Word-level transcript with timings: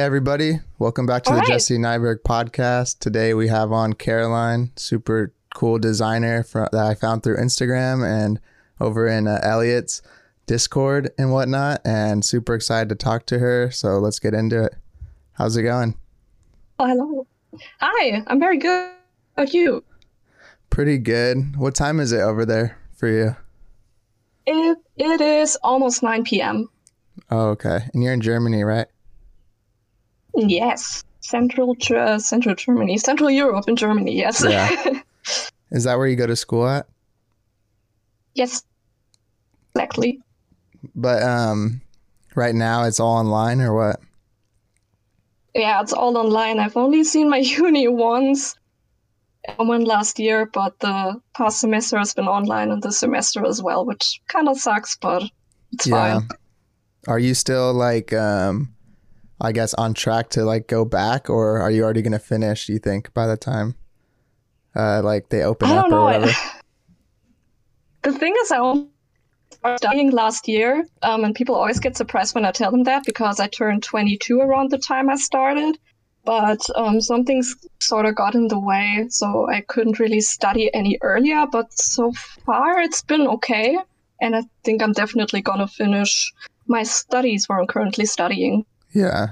Hey, 0.00 0.06
everybody. 0.06 0.60
Welcome 0.78 1.04
back 1.04 1.24
to 1.24 1.30
All 1.30 1.36
the 1.36 1.40
right. 1.40 1.48
Jesse 1.48 1.76
Nyberg 1.76 2.22
podcast. 2.22 3.00
Today 3.00 3.34
we 3.34 3.48
have 3.48 3.70
on 3.70 3.92
Caroline, 3.92 4.72
super 4.74 5.34
cool 5.54 5.78
designer 5.78 6.42
that 6.54 6.74
I 6.74 6.94
found 6.94 7.22
through 7.22 7.36
Instagram 7.36 8.02
and 8.02 8.40
over 8.80 9.06
in 9.06 9.28
uh, 9.28 9.40
Elliot's 9.42 10.00
Discord 10.46 11.10
and 11.18 11.32
whatnot. 11.32 11.82
And 11.84 12.24
super 12.24 12.54
excited 12.54 12.88
to 12.88 12.94
talk 12.94 13.26
to 13.26 13.40
her. 13.40 13.70
So 13.70 13.98
let's 13.98 14.18
get 14.18 14.32
into 14.32 14.64
it. 14.64 14.74
How's 15.32 15.58
it 15.58 15.64
going? 15.64 15.98
Oh, 16.78 16.86
hello. 16.86 17.26
Hi, 17.82 18.22
I'm 18.26 18.40
very 18.40 18.56
good. 18.56 18.92
How 19.36 19.42
about 19.42 19.52
you? 19.52 19.84
Pretty 20.70 20.96
good. 20.96 21.58
What 21.58 21.74
time 21.74 22.00
is 22.00 22.12
it 22.12 22.22
over 22.22 22.46
there 22.46 22.78
for 22.96 23.08
you? 23.08 23.36
It 24.46 24.78
it 24.96 25.20
is 25.20 25.56
almost 25.56 26.02
9 26.02 26.24
p.m. 26.24 26.70
Oh, 27.30 27.48
okay. 27.48 27.80
And 27.92 28.02
you're 28.02 28.14
in 28.14 28.22
Germany, 28.22 28.64
right? 28.64 28.86
Yes, 30.34 31.04
Central 31.20 31.76
uh, 31.96 32.18
Central 32.18 32.54
Germany, 32.54 32.98
Central 32.98 33.30
Europe 33.30 33.68
in 33.68 33.76
Germany. 33.76 34.16
Yes. 34.16 34.44
Yeah. 34.46 35.00
Is 35.70 35.84
that 35.84 35.98
where 35.98 36.06
you 36.08 36.16
go 36.16 36.26
to 36.26 36.36
school 36.36 36.66
at? 36.66 36.86
yes. 38.34 38.62
Exactly. 39.74 40.20
But 40.94 41.22
um, 41.22 41.80
right 42.34 42.54
now 42.54 42.84
it's 42.84 42.98
all 42.98 43.16
online 43.18 43.60
or 43.60 43.74
what? 43.74 44.00
Yeah, 45.54 45.80
it's 45.80 45.92
all 45.92 46.16
online. 46.16 46.58
I've 46.58 46.76
only 46.76 47.04
seen 47.04 47.28
my 47.28 47.36
uni 47.58 47.86
once. 47.88 48.56
I 49.48 49.62
went 49.62 49.86
last 49.86 50.18
year, 50.18 50.46
but 50.46 50.78
the 50.80 51.20
past 51.34 51.60
semester 51.60 51.98
has 51.98 52.12
been 52.14 52.28
online 52.28 52.70
and 52.70 52.82
this 52.82 52.98
semester 52.98 53.46
as 53.46 53.62
well, 53.62 53.86
which 53.86 54.20
kind 54.28 54.48
of 54.48 54.58
sucks, 54.58 54.96
but 54.96 55.22
it's 55.72 55.88
fine. 55.88 56.28
Are 57.08 57.18
you 57.18 57.32
still 57.34 57.72
like 57.72 58.12
um 58.12 58.74
I 59.40 59.52
guess 59.52 59.74
on 59.74 59.94
track 59.94 60.30
to 60.30 60.44
like 60.44 60.66
go 60.68 60.84
back 60.84 61.30
or 61.30 61.58
are 61.60 61.70
you 61.70 61.82
already 61.82 62.02
gonna 62.02 62.18
finish, 62.18 62.66
do 62.66 62.72
you 62.74 62.78
think, 62.78 63.12
by 63.14 63.26
the 63.26 63.36
time 63.36 63.74
uh 64.76 65.02
like 65.02 65.28
they 65.30 65.42
open 65.42 65.68
I 65.70 65.76
up 65.76 65.84
don't 65.88 65.94
or 65.94 66.04
whatever? 66.04 66.32
The 68.02 68.12
thing 68.12 68.34
is, 68.40 68.50
I 68.50 68.58
only 68.58 68.88
started 69.50 69.76
studying 69.76 70.10
last 70.10 70.48
year, 70.48 70.86
um, 71.02 71.22
and 71.22 71.34
people 71.34 71.54
always 71.54 71.80
get 71.80 71.98
surprised 71.98 72.34
when 72.34 72.46
I 72.46 72.50
tell 72.50 72.70
them 72.70 72.84
that 72.84 73.04
because 73.04 73.38
I 73.38 73.46
turned 73.46 73.82
22 73.82 74.40
around 74.40 74.70
the 74.70 74.78
time 74.78 75.10
I 75.10 75.16
started. 75.16 75.78
But 76.24 76.60
um, 76.76 77.02
some 77.02 77.24
things 77.24 77.54
sort 77.78 78.06
of 78.06 78.14
got 78.14 78.34
in 78.34 78.48
the 78.48 78.58
way, 78.58 79.06
so 79.10 79.48
I 79.50 79.60
couldn't 79.60 79.98
really 79.98 80.22
study 80.22 80.72
any 80.74 80.98
earlier. 81.02 81.46
But 81.46 81.72
so 81.74 82.12
far, 82.46 82.80
it's 82.80 83.02
been 83.02 83.26
okay, 83.26 83.76
and 84.20 84.34
I 84.34 84.44
think 84.64 84.82
I'm 84.82 84.92
definitely 84.92 85.42
gonna 85.42 85.68
finish 85.68 86.32
my 86.66 86.82
studies 86.82 87.48
where 87.48 87.60
I'm 87.60 87.66
currently 87.66 88.06
studying. 88.06 88.64
Yeah. 88.92 89.30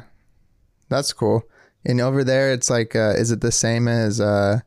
That's 0.89 1.12
cool. 1.12 1.42
And 1.84 2.01
over 2.01 2.25
there 2.25 2.53
it's 2.53 2.70
like 2.70 2.97
uh 2.97 3.14
is 3.17 3.31
it 3.31 3.41
the 3.41 3.53
same 3.53 3.89
as 3.89 4.20
uh 4.20 4.61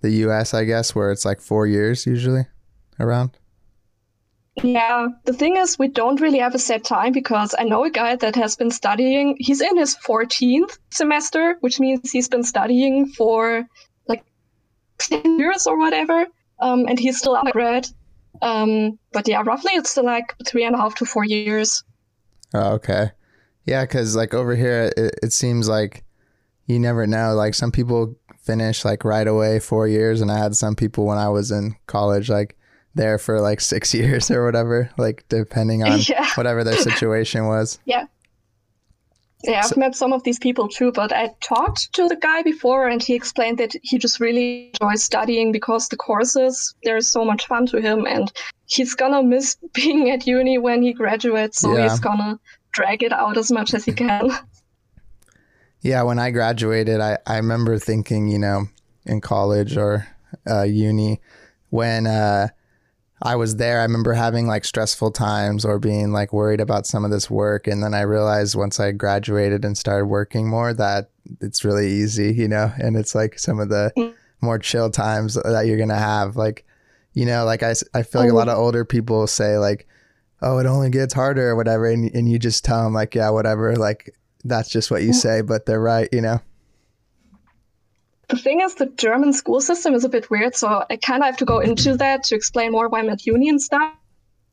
the 0.00 0.10
US 0.26 0.54
I 0.54 0.64
guess 0.64 0.94
where 0.94 1.10
it's 1.10 1.24
like 1.24 1.40
four 1.40 1.66
years 1.66 2.06
usually 2.06 2.46
around? 2.98 3.36
Yeah, 4.62 5.08
the 5.24 5.32
thing 5.32 5.56
is, 5.56 5.78
we 5.78 5.88
don't 5.88 6.20
really 6.20 6.38
have 6.38 6.54
a 6.54 6.58
set 6.58 6.84
time 6.84 7.12
because 7.12 7.54
I 7.58 7.64
know 7.64 7.84
a 7.84 7.90
guy 7.90 8.16
that 8.16 8.36
has 8.36 8.56
been 8.56 8.70
studying. 8.70 9.36
He's 9.38 9.60
in 9.60 9.76
his 9.76 9.96
14th 9.96 10.78
semester, 10.90 11.56
which 11.60 11.80
means 11.80 12.10
he's 12.10 12.28
been 12.28 12.42
studying 12.42 13.06
for 13.06 13.64
like 14.06 14.24
10 14.98 15.38
years 15.38 15.66
or 15.66 15.78
whatever. 15.78 16.26
Um, 16.60 16.86
and 16.88 16.98
he's 16.98 17.18
still 17.18 17.36
undergrad. 17.36 17.88
Um, 18.42 18.98
but 19.12 19.26
yeah, 19.28 19.42
roughly 19.44 19.72
it's 19.74 19.96
like 19.96 20.34
three 20.46 20.64
and 20.64 20.74
a 20.74 20.78
half 20.78 20.94
to 20.96 21.06
four 21.06 21.24
years. 21.24 21.82
Oh, 22.52 22.72
okay. 22.74 23.12
Yeah, 23.70 23.84
because 23.84 24.16
like 24.16 24.34
over 24.34 24.54
here, 24.56 24.92
it, 24.96 25.14
it 25.22 25.32
seems 25.32 25.68
like 25.68 26.04
you 26.66 26.78
never 26.80 27.06
know. 27.06 27.34
Like 27.34 27.54
some 27.54 27.70
people 27.72 28.16
finish 28.42 28.84
like 28.84 29.04
right 29.04 29.26
away, 29.28 29.60
four 29.60 29.86
years, 29.86 30.20
and 30.20 30.30
I 30.30 30.38
had 30.38 30.56
some 30.56 30.74
people 30.74 31.06
when 31.06 31.18
I 31.18 31.28
was 31.28 31.50
in 31.50 31.76
college, 31.86 32.28
like 32.28 32.56
there 32.94 33.16
for 33.18 33.40
like 33.40 33.60
six 33.60 33.94
years 34.00 34.30
or 34.30 34.44
whatever, 34.44 34.90
like 34.98 35.24
depending 35.28 35.84
on 35.84 36.00
Yeah. 36.08 36.26
whatever 36.34 36.64
their 36.64 36.76
situation 36.78 37.46
was. 37.46 37.78
Yeah, 37.86 38.06
Yeah, 39.44 39.62
I've 39.64 39.76
met 39.76 39.94
some 39.94 40.12
of 40.12 40.22
these 40.24 40.38
people 40.40 40.68
too, 40.68 40.90
but 40.92 41.12
I 41.12 41.30
talked 41.40 41.92
to 41.94 42.08
the 42.08 42.16
guy 42.16 42.42
before 42.42 42.88
and 42.88 43.00
he 43.02 43.14
explained 43.14 43.58
that 43.58 43.72
he 43.82 43.96
just 43.98 44.18
really 44.20 44.72
enjoys 44.80 45.04
studying 45.04 45.52
because 45.52 45.88
the 45.88 45.96
courses, 45.96 46.74
they're 46.82 47.00
so 47.00 47.24
much 47.24 47.46
fun 47.46 47.66
to 47.66 47.80
him 47.80 48.04
and 48.06 48.30
he's 48.66 48.94
gonna 48.94 49.22
miss 49.22 49.56
being 49.72 50.10
at 50.10 50.26
uni 50.26 50.58
when 50.58 50.82
he 50.82 50.92
graduates, 50.92 51.60
so 51.60 51.76
Yeah. 51.76 51.88
he's 51.88 52.00
gonna 52.00 52.38
drag 52.72 53.02
it 53.02 53.12
out 53.12 53.36
as 53.36 53.50
much 53.50 53.74
as 53.74 53.86
you 53.86 53.94
can. 53.94 54.30
Yeah, 55.82 56.02
when 56.02 56.18
I 56.18 56.30
graduated, 56.30 57.00
I, 57.00 57.16
I 57.26 57.36
remember 57.36 57.78
thinking, 57.78 58.28
you 58.28 58.38
know, 58.38 58.66
in 59.06 59.22
college 59.22 59.78
or 59.78 60.06
uh, 60.46 60.64
uni, 60.64 61.22
when 61.70 62.06
uh, 62.06 62.48
I 63.22 63.36
was 63.36 63.56
there, 63.56 63.80
I 63.80 63.84
remember 63.84 64.12
having 64.12 64.46
like 64.46 64.64
stressful 64.64 65.12
times 65.12 65.64
or 65.64 65.78
being 65.78 66.12
like 66.12 66.32
worried 66.32 66.60
about 66.60 66.86
some 66.86 67.04
of 67.04 67.10
this 67.10 67.30
work. 67.30 67.66
And 67.66 67.82
then 67.82 67.94
I 67.94 68.02
realized 68.02 68.56
once 68.56 68.78
I 68.78 68.92
graduated 68.92 69.64
and 69.64 69.76
started 69.76 70.06
working 70.06 70.48
more 70.48 70.74
that 70.74 71.10
it's 71.40 71.64
really 71.64 71.88
easy, 71.88 72.32
you 72.34 72.48
know, 72.48 72.72
and 72.78 72.96
it's 72.96 73.14
like 73.14 73.38
some 73.38 73.58
of 73.58 73.70
the 73.70 74.14
more 74.42 74.58
chill 74.58 74.90
times 74.90 75.34
that 75.34 75.66
you're 75.66 75.76
going 75.76 75.88
to 75.88 75.94
have. 75.94 76.36
Like, 76.36 76.66
you 77.14 77.24
know, 77.26 77.44
like 77.44 77.62
I, 77.62 77.74
I 77.94 78.02
feel 78.02 78.20
like 78.20 78.30
a 78.30 78.34
lot 78.34 78.48
of 78.48 78.58
older 78.58 78.84
people 78.84 79.26
say, 79.26 79.56
like, 79.56 79.86
oh, 80.42 80.58
it 80.58 80.66
only 80.66 80.90
gets 80.90 81.14
harder 81.14 81.50
or 81.50 81.56
whatever. 81.56 81.86
And, 81.86 82.14
and 82.14 82.30
you 82.30 82.38
just 82.38 82.64
tell 82.64 82.84
them, 82.84 82.94
like, 82.94 83.14
yeah, 83.14 83.30
whatever. 83.30 83.76
Like, 83.76 84.14
that's 84.44 84.70
just 84.70 84.90
what 84.90 85.02
you 85.02 85.12
say, 85.12 85.42
but 85.42 85.66
they're 85.66 85.80
right, 85.80 86.08
you 86.12 86.20
know? 86.20 86.40
the 88.30 88.36
thing 88.36 88.60
is, 88.60 88.74
the 88.74 88.86
German 88.86 89.32
school 89.32 89.60
system 89.60 89.92
is 89.94 90.04
a 90.04 90.08
bit 90.08 90.30
weird, 90.30 90.54
so 90.54 90.84
I 90.88 90.96
kind 90.96 91.22
of 91.22 91.26
have 91.26 91.36
to 91.38 91.44
go 91.44 91.58
into 91.58 91.96
that 91.96 92.24
to 92.24 92.34
explain 92.34 92.72
more 92.72 92.88
why 92.88 93.00
I'm 93.00 93.10
at 93.10 93.26
uni 93.26 93.48
and 93.48 93.60
stuff. 93.60 93.92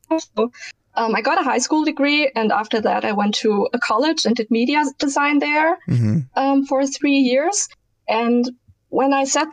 So, 0.10 0.52
um, 0.96 1.16
I 1.16 1.22
got 1.22 1.40
a 1.40 1.44
high 1.44 1.60
school 1.60 1.86
degree, 1.86 2.32
and 2.36 2.52
after 2.52 2.82
that, 2.82 3.06
I 3.06 3.12
went 3.12 3.36
to 3.36 3.70
a 3.74 3.80
college 3.80 4.26
and 4.26 4.36
did 4.36 4.50
media 4.50 4.84
design 4.98 5.40
there. 5.40 5.78
hmm 5.86 6.20
um, 6.36 6.66
for 6.66 6.86
three 6.86 7.20
years. 7.20 7.68
And 8.08 8.50
when 8.90 9.14
I 9.14 9.26
said 9.26 9.48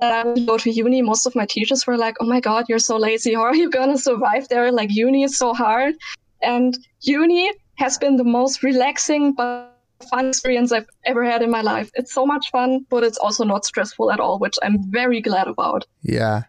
that 0.00 0.12
I 0.12 0.28
would 0.28 0.46
go 0.46 0.58
to 0.58 0.70
uni, 0.70 1.02
most 1.02 1.26
of 1.26 1.34
my 1.34 1.46
teachers 1.46 1.86
were 1.86 1.96
like, 1.96 2.16
"Oh 2.20 2.26
my 2.26 2.40
God, 2.40 2.66
you're 2.68 2.78
so 2.78 2.96
lazy. 2.96 3.34
How 3.34 3.42
are 3.42 3.54
you 3.54 3.70
gonna 3.70 3.98
survive 3.98 4.48
there? 4.48 4.72
Like 4.72 4.90
uni 4.92 5.22
is 5.24 5.36
so 5.36 5.52
hard." 5.54 5.94
And 6.42 6.76
uni 7.02 7.52
has 7.76 7.98
been 7.98 8.16
the 8.16 8.24
most 8.24 8.62
relaxing 8.62 9.34
but 9.34 9.76
fun 10.08 10.28
experience 10.28 10.72
I've 10.72 10.88
ever 11.04 11.24
had 11.24 11.42
in 11.42 11.50
my 11.50 11.60
life. 11.60 11.90
It's 11.94 12.12
so 12.12 12.24
much 12.26 12.50
fun, 12.50 12.86
but 12.88 13.04
it's 13.04 13.18
also 13.18 13.44
not 13.44 13.64
stressful 13.64 14.10
at 14.10 14.20
all, 14.20 14.38
which 14.38 14.56
I'm 14.62 14.90
very 14.90 15.20
glad 15.20 15.46
about. 15.46 15.86
Yeah. 16.02 16.44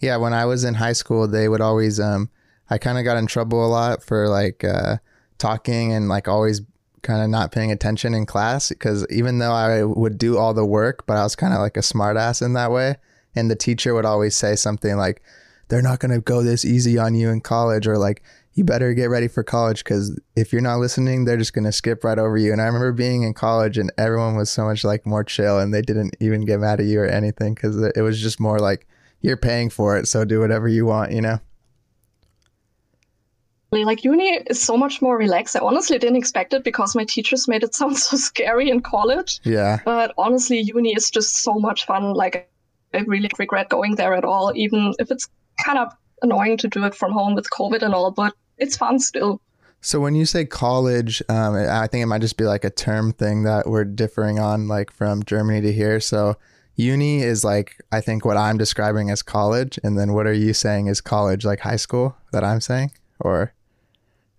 Yeah. 0.00 0.16
When 0.16 0.32
I 0.32 0.44
was 0.44 0.64
in 0.64 0.74
high 0.74 0.92
school, 0.92 1.26
they 1.26 1.48
would 1.48 1.60
always, 1.60 1.98
um, 1.98 2.30
I 2.70 2.78
kind 2.78 2.98
of 2.98 3.04
got 3.04 3.16
in 3.16 3.26
trouble 3.26 3.64
a 3.64 3.68
lot 3.68 4.02
for 4.02 4.28
like, 4.28 4.62
uh, 4.64 4.98
talking 5.38 5.92
and 5.92 6.08
like 6.08 6.28
always 6.28 6.62
kind 7.04 7.22
of 7.22 7.30
not 7.30 7.52
paying 7.52 7.70
attention 7.70 8.14
in 8.14 8.26
class 8.26 8.70
because 8.70 9.06
even 9.10 9.38
though 9.38 9.52
I 9.52 9.84
would 9.84 10.18
do 10.18 10.36
all 10.36 10.54
the 10.54 10.66
work, 10.66 11.06
but 11.06 11.16
I 11.16 11.22
was 11.22 11.36
kind 11.36 11.54
of 11.54 11.60
like 11.60 11.76
a 11.76 11.80
smartass 11.80 12.42
in 12.44 12.54
that 12.54 12.72
way. 12.72 12.96
And 13.36 13.50
the 13.50 13.56
teacher 13.56 13.94
would 13.94 14.04
always 14.04 14.34
say 14.34 14.56
something 14.56 14.96
like, 14.96 15.22
they're 15.68 15.82
not 15.82 16.00
going 16.00 16.12
to 16.12 16.20
go 16.20 16.42
this 16.42 16.64
easy 16.64 16.98
on 16.98 17.14
you 17.14 17.30
in 17.30 17.40
college 17.40 17.86
or 17.86 17.98
like, 17.98 18.22
you 18.54 18.62
better 18.64 18.94
get 18.94 19.10
ready 19.10 19.26
for 19.26 19.42
college 19.42 19.82
because 19.82 20.18
if 20.36 20.52
you're 20.52 20.62
not 20.62 20.78
listening, 20.78 21.24
they're 21.24 21.36
just 21.36 21.52
going 21.52 21.64
to 21.64 21.72
skip 21.72 22.04
right 22.04 22.18
over 22.18 22.36
you. 22.36 22.52
And 22.52 22.60
I 22.60 22.66
remember 22.66 22.92
being 22.92 23.24
in 23.24 23.34
college 23.34 23.78
and 23.78 23.92
everyone 23.98 24.36
was 24.36 24.50
so 24.50 24.64
much 24.64 24.84
like 24.84 25.04
more 25.04 25.24
chill 25.24 25.58
and 25.58 25.74
they 25.74 25.82
didn't 25.82 26.16
even 26.20 26.44
get 26.44 26.60
mad 26.60 26.80
at 26.80 26.86
you 26.86 27.00
or 27.00 27.06
anything 27.06 27.54
because 27.54 27.76
it 27.82 28.02
was 28.02 28.20
just 28.20 28.38
more 28.38 28.58
like, 28.58 28.86
you're 29.20 29.36
paying 29.36 29.70
for 29.70 29.96
it. 29.96 30.06
So 30.06 30.24
do 30.24 30.38
whatever 30.38 30.68
you 30.68 30.86
want, 30.86 31.10
you 31.10 31.20
know? 31.20 31.40
Like 33.82 34.04
uni 34.04 34.42
is 34.46 34.62
so 34.62 34.76
much 34.76 35.02
more 35.02 35.16
relaxed. 35.16 35.56
I 35.56 35.60
honestly 35.60 35.98
didn't 35.98 36.16
expect 36.16 36.52
it 36.52 36.62
because 36.62 36.94
my 36.94 37.04
teachers 37.04 37.48
made 37.48 37.62
it 37.64 37.74
sound 37.80 37.96
so 37.96 38.16
scary 38.16 38.70
in 38.70 38.80
college. 38.80 39.40
Yeah. 39.42 39.80
But 39.84 40.12
honestly, 40.18 40.60
uni 40.60 40.94
is 40.94 41.10
just 41.10 41.38
so 41.38 41.54
much 41.54 41.86
fun. 41.86 42.12
Like, 42.12 42.50
I 42.92 42.98
really 42.98 43.30
regret 43.38 43.70
going 43.70 43.96
there 43.96 44.14
at 44.14 44.24
all, 44.24 44.52
even 44.54 44.94
if 44.98 45.10
it's 45.10 45.28
kind 45.64 45.78
of 45.78 45.92
annoying 46.22 46.56
to 46.58 46.68
do 46.68 46.84
it 46.84 46.94
from 46.94 47.12
home 47.12 47.34
with 47.34 47.48
COVID 47.50 47.82
and 47.82 47.94
all, 47.94 48.10
but 48.10 48.34
it's 48.58 48.76
fun 48.76 48.98
still. 48.98 49.40
So 49.80 50.00
when 50.00 50.14
you 50.14 50.24
say 50.24 50.46
college, 50.46 51.22
um, 51.28 51.54
I 51.54 51.86
think 51.86 52.02
it 52.02 52.06
might 52.06 52.22
just 52.22 52.38
be 52.38 52.44
like 52.44 52.64
a 52.64 52.70
term 52.70 53.12
thing 53.12 53.42
that 53.42 53.66
we're 53.66 53.84
differing 53.84 54.38
on, 54.38 54.66
like 54.66 54.90
from 54.90 55.22
Germany 55.24 55.60
to 55.60 55.72
here. 55.72 56.00
So 56.00 56.36
uni 56.76 57.22
is 57.22 57.44
like 57.44 57.76
I 57.92 58.00
think 58.00 58.24
what 58.24 58.38
I'm 58.38 58.56
describing 58.56 59.10
as 59.10 59.22
college, 59.22 59.78
and 59.84 59.98
then 59.98 60.14
what 60.14 60.26
are 60.26 60.32
you 60.32 60.54
saying 60.54 60.86
is 60.86 61.00
college, 61.00 61.44
like 61.44 61.60
high 61.60 61.76
school 61.76 62.16
that 62.32 62.42
I'm 62.42 62.62
saying, 62.62 62.92
or 63.20 63.52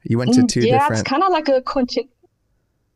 you 0.06 0.18
went 0.18 0.34
to 0.34 0.42
Mm, 0.42 0.48
two 0.48 0.62
yeah, 0.62 0.88
it's 0.90 1.02
kind 1.04 1.24
of 1.24 1.32
like 1.32 1.48
a 1.50 1.62
conti- 1.62 2.10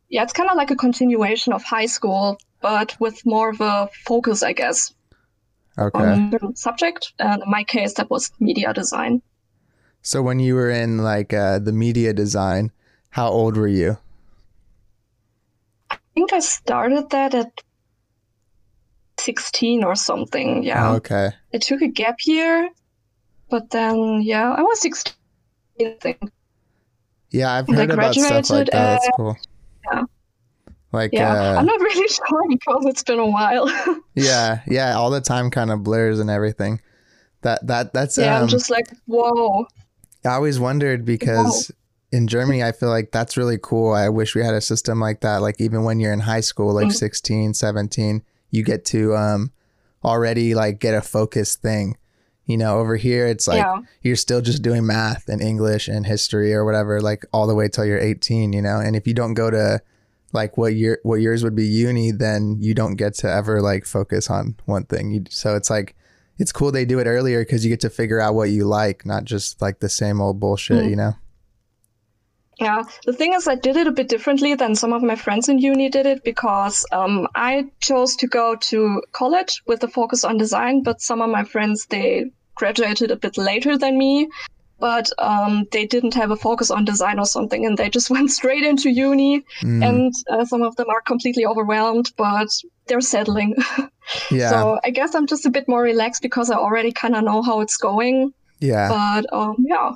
Yeah, 0.09 0.23
it's 0.23 0.33
kind 0.33 0.49
of 0.49 0.55
like 0.57 0.71
a 0.71 0.75
continuation 0.75 1.53
of 1.53 1.63
high 1.63 1.85
school, 1.87 2.37
but 2.61 2.95
with 2.99 3.25
more 3.25 3.49
of 3.49 3.61
a 3.61 3.89
focus, 4.05 4.41
I 4.43 4.53
guess, 4.53 4.93
Okay. 5.77 6.29
on 6.41 6.55
subject. 6.55 7.13
And 7.19 7.43
in 7.43 7.49
my 7.49 7.63
case, 7.63 7.93
that 7.95 8.09
was 8.09 8.31
media 8.39 8.73
design. 8.73 9.21
so 10.01 10.21
when 10.21 10.39
you 10.39 10.55
were 10.55 10.69
in 10.71 10.97
like 11.03 11.33
uh, 11.33 11.59
the 11.59 11.73
media 11.73 12.13
design, 12.13 12.71
how 13.09 13.27
old 13.29 13.57
were 13.57 13.67
you? 13.67 13.97
I 15.91 15.97
think 16.15 16.31
I 16.33 16.39
started 16.39 17.09
that 17.09 17.33
at 17.35 17.51
16 19.19 19.83
or 19.83 19.95
something. 19.95 20.63
Yeah. 20.63 20.91
Oh, 20.91 20.95
okay. 20.95 21.31
I 21.53 21.57
took 21.57 21.81
a 21.81 21.87
gap 21.87 22.15
year, 22.25 22.69
but 23.49 23.69
then, 23.69 24.21
yeah, 24.21 24.51
I 24.57 24.61
was 24.61 24.79
16, 24.81 25.13
I 25.81 25.97
think. 26.01 26.19
Yeah, 27.31 27.51
I've 27.53 27.67
heard 27.67 27.91
about 27.91 28.15
stuff 28.15 28.49
like 28.49 28.65
that. 28.67 28.71
That's 28.71 29.07
uh, 29.07 29.11
cool. 29.15 29.37
yeah. 29.91 30.03
Like 30.91 31.11
Yeah. 31.13 31.33
uh, 31.33 31.59
I'm 31.59 31.65
not 31.65 31.79
really 31.81 32.07
sure 32.07 32.43
because 32.49 32.85
it's 32.85 33.03
been 33.03 33.19
a 33.19 33.27
while. 33.27 33.69
yeah, 34.15 34.61
yeah, 34.67 34.95
all 34.95 35.09
the 35.11 35.21
time 35.21 35.51
kind 35.51 35.71
of 35.71 35.83
blurs 35.83 36.19
and 36.19 36.29
everything. 36.29 36.81
That 37.41 37.65
that 37.67 37.93
that's 37.93 38.17
yeah, 38.17 38.37
um 38.37 38.43
I'm 38.43 38.47
just 38.49 38.69
like, 38.69 38.87
whoa. 39.05 39.65
I 40.25 40.29
always 40.29 40.59
wondered 40.59 41.05
because 41.05 41.71
in 42.11 42.27
Germany 42.27 42.63
I 42.63 42.71
feel 42.71 42.89
like 42.89 43.11
that's 43.11 43.37
really 43.37 43.59
cool. 43.61 43.93
I 43.93 44.09
wish 44.09 44.35
we 44.35 44.43
had 44.43 44.55
a 44.55 44.61
system 44.61 44.99
like 44.99 45.21
that 45.21 45.37
like 45.41 45.61
even 45.61 45.83
when 45.83 45.99
you're 45.99 46.11
in 46.11 46.19
high 46.21 46.41
school 46.41 46.73
like 46.73 46.87
Mhm. 46.87 46.93
16, 46.93 47.53
17, 47.53 48.23
you 48.51 48.63
get 48.63 48.83
to 48.85 49.15
um 49.15 49.51
already 50.03 50.55
like 50.55 50.79
get 50.79 50.95
a 50.95 51.01
focused 51.01 51.61
thing. 51.61 51.95
You 52.49 52.57
know, 52.57 52.79
over 52.79 52.95
here 52.95 53.27
it's 53.27 53.47
like 53.47 53.59
yeah. 53.59 53.77
you're 54.01 54.15
still 54.15 54.41
just 54.41 54.63
doing 54.63 54.83
math 54.83 55.29
and 55.29 55.39
English 55.39 55.87
and 55.87 56.03
history 56.03 56.51
or 56.51 56.65
whatever, 56.65 56.99
like 56.99 57.23
all 57.31 57.45
the 57.45 57.53
way 57.53 57.67
till 57.67 57.85
you're 57.85 57.99
18, 57.99 58.53
you 58.53 58.61
know? 58.63 58.79
And 58.79 58.95
if 58.95 59.05
you 59.05 59.13
don't 59.13 59.35
go 59.35 59.51
to 59.51 59.79
like 60.33 60.57
what 60.57 60.73
year, 60.73 60.99
what 61.03 61.17
yours 61.17 61.43
would 61.43 61.55
be 61.55 61.67
uni, 61.67 62.11
then 62.11 62.57
you 62.59 62.73
don't 62.73 62.95
get 62.95 63.13
to 63.17 63.31
ever 63.31 63.61
like 63.61 63.85
focus 63.85 64.31
on 64.31 64.55
one 64.65 64.85
thing. 64.85 65.11
You, 65.11 65.25
so 65.29 65.55
it's 65.55 65.69
like, 65.69 65.95
it's 66.39 66.51
cool 66.51 66.71
they 66.71 66.85
do 66.85 66.97
it 66.97 67.05
earlier 67.05 67.41
because 67.41 67.63
you 67.63 67.69
get 67.69 67.81
to 67.81 67.89
figure 67.91 68.19
out 68.19 68.33
what 68.33 68.49
you 68.49 68.65
like, 68.65 69.05
not 69.05 69.25
just 69.25 69.61
like 69.61 69.79
the 69.79 69.87
same 69.87 70.19
old 70.19 70.39
bullshit, 70.39 70.85
Mm. 70.85 70.89
you 70.89 70.95
know? 70.95 71.13
Yeah, 72.59 72.81
the 73.05 73.13
thing 73.13 73.33
is, 73.33 73.47
I 73.47 73.55
did 73.55 73.77
it 73.77 73.85
a 73.85 73.91
bit 73.91 74.09
differently 74.09 74.55
than 74.55 74.73
some 74.73 74.91
of 74.91 75.03
my 75.03 75.15
friends 75.15 75.49
in 75.49 75.59
uni 75.59 75.87
did 75.87 76.07
it 76.07 76.23
because 76.23 76.83
um, 76.91 77.27
I 77.35 77.67
chose 77.79 78.15
to 78.17 78.27
go 78.27 78.55
to 78.55 79.03
college 79.11 79.61
with 79.67 79.83
a 79.83 79.87
focus 79.87 80.23
on 80.23 80.37
design, 80.37 80.81
but 80.81 80.99
some 80.99 81.21
of 81.21 81.29
my 81.29 81.43
friends 81.43 81.85
they 81.85 82.31
graduated 82.59 83.09
a 83.11 83.15
bit 83.15 83.37
later 83.37 83.77
than 83.77 83.97
me, 83.97 84.27
but 84.79 85.07
um, 85.17 85.65
they 85.71 85.85
didn't 85.85 86.13
have 86.13 86.31
a 86.31 86.35
focus 86.35 86.69
on 86.71 86.85
design 86.85 87.17
or 87.19 87.25
something, 87.25 87.65
and 87.65 87.77
they 87.77 87.89
just 87.89 88.09
went 88.15 88.29
straight 88.31 88.63
into 88.63 88.89
uni. 88.89 89.41
Mm, 89.63 89.83
And 89.89 90.13
uh, 90.31 90.45
some 90.45 90.61
of 90.61 90.75
them 90.75 90.89
are 90.89 91.01
completely 91.01 91.45
overwhelmed, 91.45 92.11
but 92.17 92.47
they're 92.87 93.01
settling. 93.15 93.55
yeah. 94.31 94.49
So 94.51 94.79
I 94.83 94.89
guess 94.91 95.15
I'm 95.15 95.27
just 95.27 95.45
a 95.45 95.49
bit 95.57 95.67
more 95.67 95.81
relaxed 95.81 96.21
because 96.21 96.49
I 96.51 96.55
already 96.57 96.91
kind 96.91 97.15
of 97.15 97.23
know 97.23 97.41
how 97.41 97.61
it's 97.61 97.77
going. 97.77 98.33
yeah. 98.59 98.89
But 98.89 99.23
um, 99.33 99.55
yeah, 99.59 99.91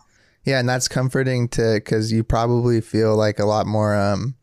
Yeah, 0.45 0.59
and 0.59 0.67
that's 0.69 0.87
comforting 0.87 1.47
to 1.49 1.75
because 1.75 2.11
you 2.11 2.23
probably 2.23 2.81
feel 2.81 3.15
like 3.15 3.39
a 3.39 3.45
lot 3.45 3.65
more 3.65 3.95
um 3.95 4.35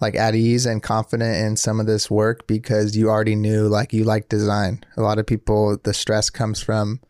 like 0.00 0.16
at 0.16 0.34
ease 0.34 0.66
and 0.66 0.82
confident 0.82 1.36
in 1.46 1.56
some 1.56 1.80
of 1.80 1.86
this 1.86 2.10
work 2.10 2.46
because 2.46 2.96
you 2.96 3.08
already 3.08 3.36
knew 3.36 3.68
like 3.68 3.92
you 3.92 4.04
like 4.04 4.28
design. 4.28 4.82
A 4.96 5.02
lot 5.02 5.18
of 5.18 5.26
people 5.26 5.78
the 5.82 5.94
stress 5.94 6.30
comes 6.30 6.60
from 6.60 7.00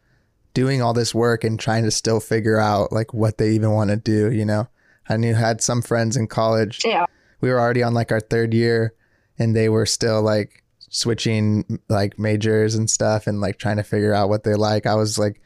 doing 0.54 0.80
all 0.80 0.94
this 0.94 1.14
work 1.14 1.44
and 1.44 1.58
trying 1.58 1.84
to 1.84 1.90
still 1.90 2.20
figure 2.20 2.58
out 2.58 2.92
like 2.92 3.12
what 3.12 3.38
they 3.38 3.50
even 3.50 3.72
want 3.72 3.90
to 3.90 3.96
do, 3.96 4.30
you 4.30 4.44
know. 4.44 4.68
I 5.08 5.16
knew 5.16 5.34
had 5.34 5.60
some 5.60 5.82
friends 5.82 6.16
in 6.16 6.28
college. 6.28 6.80
yeah. 6.84 7.06
We 7.40 7.50
were 7.50 7.60
already 7.60 7.82
on 7.82 7.92
like 7.92 8.10
our 8.10 8.20
third 8.20 8.54
year 8.54 8.94
and 9.38 9.54
they 9.54 9.68
were 9.68 9.84
still 9.84 10.22
like 10.22 10.64
switching 10.88 11.80
like 11.88 12.18
majors 12.18 12.74
and 12.74 12.88
stuff 12.88 13.26
and 13.26 13.40
like 13.40 13.58
trying 13.58 13.76
to 13.76 13.82
figure 13.82 14.14
out 14.14 14.30
what 14.30 14.44
they 14.44 14.54
like. 14.54 14.86
I 14.86 14.94
was 14.94 15.18
like 15.18 15.42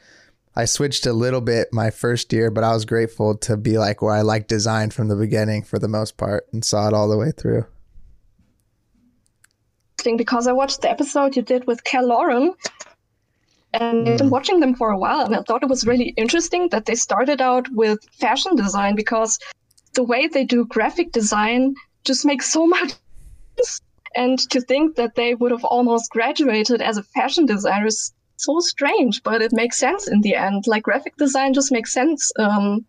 I 0.54 0.64
switched 0.64 1.06
a 1.06 1.12
little 1.12 1.40
bit 1.40 1.68
my 1.72 1.90
first 1.90 2.32
year, 2.32 2.50
but 2.50 2.64
I 2.64 2.72
was 2.72 2.84
grateful 2.84 3.36
to 3.38 3.56
be 3.56 3.78
like 3.78 4.02
where 4.02 4.14
I 4.14 4.22
like 4.22 4.48
design 4.48 4.90
from 4.90 5.08
the 5.08 5.16
beginning 5.16 5.62
for 5.62 5.78
the 5.78 5.88
most 5.88 6.16
part 6.16 6.46
and 6.52 6.64
saw 6.64 6.88
it 6.88 6.94
all 6.94 7.08
the 7.08 7.16
way 7.16 7.30
through. 7.30 7.64
because 10.16 10.46
I 10.46 10.52
watched 10.52 10.82
the 10.82 10.90
episode 10.90 11.36
you 11.36 11.42
did 11.42 11.66
with 11.66 11.84
Cal 11.84 12.06
Lauren, 12.06 12.54
and 13.72 14.08
I've 14.08 14.18
been 14.18 14.30
watching 14.30 14.60
them 14.60 14.74
for 14.74 14.90
a 14.90 14.98
while, 14.98 15.24
and 15.24 15.34
I 15.34 15.42
thought 15.42 15.62
it 15.62 15.68
was 15.68 15.86
really 15.86 16.14
interesting 16.16 16.68
that 16.70 16.86
they 16.86 16.94
started 16.94 17.40
out 17.40 17.68
with 17.70 17.98
fashion 18.18 18.56
design 18.56 18.94
because 18.94 19.38
the 19.94 20.02
way 20.02 20.26
they 20.26 20.44
do 20.44 20.64
graphic 20.64 21.12
design 21.12 21.74
just 22.04 22.24
makes 22.24 22.50
so 22.50 22.66
much 22.66 22.94
sense. 23.56 23.80
And 24.16 24.38
to 24.50 24.60
think 24.60 24.96
that 24.96 25.14
they 25.16 25.34
would 25.34 25.50
have 25.50 25.64
almost 25.64 26.10
graduated 26.10 26.80
as 26.80 26.96
a 26.96 27.02
fashion 27.02 27.46
designer 27.46 27.86
is 27.86 28.12
so 28.36 28.58
strange, 28.60 29.22
but 29.22 29.42
it 29.42 29.52
makes 29.52 29.78
sense 29.78 30.08
in 30.08 30.22
the 30.22 30.34
end. 30.34 30.66
Like 30.66 30.84
graphic 30.84 31.16
design 31.16 31.52
just 31.52 31.70
makes 31.70 31.92
sense 31.92 32.32
um, 32.38 32.86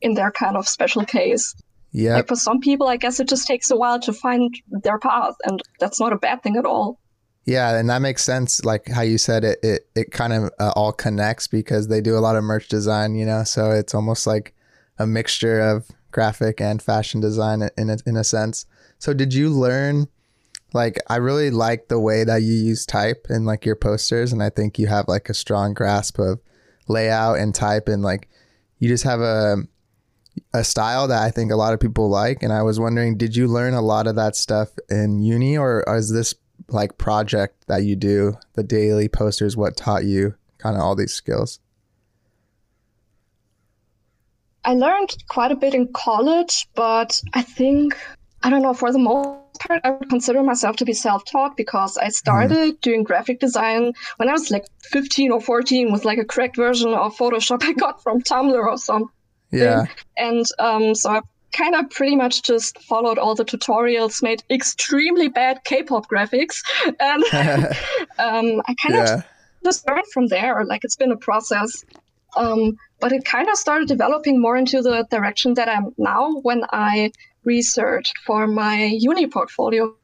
in 0.00 0.14
their 0.14 0.30
kind 0.30 0.56
of 0.56 0.68
special 0.68 1.04
case. 1.04 1.54
Yeah. 1.92 2.16
Like 2.16 2.28
for 2.28 2.36
some 2.36 2.60
people, 2.60 2.86
I 2.86 2.98
guess 2.98 3.18
it 3.20 3.28
just 3.28 3.46
takes 3.46 3.70
a 3.70 3.76
while 3.76 3.98
to 4.00 4.12
find 4.12 4.54
their 4.68 4.98
path, 4.98 5.34
and 5.44 5.60
that's 5.80 5.98
not 5.98 6.12
a 6.12 6.18
bad 6.18 6.42
thing 6.42 6.56
at 6.56 6.66
all. 6.66 7.00
Yeah, 7.46 7.76
and 7.78 7.88
that 7.90 8.02
makes 8.02 8.24
sense. 8.24 8.64
Like 8.64 8.88
how 8.88 9.02
you 9.02 9.18
said 9.18 9.44
it, 9.44 9.60
it, 9.62 9.88
it 9.94 10.10
kind 10.10 10.32
of 10.32 10.50
uh, 10.58 10.72
all 10.74 10.92
connects 10.92 11.46
because 11.46 11.86
they 11.86 12.00
do 12.00 12.18
a 12.18 12.20
lot 12.20 12.34
of 12.34 12.42
merch 12.42 12.68
design, 12.68 13.14
you 13.14 13.24
know. 13.24 13.44
So 13.44 13.70
it's 13.70 13.94
almost 13.94 14.26
like 14.26 14.52
a 14.98 15.06
mixture 15.06 15.60
of 15.60 15.88
graphic 16.10 16.60
and 16.60 16.82
fashion 16.82 17.20
design 17.20 17.68
in 17.78 17.90
a, 17.90 17.98
in 18.04 18.16
a 18.16 18.24
sense. 18.24 18.66
So 18.98 19.14
did 19.14 19.32
you 19.32 19.48
learn? 19.50 20.08
Like 20.74 20.98
I 21.06 21.16
really 21.16 21.50
like 21.50 21.86
the 21.86 22.00
way 22.00 22.24
that 22.24 22.42
you 22.42 22.52
use 22.52 22.84
type 22.84 23.28
in 23.30 23.44
like 23.44 23.64
your 23.64 23.76
posters, 23.76 24.32
and 24.32 24.42
I 24.42 24.50
think 24.50 24.78
you 24.78 24.88
have 24.88 25.06
like 25.06 25.28
a 25.28 25.34
strong 25.34 25.72
grasp 25.72 26.18
of 26.18 26.40
layout 26.88 27.38
and 27.38 27.54
type, 27.54 27.88
and 27.88 28.02
like 28.02 28.28
you 28.80 28.88
just 28.88 29.04
have 29.04 29.20
a 29.20 29.58
a 30.52 30.64
style 30.64 31.06
that 31.08 31.22
I 31.22 31.30
think 31.30 31.52
a 31.52 31.56
lot 31.56 31.72
of 31.72 31.80
people 31.80 32.10
like. 32.10 32.42
And 32.42 32.52
I 32.52 32.62
was 32.62 32.80
wondering, 32.80 33.16
did 33.16 33.36
you 33.36 33.46
learn 33.46 33.72
a 33.72 33.80
lot 33.80 34.08
of 34.08 34.16
that 34.16 34.34
stuff 34.34 34.70
in 34.90 35.20
uni, 35.20 35.56
or 35.56 35.84
is 35.96 36.12
this 36.12 36.34
like 36.68 36.98
project 36.98 37.66
that 37.68 37.84
you 37.84 37.96
do, 37.96 38.34
the 38.54 38.62
daily 38.62 39.08
posters, 39.08 39.56
what 39.56 39.76
taught 39.76 40.04
you 40.04 40.34
kind 40.58 40.76
of 40.76 40.82
all 40.82 40.96
these 40.96 41.12
skills? 41.12 41.60
I 44.64 44.74
learned 44.74 45.16
quite 45.28 45.52
a 45.52 45.56
bit 45.56 45.74
in 45.74 45.92
college, 45.92 46.66
but 46.74 47.20
I 47.32 47.42
think, 47.42 47.96
I 48.42 48.50
don't 48.50 48.62
know, 48.62 48.74
for 48.74 48.90
the 48.90 48.98
most 48.98 49.60
part, 49.60 49.80
I 49.84 49.90
would 49.90 50.08
consider 50.08 50.42
myself 50.42 50.76
to 50.76 50.84
be 50.84 50.92
self 50.92 51.24
taught 51.24 51.56
because 51.56 51.96
I 51.96 52.08
started 52.08 52.80
doing 52.80 53.04
graphic 53.04 53.38
design 53.38 53.92
when 54.16 54.28
I 54.28 54.32
was 54.32 54.50
like 54.50 54.66
15 54.90 55.30
or 55.30 55.40
14 55.40 55.92
with 55.92 56.04
like 56.04 56.18
a 56.18 56.24
cracked 56.24 56.56
version 56.56 56.92
of 56.92 57.16
Photoshop 57.16 57.62
I 57.62 57.72
got 57.74 58.02
from 58.02 58.22
Tumblr 58.22 58.54
or 58.54 58.76
something. 58.76 59.08
Yeah. 59.52 59.86
And 60.16 60.44
um, 60.58 60.96
so 60.96 61.10
I 61.10 61.20
kind 61.52 61.74
of 61.74 61.90
pretty 61.90 62.16
much 62.16 62.42
just 62.42 62.78
followed 62.82 63.18
all 63.18 63.34
the 63.34 63.44
tutorials, 63.44 64.22
made 64.22 64.42
extremely 64.50 65.28
bad 65.28 65.60
K 65.64 65.82
pop 65.82 66.08
graphics, 66.08 66.62
and 67.00 67.24
um, 68.18 68.62
I 68.66 68.74
kind 68.82 68.96
of 68.96 69.24
just 69.64 69.86
learned 69.88 70.06
from 70.12 70.28
there. 70.28 70.64
Like 70.64 70.84
it's 70.84 70.96
been 70.96 71.12
a 71.12 71.16
process. 71.16 71.84
Um, 72.36 72.76
but 73.00 73.12
it 73.12 73.24
kind 73.24 73.48
of 73.48 73.56
started 73.56 73.88
developing 73.88 74.40
more 74.40 74.56
into 74.56 74.82
the 74.82 75.06
direction 75.10 75.54
that 75.54 75.68
I'm 75.68 75.94
now 75.96 76.32
when 76.42 76.64
I 76.72 77.10
researched 77.44 78.18
for 78.26 78.46
my 78.46 78.84
uni 78.84 79.26
portfolio 79.26 79.94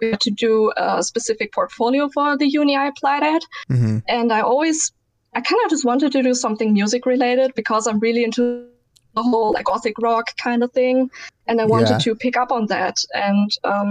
We 0.00 0.10
had 0.10 0.20
to 0.20 0.30
do 0.30 0.72
a 0.76 1.02
specific 1.02 1.52
portfolio 1.52 2.08
for 2.08 2.36
the 2.36 2.48
uni 2.48 2.76
I 2.76 2.86
applied 2.88 3.22
at. 3.22 3.42
hmm 3.68 3.98
And 4.06 4.32
I 4.32 4.40
always, 4.40 4.92
I 5.34 5.40
kind 5.40 5.60
of 5.64 5.70
just 5.70 5.84
wanted 5.84 6.12
to 6.12 6.22
do 6.22 6.34
something 6.34 6.72
music 6.72 7.06
related 7.06 7.54
because 7.54 7.86
I'm 7.86 7.98
really 7.98 8.24
into 8.24 8.68
the 9.18 9.28
whole 9.30 9.50
like 9.56 9.66
gothic 9.72 9.96
rock 10.08 10.26
kind 10.46 10.62
of 10.62 10.70
thing. 10.80 10.96
And 11.48 11.60
I 11.60 11.66
wanted 11.74 11.96
Yeah. 11.96 12.04
to 12.06 12.14
pick 12.24 12.36
up 12.42 12.50
on 12.58 12.64
that. 12.74 12.96
And 13.28 13.50
um, 13.72 13.90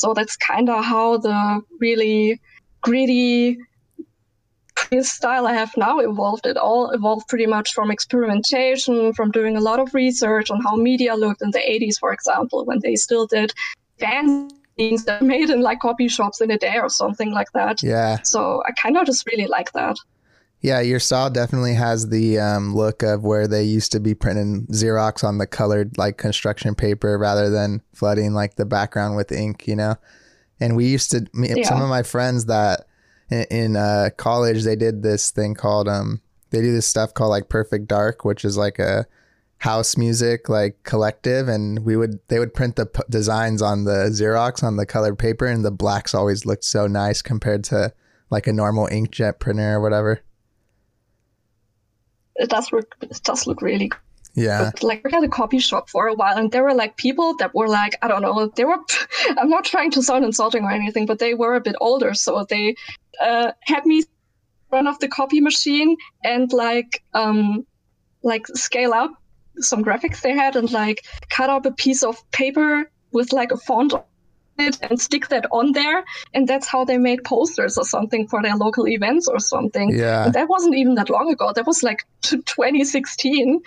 so 0.00 0.06
that's 0.14 0.36
kind 0.36 0.68
of 0.70 0.84
how 0.92 1.18
the 1.18 1.60
really 1.84 2.40
gritty 2.86 3.58
style 5.02 5.46
I 5.46 5.54
have 5.62 5.72
now 5.76 5.98
evolved. 6.10 6.46
It 6.46 6.56
all 6.56 6.90
evolved 6.90 7.26
pretty 7.28 7.46
much 7.46 7.68
from 7.76 7.90
experimentation, 7.90 9.12
from 9.14 9.30
doing 9.30 9.56
a 9.56 9.60
lot 9.68 9.78
of 9.80 9.94
research 9.94 10.50
on 10.50 10.60
how 10.66 10.74
media 10.76 11.14
looked 11.14 11.42
in 11.42 11.50
the 11.50 11.64
80s, 11.74 11.96
for 11.98 12.12
example, 12.12 12.64
when 12.64 12.80
they 12.82 12.94
still 13.06 13.26
did 13.26 13.52
fanzines 14.00 15.04
that 15.06 15.22
made 15.22 15.50
in 15.50 15.60
like 15.60 15.80
copy 15.80 16.08
shops 16.08 16.40
in 16.40 16.50
a 16.50 16.58
day 16.58 16.76
or 16.84 16.88
something 16.88 17.30
like 17.32 17.50
that. 17.54 17.82
Yeah. 17.82 18.18
So 18.24 18.62
I 18.68 18.70
kind 18.82 18.96
of 18.96 19.06
just 19.06 19.26
really 19.30 19.46
like 19.46 19.70
that. 19.72 19.96
Yeah, 20.62 20.80
your 20.80 21.00
style 21.00 21.28
definitely 21.28 21.74
has 21.74 22.08
the 22.08 22.38
um, 22.38 22.74
look 22.74 23.02
of 23.02 23.24
where 23.24 23.48
they 23.48 23.64
used 23.64 23.90
to 23.92 24.00
be 24.00 24.14
printing 24.14 24.66
Xerox 24.68 25.24
on 25.24 25.38
the 25.38 25.46
colored 25.46 25.98
like 25.98 26.18
construction 26.18 26.76
paper 26.76 27.18
rather 27.18 27.50
than 27.50 27.82
flooding 27.92 28.32
like 28.32 28.54
the 28.54 28.64
background 28.64 29.16
with 29.16 29.32
ink, 29.32 29.66
you 29.66 29.74
know. 29.74 29.96
And 30.60 30.76
we 30.76 30.86
used 30.86 31.10
to 31.10 31.26
me, 31.34 31.64
some 31.64 31.82
of 31.82 31.88
my 31.88 32.04
friends 32.04 32.46
that 32.46 32.86
in, 33.28 33.44
in 33.50 33.76
uh, 33.76 34.10
college 34.16 34.62
they 34.62 34.76
did 34.76 35.02
this 35.02 35.32
thing 35.32 35.54
called 35.54 35.88
um 35.88 36.20
they 36.50 36.60
do 36.60 36.72
this 36.72 36.86
stuff 36.86 37.12
called 37.12 37.30
like 37.30 37.48
Perfect 37.48 37.88
Dark, 37.88 38.24
which 38.24 38.44
is 38.44 38.56
like 38.56 38.78
a 38.78 39.06
house 39.58 39.96
music 39.96 40.48
like 40.48 40.80
collective, 40.84 41.48
and 41.48 41.84
we 41.84 41.96
would 41.96 42.20
they 42.28 42.38
would 42.38 42.54
print 42.54 42.76
the 42.76 42.86
p- 42.86 43.02
designs 43.10 43.62
on 43.62 43.82
the 43.82 44.10
Xerox 44.10 44.62
on 44.62 44.76
the 44.76 44.86
colored 44.86 45.18
paper, 45.18 45.46
and 45.46 45.64
the 45.64 45.72
blacks 45.72 46.14
always 46.14 46.46
looked 46.46 46.64
so 46.64 46.86
nice 46.86 47.20
compared 47.20 47.64
to 47.64 47.92
like 48.30 48.46
a 48.46 48.52
normal 48.52 48.86
inkjet 48.86 49.40
printer 49.40 49.74
or 49.74 49.80
whatever. 49.80 50.20
It 52.36 52.50
does 52.50 52.72
look, 52.72 52.94
it 53.00 53.20
does 53.24 53.46
look 53.46 53.62
really. 53.62 53.90
Yeah. 54.34 54.70
But, 54.72 54.82
like 54.82 55.04
we 55.04 55.10
had 55.10 55.24
a 55.24 55.28
copy 55.28 55.58
shop 55.58 55.90
for 55.90 56.06
a 56.06 56.14
while 56.14 56.38
and 56.38 56.50
there 56.50 56.62
were 56.62 56.74
like 56.74 56.96
people 56.96 57.36
that 57.36 57.54
were 57.54 57.68
like 57.68 57.98
i 58.00 58.08
don't 58.08 58.22
know 58.22 58.46
they 58.46 58.64
were 58.64 58.78
i'm 59.36 59.50
not 59.50 59.64
trying 59.64 59.90
to 59.90 60.02
sound 60.02 60.24
insulting 60.24 60.64
or 60.64 60.70
anything 60.70 61.04
but 61.04 61.18
they 61.18 61.34
were 61.34 61.54
a 61.54 61.60
bit 61.60 61.76
older 61.82 62.14
so 62.14 62.42
they 62.48 62.74
uh, 63.20 63.52
had 63.60 63.84
me 63.84 64.04
run 64.70 64.86
off 64.86 65.00
the 65.00 65.08
copy 65.08 65.40
machine 65.40 65.96
and 66.24 66.50
like 66.52 67.02
um 67.12 67.66
like 68.22 68.46
scale 68.46 68.94
up 68.94 69.10
some 69.58 69.84
graphics 69.84 70.22
they 70.22 70.32
had 70.32 70.56
and 70.56 70.72
like 70.72 71.04
cut 71.28 71.50
up 71.50 71.66
a 71.66 71.72
piece 71.72 72.02
of 72.02 72.18
paper 72.30 72.90
with 73.12 73.34
like 73.34 73.52
a 73.52 73.56
font 73.58 73.92
on 73.92 74.02
it 74.58 74.78
and 74.82 75.00
stick 75.00 75.28
that 75.28 75.46
on 75.50 75.72
there 75.72 76.04
and 76.34 76.46
that's 76.46 76.68
how 76.68 76.84
they 76.84 76.98
made 76.98 77.24
posters 77.24 77.78
or 77.78 77.84
something 77.84 78.26
for 78.28 78.42
their 78.42 78.54
local 78.56 78.86
events 78.86 79.26
or 79.26 79.38
something 79.38 79.90
Yeah. 79.96 80.24
and 80.24 80.34
that 80.34 80.48
wasn't 80.48 80.74
even 80.74 80.94
that 80.96 81.08
long 81.10 81.30
ago 81.32 81.52
that 81.54 81.66
was 81.66 81.82
like 81.82 82.04
2016 82.22 83.60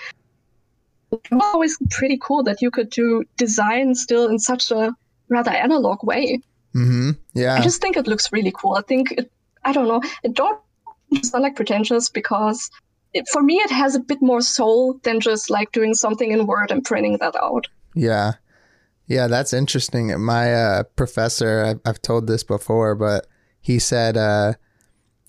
it 1.11 1.19
was 1.31 1.41
always 1.53 1.77
pretty 1.91 2.17
cool 2.21 2.43
that 2.43 2.61
you 2.61 2.69
could 2.71 2.89
do 2.89 3.23
design 3.37 3.95
still 3.95 4.27
in 4.27 4.39
such 4.39 4.71
a 4.71 4.93
rather 5.29 5.51
analog 5.51 6.03
way 6.03 6.39
Mm-hmm. 6.75 7.11
Yeah. 7.33 7.55
I 7.55 7.61
just 7.61 7.81
think 7.81 7.95
it 7.95 8.05
looks 8.05 8.33
really 8.33 8.51
cool. 8.53 8.73
I 8.75 8.81
think 8.81 9.13
it, 9.13 9.31
I 9.63 9.71
don't 9.71 9.87
know. 9.87 10.01
It 10.23 10.33
don't 10.33 10.59
sound 11.23 11.41
like 11.43 11.55
pretentious 11.55 12.09
because 12.09 12.69
it, 13.13 13.25
for 13.31 13.41
me 13.41 13.55
it 13.59 13.71
has 13.71 13.95
a 13.95 13.99
bit 14.01 14.21
more 14.21 14.41
soul 14.41 14.99
than 15.03 15.21
just 15.21 15.49
like 15.49 15.71
doing 15.71 15.93
something 15.93 16.31
in 16.33 16.45
Word 16.47 16.71
and 16.71 16.83
printing 16.83 17.17
that 17.19 17.33
out. 17.37 17.67
Yeah. 17.93 18.33
Yeah, 19.07 19.27
that's 19.27 19.53
interesting. 19.53 20.19
My 20.19 20.53
uh, 20.53 20.83
professor, 20.95 21.63
I've, 21.63 21.79
I've 21.85 22.01
told 22.01 22.27
this 22.27 22.43
before, 22.43 22.95
but 22.95 23.27
he 23.61 23.77
said 23.77 24.17
uh, 24.17 24.53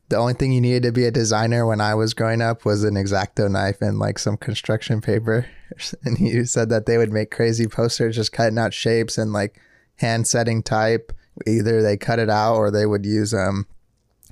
the 0.09 0.17
only 0.17 0.35
thing 0.35 0.53
you 0.53 0.61
needed 0.61 0.85
to 0.85 0.93
be 0.93 1.05
a 1.05 1.11
designer 1.11 1.67
when 1.67 1.81
I 1.81 1.95
was 1.95 2.15
growing 2.15 2.41
up 2.41 2.65
was 2.65 2.85
an 2.85 2.95
exacto 2.95 3.51
knife 3.51 3.83
and 3.83 3.99
like 3.99 4.19
some 4.19 4.37
construction 4.37 5.01
paper. 5.01 5.47
And 6.05 6.17
he 6.17 6.45
said 6.45 6.69
that 6.69 6.87
they 6.87 6.97
would 6.97 7.13
make 7.13 7.33
crazy 7.33 7.67
posters 7.67 8.15
just 8.15 8.31
cutting 8.31 8.57
out 8.57 8.73
shapes 8.73 9.19
and 9.19 9.33
like 9.33 9.61
hand 9.97 10.29
setting 10.29 10.63
type. 10.63 11.13
Either 11.45 11.83
they 11.83 11.97
cut 11.97 12.21
it 12.21 12.31
out 12.31 12.55
or 12.55 12.71
they 12.71 12.87
would 12.87 13.05
use 13.05 13.35
um 13.35 13.67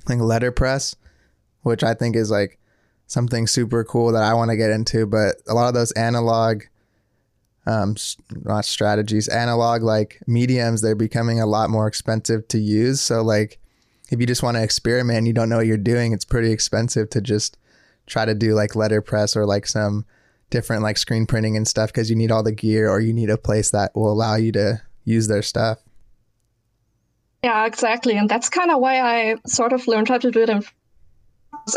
like 0.07 0.19
letterpress, 0.19 0.95
which 1.61 1.83
I 1.83 1.93
think 1.93 2.15
is 2.15 2.31
like 2.31 2.57
something 3.05 3.47
super 3.47 3.83
cool 3.83 4.13
that 4.13 4.23
I 4.23 4.33
want 4.33 4.49
to 4.51 4.57
get 4.57 4.71
into. 4.71 5.05
But 5.05 5.35
a 5.45 5.53
lot 5.53 5.67
of 5.67 5.73
those 5.73 5.91
analog 5.91 6.63
um 7.67 7.95
not 8.43 8.65
strategies 8.65 9.27
analog 9.27 9.81
like 9.81 10.21
mediums 10.27 10.81
they're 10.81 10.95
becoming 10.95 11.39
a 11.39 11.47
lot 11.47 11.69
more 11.69 11.87
expensive 11.87 12.47
to 12.49 12.59
use. 12.59 13.01
So 13.01 13.21
like 13.21 13.59
if 14.11 14.19
you 14.19 14.25
just 14.25 14.43
want 14.43 14.57
to 14.57 14.63
experiment 14.63 15.17
and 15.17 15.27
you 15.27 15.33
don't 15.33 15.49
know 15.49 15.57
what 15.57 15.65
you're 15.65 15.77
doing 15.77 16.11
it's 16.11 16.25
pretty 16.25 16.51
expensive 16.51 17.09
to 17.09 17.21
just 17.21 17.57
try 18.05 18.25
to 18.25 18.35
do 18.35 18.53
like 18.53 18.75
letterpress 18.75 19.35
or 19.35 19.45
like 19.45 19.65
some 19.65 20.05
different 20.49 20.83
like 20.83 20.97
screen 20.97 21.25
printing 21.25 21.57
and 21.57 21.67
stuff 21.67 21.89
because 21.89 22.09
you 22.09 22.15
need 22.15 22.31
all 22.31 22.43
the 22.43 22.51
gear 22.51 22.89
or 22.89 22.99
you 22.99 23.13
need 23.13 23.29
a 23.29 23.37
place 23.37 23.71
that 23.71 23.95
will 23.95 24.11
allow 24.11 24.35
you 24.35 24.51
to 24.51 24.81
use 25.03 25.27
their 25.27 25.41
stuff. 25.41 25.79
Yeah, 27.43 27.65
exactly. 27.65 28.17
And 28.17 28.29
that's 28.29 28.49
kind 28.49 28.71
of 28.71 28.79
why 28.79 29.01
I 29.01 29.35
sort 29.45 29.73
of 29.73 29.87
learned 29.87 30.09
how 30.09 30.17
to 30.17 30.31
do 30.31 30.41
it 30.41 30.49
in 30.49 30.63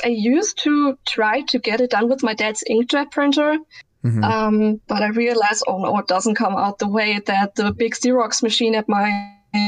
I 0.05 0.09
used 0.09 0.59
to 0.65 0.99
try 1.07 1.43
to 1.43 1.59
get 1.59 1.81
it 1.81 1.91
done 1.91 2.09
with 2.09 2.23
my 2.23 2.35
dad's 2.35 2.65
inkjet 2.69 3.11
printer, 3.11 3.57
Mhm. 4.09 4.25
um, 4.25 4.81
but 4.89 5.03
I 5.03 5.09
realized, 5.09 5.63
oh 5.69 5.79
no, 5.79 5.99
it 5.99 6.07
doesn't 6.07 6.37
come 6.37 6.57
out 6.57 6.79
the 6.79 6.89
way 6.89 7.21
that 7.27 7.55
the 7.57 7.73
big 7.73 7.95
Xerox 7.95 8.43
machine 8.43 8.75
at 8.75 8.89
my 8.89 9.07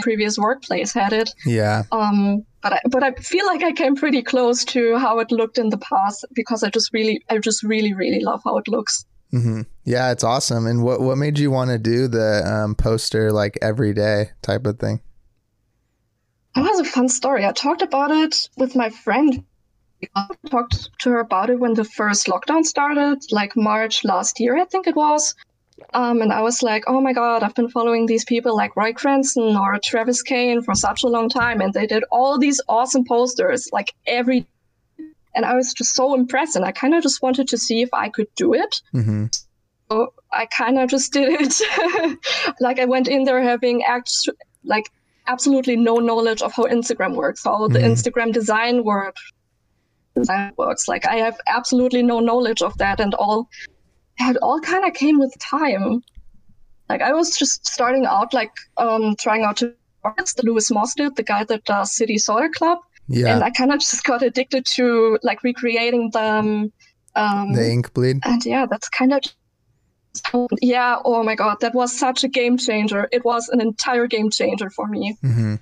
previous 0.02 0.38
workplace 0.38 0.92
had 0.92 1.12
it. 1.12 1.30
yeah 1.46 1.82
Um, 1.90 2.44
but 2.62 2.72
I, 2.74 2.80
but 2.90 3.02
I 3.02 3.10
feel 3.32 3.46
like 3.46 3.62
I 3.64 3.72
came 3.72 3.96
pretty 3.96 4.22
close 4.22 4.64
to 4.66 4.98
how 4.98 5.18
it 5.20 5.30
looked 5.32 5.58
in 5.58 5.70
the 5.70 5.78
past 5.78 6.24
because 6.34 6.62
I 6.62 6.68
just 6.70 6.92
really, 6.92 7.22
I 7.30 7.38
just 7.38 7.62
really, 7.62 7.92
really 7.94 8.20
love 8.20 8.40
how 8.44 8.56
it 8.58 8.68
looks. 8.68 9.04
hmm 9.32 9.62
yeah 9.84 10.10
it's 10.12 10.24
awesome 10.24 10.66
and 10.70 10.82
what 10.86 11.00
what 11.00 11.16
made 11.16 11.38
you 11.38 11.50
want 11.52 11.70
to 11.70 11.78
do 11.78 12.08
the 12.08 12.42
um, 12.54 12.74
poster 12.74 13.30
like 13.32 13.54
every 13.62 13.92
day 13.94 14.30
type 14.42 14.66
of 14.66 14.78
thing 14.78 15.00
That 16.54 16.62
was 16.70 16.80
a 16.80 16.84
fun 16.84 17.08
story. 17.08 17.44
I 17.46 17.52
talked 17.52 17.82
about 17.82 18.10
it 18.10 18.34
with 18.56 18.74
my 18.74 18.90
friend. 18.90 19.44
I 20.14 20.26
talked 20.48 20.90
to 21.00 21.10
her 21.10 21.20
about 21.20 21.50
it 21.50 21.58
when 21.58 21.74
the 21.74 21.84
first 21.84 22.26
lockdown 22.26 22.64
started, 22.64 23.18
like 23.30 23.56
March 23.56 24.04
last 24.04 24.40
year, 24.40 24.56
I 24.56 24.64
think 24.64 24.86
it 24.86 24.96
was. 24.96 25.34
Um, 25.94 26.20
and 26.22 26.32
I 26.32 26.42
was 26.42 26.62
like, 26.62 26.84
oh 26.86 27.00
my 27.00 27.12
God, 27.12 27.42
I've 27.42 27.54
been 27.54 27.70
following 27.70 28.06
these 28.06 28.24
people 28.24 28.54
like 28.56 28.76
Roy 28.76 28.92
Cranston 28.92 29.56
or 29.56 29.78
Travis 29.82 30.22
Kane 30.22 30.62
for 30.62 30.74
such 30.74 31.02
a 31.02 31.08
long 31.08 31.28
time. 31.28 31.60
And 31.60 31.72
they 31.72 31.86
did 31.86 32.04
all 32.10 32.38
these 32.38 32.60
awesome 32.68 33.04
posters 33.04 33.68
like 33.72 33.92
every 34.06 34.46
and 35.34 35.44
I 35.44 35.54
was 35.54 35.72
just 35.72 35.94
so 35.94 36.14
impressed. 36.14 36.56
And 36.56 36.64
I 36.64 36.72
kind 36.72 36.94
of 36.94 37.02
just 37.02 37.22
wanted 37.22 37.48
to 37.48 37.58
see 37.58 37.82
if 37.82 37.88
I 37.94 38.08
could 38.08 38.26
do 38.36 38.52
it. 38.52 38.82
hmm 38.92 39.26
So 39.90 40.12
I 40.32 40.46
kind 40.46 40.78
of 40.78 40.90
just 40.90 41.12
did 41.12 41.28
it. 41.40 42.18
like 42.60 42.78
I 42.78 42.84
went 42.84 43.08
in 43.08 43.24
there 43.24 43.42
having 43.42 43.82
act- 43.84 44.28
like 44.64 44.90
absolutely 45.26 45.76
no 45.76 45.96
knowledge 45.96 46.42
of 46.42 46.52
how 46.52 46.64
Instagram 46.64 47.14
works, 47.14 47.44
how 47.44 47.68
the 47.68 47.78
Mhm. 47.78 47.92
Instagram 47.92 48.32
design 48.32 48.84
work 48.84 49.16
design 50.14 50.52
works. 50.56 50.88
Like 50.88 51.06
I 51.06 51.16
have 51.16 51.38
absolutely 51.46 52.02
no 52.02 52.20
knowledge 52.20 52.62
of 52.62 52.76
that, 52.78 53.00
and 53.00 53.14
all 53.14 53.48
it 54.18 54.36
all 54.42 54.60
kind 54.60 54.84
of 54.84 54.94
came 54.94 55.18
with 55.18 55.34
time. 55.38 56.02
Like 56.88 57.02
I 57.02 57.12
was 57.12 57.36
just 57.36 57.66
starting 57.66 58.06
out, 58.06 58.34
like 58.34 58.52
um, 58.76 59.14
trying 59.16 59.44
out 59.44 59.58
tutorials. 59.58 60.34
The 60.34 60.42
Lewis 60.44 60.70
Moss 60.70 60.94
did, 60.94 61.16
the 61.16 61.22
guy 61.22 61.44
that 61.44 61.64
does 61.64 61.94
City 61.94 62.18
Solar 62.18 62.48
Club, 62.48 62.78
yeah 63.08 63.34
and 63.34 63.44
I 63.44 63.50
kind 63.50 63.72
of 63.72 63.80
just 63.80 64.04
got 64.04 64.22
addicted 64.22 64.66
to 64.76 65.18
like 65.22 65.42
recreating 65.42 66.10
them. 66.10 66.72
Um, 67.16 67.52
the 67.52 67.70
ink 67.70 67.92
bleed 67.92 68.20
and 68.24 68.44
yeah, 68.44 68.66
that's 68.66 68.88
kind 68.88 69.12
of 69.12 69.20
yeah. 70.60 70.96
Oh 71.04 71.22
my 71.22 71.34
god, 71.34 71.58
that 71.60 71.74
was 71.74 71.96
such 71.96 72.24
a 72.24 72.28
game 72.28 72.58
changer. 72.58 73.08
It 73.12 73.24
was 73.24 73.48
an 73.48 73.60
entire 73.60 74.06
game 74.06 74.30
changer 74.30 74.70
for 74.70 74.86
me. 74.86 75.16
hmm 75.22 75.56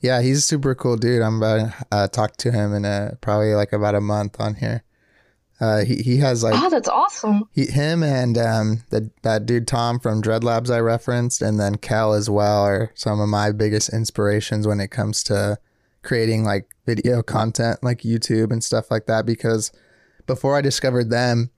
Yeah, 0.00 0.22
he's 0.22 0.38
a 0.38 0.42
super 0.42 0.74
cool 0.74 0.96
dude. 0.96 1.22
I'm 1.22 1.38
about 1.38 1.56
to 1.56 1.86
uh, 1.90 2.08
talk 2.08 2.36
to 2.38 2.52
him 2.52 2.72
in 2.72 2.84
a, 2.84 3.16
probably 3.20 3.54
like 3.54 3.72
about 3.72 3.94
a 3.94 4.00
month 4.00 4.36
on 4.38 4.54
here. 4.54 4.84
Uh, 5.60 5.84
he 5.84 5.96
he 5.96 6.18
has 6.18 6.44
like 6.44 6.54
oh, 6.56 6.70
that's 6.70 6.88
awesome. 6.88 7.42
he, 7.50 7.66
him 7.66 8.04
and 8.04 8.38
um 8.38 8.84
the, 8.90 9.10
that 9.22 9.44
dude 9.44 9.66
Tom 9.66 9.98
from 9.98 10.20
Dread 10.20 10.44
Labs 10.44 10.70
I 10.70 10.78
referenced, 10.78 11.42
and 11.42 11.58
then 11.58 11.78
Cal 11.78 12.12
as 12.12 12.30
well 12.30 12.62
are 12.62 12.92
some 12.94 13.20
of 13.20 13.28
my 13.28 13.50
biggest 13.50 13.92
inspirations 13.92 14.68
when 14.68 14.78
it 14.78 14.92
comes 14.92 15.24
to 15.24 15.58
creating 16.02 16.44
like 16.44 16.68
video 16.86 17.22
content, 17.22 17.82
like 17.82 18.02
YouTube 18.02 18.52
and 18.52 18.62
stuff 18.62 18.88
like 18.88 19.06
that. 19.06 19.26
Because 19.26 19.72
before 20.26 20.56
I 20.56 20.60
discovered 20.60 21.10
them, 21.10 21.50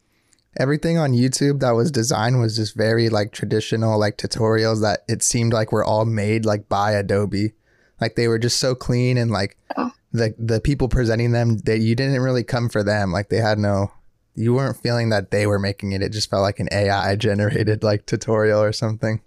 everything 0.59 0.97
on 0.97 1.13
YouTube 1.13 1.61
that 1.61 1.73
was 1.73 1.91
designed 1.91 2.41
was 2.41 2.57
just 2.57 2.75
very 2.75 3.11
like 3.11 3.33
traditional, 3.33 4.01
like 4.01 4.17
tutorials 4.17 4.81
that 4.81 5.01
it 5.09 5.23
seemed 5.23 5.53
like 5.53 5.73
were 5.73 5.85
all 5.85 6.07
made 6.07 6.47
like 6.47 6.71
by 6.71 6.93
Adobe. 6.93 7.53
Like 8.01 8.17
they 8.17 8.29
were 8.29 8.39
just 8.39 8.59
so 8.59 8.75
clean 8.75 9.17
and 9.19 9.31
like 9.31 9.57
Oh. 9.77 9.93
the 10.13 10.35
the 10.39 10.61
people 10.61 10.89
presenting 10.89 11.33
them 11.33 11.59
that 11.59 11.79
you 11.81 11.95
didn't 11.95 12.21
really 12.21 12.43
come 12.45 12.69
for 12.69 12.83
them. 12.83 13.13
Like 13.13 13.29
they 13.29 13.37
had 13.39 13.59
no 13.59 13.93
you 14.35 14.55
weren't 14.55 14.77
feeling 14.83 15.11
that 15.11 15.31
they 15.31 15.47
were 15.47 15.59
making 15.59 15.93
it. 15.93 16.03
It 16.03 16.13
just 16.13 16.31
felt 16.31 16.43
like 16.43 16.61
an 16.61 16.69
AI 16.73 17.15
generated 17.29 17.83
like 17.83 18.07
tutorial 18.07 18.61
or 18.63 18.73
something. 18.73 19.21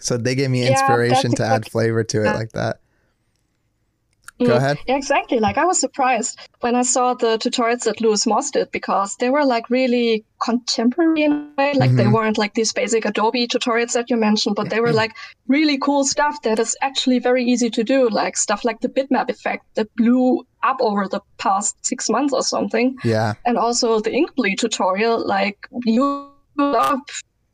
So 0.00 0.16
they 0.16 0.34
gave 0.34 0.50
me 0.50 0.62
Yeah, 0.64 0.70
inspiration 0.72 1.34
to 1.36 1.44
add 1.44 1.70
flavor 1.70 2.02
to 2.04 2.22
it 2.22 2.24
Yeah. 2.24 2.32
like 2.36 2.52
that. 2.52 2.80
Go 4.46 4.56
ahead. 4.56 4.78
Yeah, 4.86 4.96
exactly. 4.96 5.38
Like 5.38 5.58
I 5.58 5.64
was 5.64 5.78
surprised 5.80 6.38
when 6.60 6.74
I 6.74 6.82
saw 6.82 7.14
the 7.14 7.38
tutorials 7.38 7.84
that 7.84 8.00
Lewis 8.00 8.26
Moss 8.26 8.50
did 8.50 8.70
because 8.70 9.16
they 9.16 9.30
were 9.30 9.44
like 9.44 9.68
really 9.70 10.24
contemporary 10.42 11.22
in 11.24 11.32
a 11.32 11.48
way. 11.58 11.72
Like 11.74 11.92
they 11.92 12.04
Mhm. 12.04 12.12
weren't 12.12 12.38
like 12.38 12.54
these 12.54 12.72
basic 12.72 13.04
Adobe 13.04 13.46
tutorials 13.46 13.92
that 13.92 14.10
you 14.10 14.16
mentioned, 14.16 14.56
but 14.56 14.70
they 14.70 14.80
were 14.80 14.92
like 14.92 15.12
really 15.48 15.78
cool 15.78 16.04
stuff 16.04 16.40
that 16.42 16.58
is 16.58 16.76
actually 16.82 17.18
very 17.18 17.44
easy 17.44 17.70
to 17.70 17.84
do. 17.84 18.08
Like 18.08 18.36
stuff 18.36 18.64
like 18.64 18.80
the 18.80 18.88
bitmap 18.88 19.28
effect 19.30 19.64
that 19.74 19.94
blew 19.96 20.46
up 20.62 20.76
over 20.80 21.08
the 21.08 21.20
past 21.38 21.76
six 21.84 22.08
months 22.08 22.32
or 22.32 22.42
something. 22.42 22.96
Yeah. 23.04 23.34
And 23.44 23.58
also 23.58 24.00
the 24.00 24.12
ink 24.12 24.34
bleed 24.36 24.58
tutorial, 24.58 25.26
like 25.26 25.58
you 25.84 26.30
love 26.56 27.00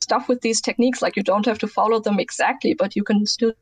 stuff 0.00 0.28
with 0.28 0.40
these 0.40 0.60
techniques. 0.60 1.02
Like 1.02 1.16
you 1.16 1.22
don't 1.22 1.46
have 1.46 1.58
to 1.60 1.66
follow 1.66 2.00
them 2.00 2.18
exactly, 2.18 2.74
but 2.74 2.96
you 2.96 3.04
can 3.04 3.26
still 3.26 3.52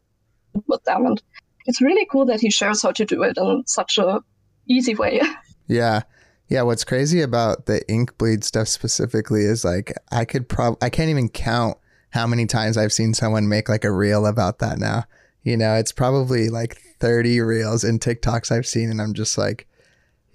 with 0.66 0.83
them. 0.85 1.06
And 1.06 1.23
it's 1.67 1.81
really 1.81 2.07
cool 2.11 2.27
that 2.27 2.41
he 2.41 2.51
shares 2.51 2.83
how 2.83 2.93
to 2.93 3.05
do 3.05 3.23
it 3.23 3.37
in 3.37 3.65
such 3.67 3.99
a 3.99 4.21
easy 4.69 4.95
way. 4.95 5.21
Yeah. 5.69 6.03
Yeah, 6.49 6.63
what's 6.63 6.85
crazy 6.85 7.23
about 7.23 7.67
the 7.67 7.83
ink 7.91 8.17
bleed 8.19 8.45
stuff 8.45 8.69
specifically 8.69 9.41
is 9.41 9.65
like 9.65 9.93
I 10.13 10.25
could 10.25 10.49
prob 10.49 10.77
I 10.81 10.91
can't 10.91 11.11
even 11.11 11.29
count 11.29 11.77
how 12.11 12.25
many 12.25 12.47
times 12.47 12.77
I've 12.77 12.93
seen 12.93 13.15
someone 13.15 13.49
make 13.49 13.69
like 13.69 13.83
a 13.83 13.91
reel 13.91 14.27
about 14.27 14.61
that 14.61 14.79
now. 14.79 15.07
You 15.43 15.57
know, 15.57 15.75
it's 15.75 15.91
probably 15.91 16.51
like 16.51 16.81
30 17.01 17.41
reels 17.41 17.83
and 17.83 18.01
TikToks 18.01 18.53
I've 18.53 18.65
seen 18.65 18.93
and 18.93 19.03
I'm 19.03 19.13
just 19.13 19.37
like, 19.37 19.67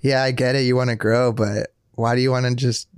yeah, 0.01 0.21
I 0.21 0.31
get 0.31 0.55
it 0.55 0.65
you 0.65 0.75
want 0.75 0.89
to 0.89 0.97
grow, 0.97 1.31
but 1.31 1.73
why 1.93 2.13
do 2.13 2.19
you 2.19 2.31
want 2.31 2.45
to 2.45 2.55
just 2.55 2.89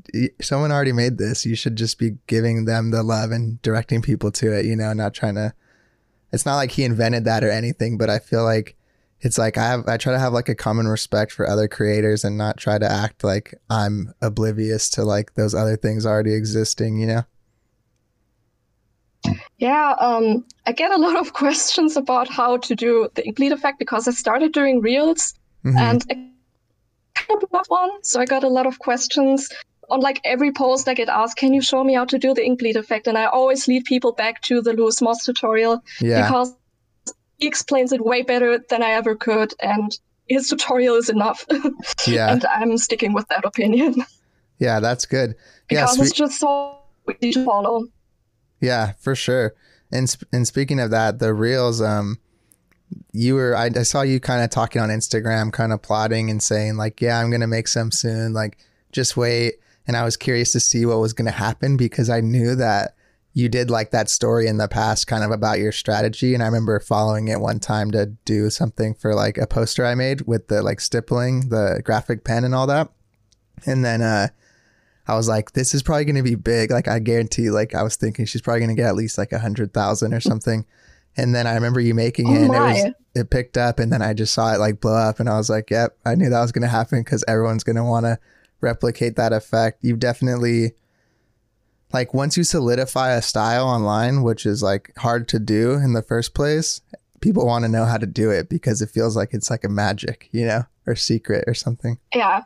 someone 0.42 0.72
already 0.72 0.92
made 0.92 1.18
this. 1.18 1.46
You 1.46 1.56
should 1.56 1.76
just 1.76 2.00
be 2.00 2.18
giving 2.28 2.66
them 2.66 2.92
the 2.92 3.04
love 3.04 3.32
and 3.32 3.62
directing 3.62 4.02
people 4.02 4.32
to 4.32 4.58
it, 4.58 4.66
you 4.66 4.76
know, 4.76 4.94
not 4.94 5.14
trying 5.14 5.36
to 5.36 5.54
it's 6.34 6.46
not 6.46 6.56
like 6.56 6.72
he 6.72 6.84
invented 6.84 7.26
that 7.26 7.44
or 7.44 7.52
anything, 7.52 7.98
but 7.98 8.10
I 8.10 8.20
feel 8.20 8.44
like 8.44 8.76
it's 9.22 9.38
like 9.38 9.58
I 9.58 9.68
have 9.68 9.88
I 9.88 9.98
try 9.98 10.12
to 10.12 10.20
have 10.20 10.34
like 10.34 10.50
a 10.50 10.56
common 10.56 10.88
respect 10.88 11.32
for 11.32 11.48
other 11.48 11.68
creators 11.68 12.26
and 12.26 12.38
not 12.38 12.58
try 12.58 12.78
to 12.78 12.92
act 12.92 13.24
like 13.24 13.54
I'm 13.70 14.14
oblivious 14.22 14.90
to 14.92 15.06
like 15.06 15.36
those 15.36 15.56
other 15.56 15.78
things 15.78 16.06
already 16.06 16.34
existing, 16.34 16.98
you 17.00 17.08
know? 17.08 17.24
Yeah, 19.60 19.96
um, 20.00 20.44
I 20.66 20.74
get 20.74 20.92
a 20.92 20.98
lot 21.08 21.16
of 21.16 21.34
questions 21.34 21.96
about 21.96 22.28
how 22.28 22.58
to 22.58 22.76
do 22.76 23.08
the 23.14 23.32
bleed 23.32 23.52
effect 23.54 23.80
because 23.80 24.08
I 24.08 24.12
started 24.12 24.52
doing 24.52 24.82
reels 24.82 25.36
Mhm. 25.64 25.80
and 25.80 26.04
I 26.10 26.30
kind 27.16 27.42
of 27.44 27.66
one, 27.70 27.92
so 28.04 28.20
I 28.20 28.26
got 28.26 28.44
a 28.44 28.50
lot 28.50 28.66
of 28.66 28.80
questions 28.80 29.50
on 29.90 30.00
like 30.00 30.22
every 30.24 30.52
post 30.52 30.88
I 30.88 30.94
get 30.94 31.10
asked, 31.10 31.38
"Can 31.38 31.54
you 31.54 31.62
show 31.62 31.84
me 31.84 31.94
how 31.94 32.06
to 32.06 32.18
do 32.18 32.34
the 32.34 32.44
ink 32.44 32.60
bleed 32.60 32.76
effect?" 32.76 33.08
And 33.08 33.18
I 33.18 33.26
always 33.26 33.68
lead 33.68 33.86
people 33.86 34.12
back 34.12 34.42
to 34.44 34.62
the 34.62 34.74
Lewis 34.74 35.02
Moss 35.02 35.26
tutorial 35.26 35.84
yeah. 36.00 36.28
because 36.28 36.56
he 37.38 37.48
explains 37.48 37.92
it 37.92 38.04
way 38.04 38.22
better 38.22 38.60
than 38.70 38.84
I 38.84 38.92
ever 38.92 39.16
could, 39.16 39.54
and 39.62 39.98
his 40.28 40.48
tutorial 40.48 40.96
is 40.96 41.10
enough. 41.10 41.46
yeah. 42.08 42.32
and 42.32 42.46
I'm 42.46 42.78
sticking 42.78 43.14
with 43.14 43.28
that 43.30 43.46
opinion 43.46 43.96
Yeah, 44.60 44.80
that's 44.80 45.06
good. 45.06 45.32
Yeah, 45.70 45.82
because 45.82 45.96
spe- 45.96 46.02
it's 46.02 46.12
just 46.12 46.40
so 46.40 46.78
easy 47.22 47.34
to 47.34 47.46
follow. 47.46 47.88
Yeah, 48.62 48.94
for 49.00 49.16
sure. 49.16 49.56
And 49.92 50.10
sp- 50.10 50.30
and 50.32 50.48
speaking 50.48 50.80
of 50.80 50.90
that, 50.92 51.20
the 51.20 51.34
reels, 51.34 51.82
um, 51.82 52.20
you 53.12 53.36
were 53.36 53.56
I, 53.58 53.70
I 53.76 53.84
saw 53.84 54.04
you 54.04 54.20
kind 54.20 54.42
of 54.42 54.50
talking 54.50 54.82
on 54.82 54.90
Instagram, 54.90 55.52
kind 55.52 55.74
of 55.74 55.82
plotting 55.82 56.30
and 56.30 56.42
saying 56.42 56.78
like, 56.78 57.02
yeah, 57.02 57.20
I'm 57.20 57.30
gonna 57.30 57.48
make 57.48 57.68
some 57.68 57.92
soon. 57.92 58.32
Like, 58.32 58.58
just 58.92 59.18
wait. 59.18 59.56
And 59.88 59.98
I 59.98 60.04
was 60.04 60.18
curious 60.18 60.52
to 60.54 60.60
see 60.60 60.86
what 60.86 61.00
was 61.00 61.14
gonna 61.14 61.32
happen 61.32 61.78
because 61.78 62.10
I 62.10 62.22
knew 62.22 62.56
that 62.56 62.96
you 63.34 63.50
did 63.50 63.70
like 63.72 63.92
that 63.92 64.10
story 64.10 64.48
in 64.48 64.58
the 64.58 64.68
past, 64.68 65.08
kind 65.08 65.24
of 65.24 65.32
about 65.32 65.58
your 65.58 65.72
strategy. 65.72 66.34
And 66.34 66.44
I 66.44 66.46
remember 66.46 66.80
following 66.80 67.28
it 67.28 67.40
one 67.40 67.60
time 67.60 67.90
to 67.92 68.06
do 68.26 68.50
something 68.50 68.94
for 68.94 69.16
like 69.16 69.38
a 69.38 69.48
poster 69.48 69.86
I 69.86 69.96
made 69.96 70.22
with 70.22 70.48
the 70.48 70.62
like 70.62 70.80
stippling, 70.80 71.50
the 71.50 71.82
graphic 71.84 72.24
pen, 72.24 72.44
and 72.44 72.54
all 72.54 72.68
that. 72.68 72.90
And 73.66 73.84
then 73.84 74.02
uh, 74.04 74.28
I 75.08 75.16
was 75.16 75.28
like, 75.28 75.54
this 75.54 75.74
is 75.74 75.82
probably 75.82 76.06
going 76.06 76.16
to 76.16 76.24
be 76.24 76.36
big. 76.36 76.70
Like, 76.70 76.88
I 76.88 77.00
guarantee, 77.00 77.50
like, 77.50 77.74
I 77.74 77.84
was 77.84 77.96
thinking 77.96 78.26
she's 78.26 78.42
probably 78.42 78.62
going 78.62 78.76
to 78.76 78.82
get 78.82 78.88
at 78.88 78.96
least 78.96 79.18
like 79.18 79.32
a 79.32 79.40
hundred 79.40 79.74
thousand 79.74 80.14
or 80.14 80.20
something. 80.20 80.66
And 81.16 81.34
then 81.34 81.46
I 81.46 81.54
remember 81.54 81.80
you 81.80 81.94
making 81.94 82.28
it 82.32 82.40
Oh 82.40 82.44
and 82.44 82.56
it 82.56 82.60
was, 82.60 82.94
it 83.16 83.30
picked 83.30 83.58
up. 83.58 83.80
And 83.80 83.92
then 83.92 84.02
I 84.02 84.14
just 84.14 84.34
saw 84.34 84.54
it 84.54 84.60
like 84.60 84.80
blow 84.80 84.96
up 84.96 85.20
and 85.20 85.30
I 85.30 85.38
was 85.38 85.50
like, 85.50 85.70
yep, 85.70 85.96
I 86.06 86.16
knew 86.16 86.30
that 86.30 86.42
was 86.42 86.52
going 86.52 86.64
to 86.64 86.68
happen 86.68 87.02
because 87.02 87.24
everyone's 87.28 87.64
going 87.64 87.76
to 87.76 87.84
want 87.84 88.06
to 88.06 88.18
replicate 88.64 89.16
that 89.18 89.34
effect. 89.34 89.84
You've 89.84 90.00
definitely, 90.00 90.74
like, 91.92 92.14
once 92.14 92.36
you 92.38 92.44
solidify 92.44 93.12
a 93.12 93.22
style 93.22 93.68
online, 93.68 94.24
which 94.24 94.46
is 94.46 94.64
like 94.64 94.92
hard 94.98 95.28
to 95.30 95.40
do 95.40 95.74
in 95.74 95.94
the 95.94 96.02
first 96.02 96.34
place, 96.34 96.82
people 97.22 97.46
want 97.46 97.64
to 97.64 97.70
know 97.70 97.86
how 97.86 97.98
to 97.98 98.08
do 98.08 98.32
it 98.32 98.50
because 98.50 98.82
it 98.82 98.90
feels 98.90 99.16
like 99.16 99.34
it's 99.34 99.50
like 99.50 99.64
a 99.64 99.70
magic, 99.70 100.28
you 100.32 100.46
know, 100.46 100.64
or 100.88 100.96
secret 100.96 101.44
or 101.48 101.54
something. 101.54 102.00
Yeah. 102.16 102.42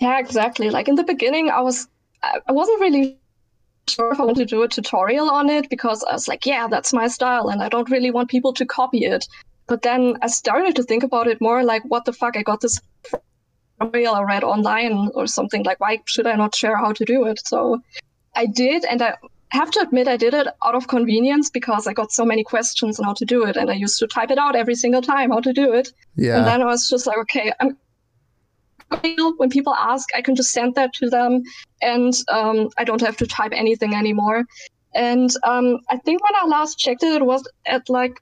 Yeah, 0.00 0.18
exactly. 0.18 0.70
Like 0.70 0.88
in 0.88 0.96
the 0.96 1.04
beginning, 1.04 1.50
I 1.50 1.60
was, 1.60 1.86
I 2.22 2.52
wasn't 2.52 2.80
really 2.80 3.18
sure 3.88 4.12
if 4.12 4.20
I 4.20 4.24
wanted 4.24 4.48
to 4.48 4.54
do 4.56 4.62
a 4.62 4.68
tutorial 4.68 5.30
on 5.30 5.48
it 5.48 5.68
because 5.68 6.04
I 6.04 6.12
was 6.12 6.28
like, 6.28 6.46
yeah, 6.46 6.68
that's 6.68 6.92
my 6.92 7.08
style 7.08 7.48
and 7.48 7.62
I 7.62 7.68
don't 7.68 7.90
really 7.90 8.10
want 8.10 8.30
people 8.30 8.52
to 8.54 8.66
copy 8.66 9.04
it. 9.04 9.26
But 9.66 9.82
then 9.82 10.16
I 10.20 10.26
started 10.26 10.76
to 10.76 10.82
think 10.82 11.02
about 11.02 11.28
it 11.28 11.40
more 11.40 11.62
like, 11.62 11.82
what 11.84 12.04
the 12.04 12.12
fuck? 12.12 12.36
I 12.36 12.42
got 12.42 12.60
this 12.60 12.80
tutorial 13.80 14.14
I 14.14 14.22
read 14.22 14.44
online 14.44 15.10
or 15.14 15.26
something. 15.26 15.64
Like, 15.64 15.80
why 15.80 16.00
should 16.06 16.26
I 16.26 16.34
not 16.34 16.54
share 16.54 16.76
how 16.76 16.92
to 16.92 17.04
do 17.04 17.26
it? 17.26 17.40
So 17.44 17.80
I 18.36 18.46
did. 18.46 18.84
And 18.84 19.02
I 19.02 19.14
have 19.50 19.70
to 19.72 19.80
admit, 19.80 20.08
I 20.08 20.16
did 20.16 20.34
it 20.34 20.46
out 20.64 20.74
of 20.74 20.88
convenience 20.88 21.50
because 21.50 21.86
I 21.86 21.92
got 21.92 22.12
so 22.12 22.24
many 22.24 22.44
questions 22.44 22.98
on 22.98 23.06
how 23.06 23.14
to 23.14 23.24
do 23.24 23.44
it. 23.44 23.56
And 23.56 23.70
I 23.70 23.74
used 23.74 23.98
to 23.98 24.06
type 24.06 24.30
it 24.30 24.38
out 24.38 24.56
every 24.56 24.74
single 24.74 25.02
time 25.02 25.30
how 25.30 25.40
to 25.40 25.52
do 25.52 25.72
it. 25.72 25.92
Yeah. 26.16 26.38
And 26.38 26.46
then 26.46 26.62
I 26.62 26.66
was 26.66 26.88
just 26.88 27.06
like, 27.06 27.18
okay, 27.18 27.52
I'm 27.60 27.76
when 29.36 29.50
people 29.50 29.74
ask, 29.74 30.08
I 30.16 30.22
can 30.22 30.34
just 30.34 30.50
send 30.50 30.74
that 30.74 30.92
to 30.94 31.08
them, 31.08 31.42
and 31.80 32.12
um, 32.28 32.70
I 32.76 32.84
don't 32.84 33.00
have 33.00 33.16
to 33.18 33.26
type 33.26 33.52
anything 33.54 33.94
anymore. 33.94 34.44
And 34.94 35.30
um, 35.44 35.78
I 35.88 35.96
think 35.98 36.22
when 36.24 36.34
I 36.34 36.46
last 36.46 36.78
checked 36.78 37.04
it, 37.04 37.22
it 37.22 37.24
was 37.24 37.48
at 37.66 37.88
like 37.88 38.20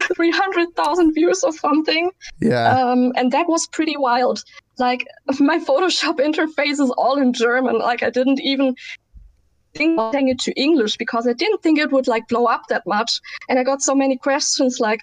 300,000 0.00 1.14
views 1.14 1.42
or 1.42 1.52
something. 1.52 2.10
yeah. 2.40 2.68
Um, 2.70 3.12
and 3.16 3.32
that 3.32 3.48
was 3.48 3.66
pretty 3.68 3.96
wild. 3.96 4.42
Like, 4.78 5.06
my 5.40 5.58
Photoshop 5.58 6.18
interface 6.28 6.80
is 6.80 6.90
all 6.96 7.18
in 7.18 7.32
German. 7.32 7.78
Like, 7.78 8.02
I 8.02 8.10
didn't 8.10 8.40
even 8.40 8.74
think 9.74 10.00
sending 10.00 10.28
it 10.28 10.38
to 10.40 10.52
English 10.60 10.96
because 10.96 11.26
I 11.26 11.32
didn't 11.32 11.62
think 11.62 11.78
it 11.78 11.92
would 11.92 12.08
like 12.08 12.26
blow 12.28 12.46
up 12.46 12.62
that 12.68 12.86
much. 12.86 13.20
And 13.48 13.58
I 13.58 13.64
got 13.64 13.82
so 13.82 13.94
many 13.94 14.16
questions 14.16 14.80
like, 14.80 15.00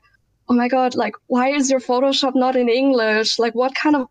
oh 0.49 0.53
my 0.53 0.67
God, 0.67 0.95
like, 0.95 1.15
why 1.27 1.49
is 1.49 1.69
your 1.69 1.79
Photoshop 1.79 2.35
not 2.35 2.55
in 2.55 2.69
English? 2.69 3.39
Like, 3.39 3.55
what 3.55 3.73
kind 3.75 3.95
of 3.95 4.07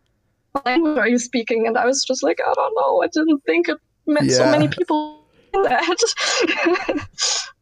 language 0.65 0.97
are 0.97 1.07
you 1.07 1.17
speaking? 1.17 1.67
And 1.67 1.77
I 1.77 1.85
was 1.85 2.03
just 2.03 2.23
like, 2.23 2.39
I 2.45 2.53
don't 2.53 2.75
know. 2.75 3.01
I 3.03 3.07
didn't 3.07 3.43
think 3.45 3.69
it 3.69 3.77
meant 4.07 4.31
so 4.31 4.49
many 4.49 4.67
people 4.67 5.21
that. 5.53 7.07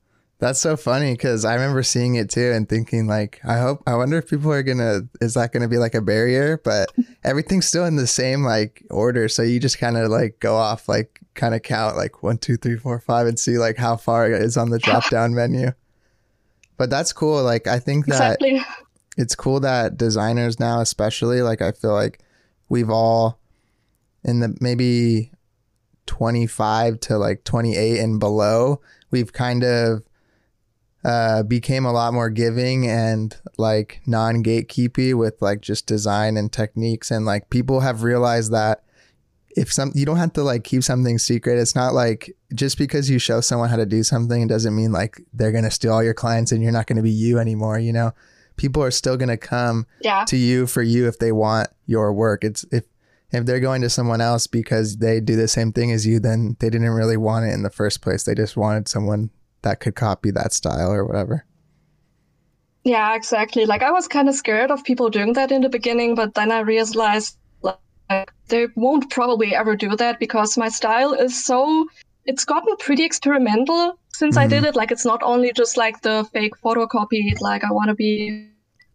That's 0.44 0.60
so 0.60 0.76
funny 0.76 1.14
because 1.14 1.46
I 1.46 1.54
remember 1.54 1.84
seeing 1.84 2.16
it 2.16 2.30
too 2.30 2.52
and 2.52 2.68
thinking 2.68 3.08
like, 3.08 3.40
I 3.46 3.60
hope, 3.60 3.82
I 3.88 3.96
wonder 3.96 4.18
if 4.18 4.30
people 4.30 4.52
are 4.52 4.62
gonna, 4.62 5.04
is 5.22 5.36
that 5.36 5.54
gonna 5.54 5.70
be 5.70 5.78
like 5.78 5.96
a 5.96 6.02
barrier? 6.02 6.60
But 6.62 6.92
everything's 7.24 7.66
still 7.66 7.86
in 7.86 7.96
the 7.96 8.06
same 8.06 8.44
like 8.44 8.84
order, 8.92 9.30
so 9.30 9.42
you 9.42 9.62
just 9.62 9.80
kind 9.80 9.96
of 9.96 10.12
like 10.12 10.42
go 10.42 10.58
off, 10.58 10.90
like 10.90 11.22
kind 11.34 11.56
of 11.56 11.62
count 11.62 11.96
like 11.96 12.24
one, 12.24 12.40
two, 12.40 12.58
three, 12.58 12.76
four, 12.76 13.00
five, 13.00 13.26
and 13.26 13.40
see 13.40 13.58
like 13.58 13.78
how 13.78 13.96
far 13.96 14.30
it 14.30 14.42
is 14.42 14.58
on 14.58 14.70
the 14.70 14.80
drop 14.80 15.10
down 15.10 15.34
menu. 15.36 15.72
But 16.76 16.90
that's 16.90 17.14
cool. 17.14 17.42
Like 17.42 17.66
I 17.66 17.80
think 17.80 18.08
that 18.08 18.42
exactly. 18.42 18.62
it's 19.16 19.36
cool 19.36 19.62
that 19.62 19.96
designers 19.96 20.60
now 20.60 20.82
especially 20.82 21.42
like 21.42 21.62
i 21.62 21.72
feel 21.72 21.94
like 21.94 22.20
we've 22.68 22.90
all 22.90 23.40
in 24.26 24.42
the 24.42 24.58
maybe 24.60 25.32
25 26.08 27.00
to 27.00 27.18
like 27.18 27.46
28 27.46 28.00
and 28.00 28.20
below 28.20 28.82
we've 29.10 29.32
kind 29.32 29.64
of 29.64 30.04
uh 31.04 31.44
became 31.44 31.86
a 31.86 31.92
lot 31.92 32.14
more 32.14 32.30
giving 32.30 32.88
and 32.88 33.36
like 33.58 34.02
non-gatekeepy 34.06 35.14
with 35.14 35.42
like 35.42 35.62
just 35.62 35.86
design 35.86 36.38
and 36.38 36.52
techniques. 36.52 37.12
And 37.12 37.26
like 37.26 37.50
people 37.50 37.82
have 37.82 38.04
realized 38.04 38.52
that 38.52 38.84
if 39.56 39.72
some 39.72 39.92
you 39.94 40.06
don't 40.06 40.18
have 40.18 40.34
to 40.34 40.44
like 40.44 40.64
keep 40.64 40.84
something 40.84 41.18
secret. 41.18 41.60
It's 41.60 41.76
not 41.76 41.94
like 41.94 42.36
just 42.56 42.78
because 42.78 43.10
you 43.10 43.20
show 43.20 43.42
someone 43.42 43.70
how 43.70 43.76
to 43.76 43.86
do 43.86 44.02
something 44.04 44.42
it 44.42 44.50
doesn't 44.50 44.76
mean 44.76 44.92
like 44.92 45.22
they're 45.34 45.52
going 45.52 45.64
to 45.64 45.72
steal 45.72 45.94
all 45.94 46.04
your 46.04 46.14
clients 46.14 46.52
and 46.52 46.64
you're 46.64 46.72
not 46.72 46.88
going 46.88 46.98
to 46.98 47.04
be 47.04 47.12
you 47.12 47.38
anymore 47.40 47.78
you 47.80 47.94
know? 47.94 48.14
People 48.56 48.84
are 48.84 48.92
still 48.92 49.18
going 49.18 49.30
to 49.30 49.38
come 49.38 49.88
Yeah. 50.02 50.26
to 50.26 50.38
you 50.38 50.68
for 50.68 50.84
you 50.84 51.08
if 51.08 51.18
they 51.20 51.32
want 51.32 51.70
your 51.86 52.14
work. 52.14 52.44
It's 52.44 52.64
if 52.72 52.86
if 53.32 53.46
they're 53.46 53.60
going 53.60 53.82
to 53.82 53.90
someone 53.90 54.22
else 54.22 54.46
because 54.48 54.98
they 54.98 55.20
do 55.20 55.36
the 55.36 55.48
same 55.48 55.72
thing 55.74 55.92
as 55.92 56.06
you 56.06 56.20
then 56.20 56.56
they 56.60 56.70
didn't 56.70 56.90
really 56.92 57.18
want 57.18 57.46
it 57.46 57.54
in 57.54 57.64
the 57.64 57.70
first 57.72 58.02
place. 58.02 58.24
They 58.24 58.36
just 58.36 58.56
wanted 58.56 58.88
someone 58.88 59.32
that 59.64 59.80
could 59.80 59.96
copy 59.96 60.32
that 60.32 60.54
style 60.54 60.92
or 60.92 61.06
whatever 61.06 61.46
Yeah, 62.84 63.16
exactly. 63.16 63.66
Like 63.66 63.82
I 63.82 63.92
was 63.92 64.08
kind 64.08 64.28
of 64.28 64.36
scared 64.36 64.70
of 64.70 64.84
people 64.84 65.10
doing 65.10 65.34
that 65.34 65.52
in 65.52 65.62
the 65.62 65.70
beginning, 65.70 66.16
but 66.16 66.34
then 66.34 66.52
I 66.52 66.60
realized 66.60 67.38
like 67.62 68.32
they 68.48 68.68
won't 68.76 69.10
probably 69.10 69.56
ever 69.56 69.76
do 69.76 69.96
that 69.96 70.20
because 70.20 70.58
my 70.58 70.70
style 70.70 71.14
is 71.14 71.46
so 71.46 71.88
it's 72.26 72.46
gotten 72.46 72.76
pretty 72.78 73.04
experimental 73.04 74.00
since 74.10 74.38
I 74.38 74.48
did 74.48 74.64
it. 74.64 74.76
Like 74.76 74.92
it's 74.92 75.06
not 75.06 75.24
only 75.24 75.52
just 75.54 75.78
like 75.78 76.02
the 76.02 76.28
fake 76.34 76.54
photocopy, 76.64 77.40
like 77.42 77.64
I 77.64 77.72
want 77.72 77.90
to 77.90 77.96
be 77.96 78.50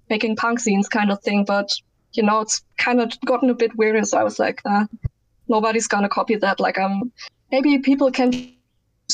making 0.09 0.37
punk 0.37 0.61
scenes 0.61 0.89
kind 0.89 1.11
of 1.11 1.23
thing, 1.23 1.45
but 1.45 1.69
you 2.13 2.23
know, 2.23 2.41
it's 2.41 2.63
kind 2.79 3.01
of 3.01 3.13
gotten 3.27 3.51
a 3.51 3.55
bit 3.55 3.77
weirder. 3.77 4.05
So 4.05 4.19
I 4.19 4.25
was 4.25 4.39
like, 4.39 4.61
uh, 4.65 4.87
nobody's 5.49 5.89
gonna 5.89 6.09
copy 6.09 6.37
that. 6.37 6.61
Like 6.61 6.79
um, 6.79 7.13
maybe 7.51 7.79
people 7.79 8.11
can 8.11 8.53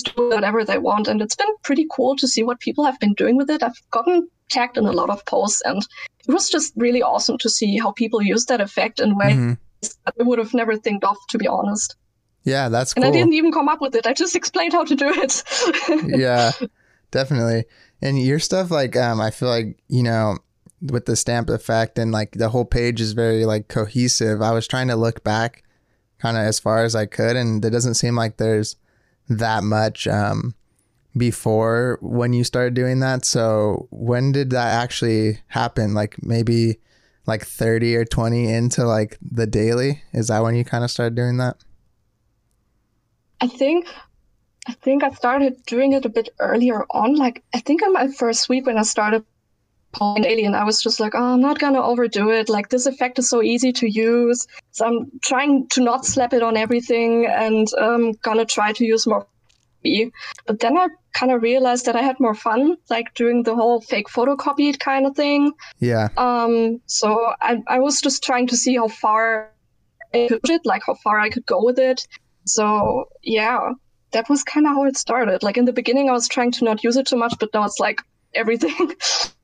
do 0.03 0.29
whatever 0.29 0.65
they 0.65 0.79
want, 0.79 1.09
and 1.09 1.23
it's 1.23 1.37
been 1.37 1.55
pretty 1.63 1.87
cool 1.91 2.17
to 2.17 2.27
see 2.29 2.43
what 2.43 2.61
people 2.61 2.85
have 2.85 2.99
been 2.99 3.15
doing 3.15 3.37
with 3.37 3.49
it. 3.51 3.63
I've 3.63 3.81
gotten 3.91 4.29
tagged 4.51 4.77
in 4.77 4.87
a 4.87 4.93
lot 4.93 5.11
of 5.11 5.25
posts, 5.27 5.63
and 5.65 5.83
it 6.27 6.33
was 6.33 6.49
just 6.51 6.73
really 6.77 7.03
awesome 7.03 7.39
to 7.39 7.49
see 7.49 7.79
how 7.79 7.93
people 7.93 8.21
use 8.23 8.45
that 8.47 8.61
effect 8.61 9.01
in 9.01 9.17
ways 9.17 9.37
Mhm. 9.37 9.59
that 10.05 10.15
I 10.21 10.23
would 10.25 10.39
have 10.39 10.53
never 10.55 10.77
think 10.77 11.05
of, 11.05 11.17
to 11.31 11.39
be 11.39 11.47
honest. 11.47 11.97
yeah 12.47 12.69
that's 12.69 12.93
cool. 12.93 13.03
And 13.05 13.11
I 13.11 13.17
didn't 13.17 13.33
even 13.33 13.53
come 13.53 13.69
up 13.71 13.81
with 13.81 13.95
it. 13.95 14.07
I 14.07 14.13
just 14.13 14.37
explained 14.41 14.73
how 14.75 14.85
to 14.85 14.95
do 14.95 15.09
it. 15.15 15.43
yeah, 16.19 16.51
definitely. 17.11 17.65
And 18.03 18.21
your 18.21 18.39
stuff, 18.39 18.71
like, 18.71 18.97
um, 18.97 19.21
I 19.21 19.31
feel 19.31 19.49
like 19.49 19.79
you 19.89 20.03
know, 20.03 20.39
with 20.83 21.07
the 21.07 21.17
stamp 21.17 21.49
effect 21.49 21.99
and 21.99 22.13
like 22.13 22.33
the 22.33 22.51
whole 22.51 22.65
page 22.67 23.01
is 23.01 23.13
very 23.13 23.47
like 23.47 23.69
cohesive. 23.69 24.43
I 24.43 24.51
was 24.51 24.67
trying 24.67 24.89
to 24.89 24.97
look 24.97 25.25
back, 25.25 25.63
kind 26.19 26.37
of 26.37 26.43
as 26.43 26.59
far 26.59 26.85
as 26.85 26.95
I 26.95 27.07
could, 27.07 27.37
and 27.37 27.65
it 27.65 27.71
doesn't 27.71 27.95
seem 27.95 28.15
like 28.17 28.37
there's 28.37 28.77
that 29.29 29.65
much 29.65 30.07
um 30.07 30.55
before 31.17 31.99
when 32.03 32.33
you 32.33 32.45
started 32.45 32.75
doing 32.75 33.01
that. 33.01 33.25
So 33.25 33.89
when 33.91 34.33
did 34.33 34.51
that 34.51 34.83
actually 34.83 35.39
happen? 35.49 35.95
Like 35.95 36.23
maybe 36.23 36.79
like 37.27 37.45
30 37.45 37.97
or 37.97 38.05
20 38.05 38.53
into 38.53 38.85
like 38.85 39.19
the 39.23 39.47
daily? 39.47 40.03
Is 40.13 40.29
that 40.29 40.43
when 40.43 40.55
you 40.55 40.65
kind 40.65 40.85
of 40.85 40.91
started 40.91 41.15
doing 41.15 41.37
that? 41.39 41.57
I 43.41 43.49
think 43.49 43.87
I 44.67 44.73
think 44.73 45.05
I 45.05 45.11
started 45.11 45.63
doing 45.67 45.93
it 45.93 46.05
a 46.05 46.09
bit 46.09 46.31
earlier 46.39 46.85
on. 46.91 47.15
Like 47.17 47.43
I 47.53 47.61
think 47.61 47.83
in 47.83 47.93
my 47.93 48.09
first 48.09 48.49
week 48.49 48.67
when 48.67 48.79
I 48.79 48.83
started 48.83 49.25
an 50.01 50.25
alien. 50.25 50.55
I 50.55 50.65
was 50.65 50.83
just 50.83 51.01
like, 51.01 51.15
oh, 51.15 51.35
I'm 51.35 51.41
not 51.41 51.59
gonna 51.59 51.83
overdo 51.83 52.31
it. 52.31 52.49
Like 52.49 52.69
this 52.69 52.87
effect 52.87 53.19
is 53.19 53.29
so 53.29 53.43
easy 53.43 53.73
to 53.73 53.89
use, 53.89 54.47
so 54.73 54.87
I'm 54.87 55.11
trying 55.23 55.69
to 55.69 55.83
not 55.83 56.05
slap 56.05 56.33
it 56.33 56.43
on 56.43 56.57
everything, 56.57 57.27
and 57.27 57.69
I'm 57.81 58.13
gonna 58.23 58.45
try 58.45 58.73
to 58.73 58.85
use 58.85 59.07
more. 59.07 59.27
But 60.47 60.61
then 60.61 60.79
I 60.79 60.89
kind 61.13 61.31
of 61.31 61.43
realized 61.43 61.85
that 61.87 61.95
I 61.95 62.01
had 62.01 62.19
more 62.19 62.35
fun, 62.35 62.77
like 62.89 63.13
doing 63.15 63.43
the 63.43 63.55
whole 63.55 63.83
fake 63.83 64.09
photocopied 64.09 64.79
kind 64.79 65.07
of 65.07 65.15
thing. 65.15 65.53
Yeah. 65.79 66.09
Um. 66.17 66.81
So 66.87 67.33
I 67.41 67.63
I 67.67 67.79
was 67.81 68.01
just 68.01 68.23
trying 68.23 68.47
to 68.49 68.57
see 68.57 68.77
how 68.77 68.89
far 68.89 69.53
I 70.15 70.29
could 70.29 70.51
it, 70.51 70.63
like 70.65 70.83
how 70.87 70.95
far 70.95 71.19
I 71.21 71.29
could 71.29 71.47
go 71.47 71.63
with 71.63 71.79
it. 71.79 72.07
So 72.47 73.05
yeah, 73.23 73.73
that 74.13 74.29
was 74.31 74.43
kind 74.43 74.67
of 74.67 74.73
how 74.73 74.85
it 74.85 74.97
started. 74.97 75.43
Like 75.43 75.59
in 75.59 75.67
the 75.67 75.73
beginning, 75.73 76.09
I 76.09 76.13
was 76.13 76.29
trying 76.29 76.53
to 76.53 76.65
not 76.65 76.83
use 76.83 76.97
it 76.97 77.07
too 77.07 77.17
much, 77.17 77.35
but 77.39 77.51
now 77.53 77.65
it's 77.65 77.81
like 77.81 78.01
everything. 78.35 78.93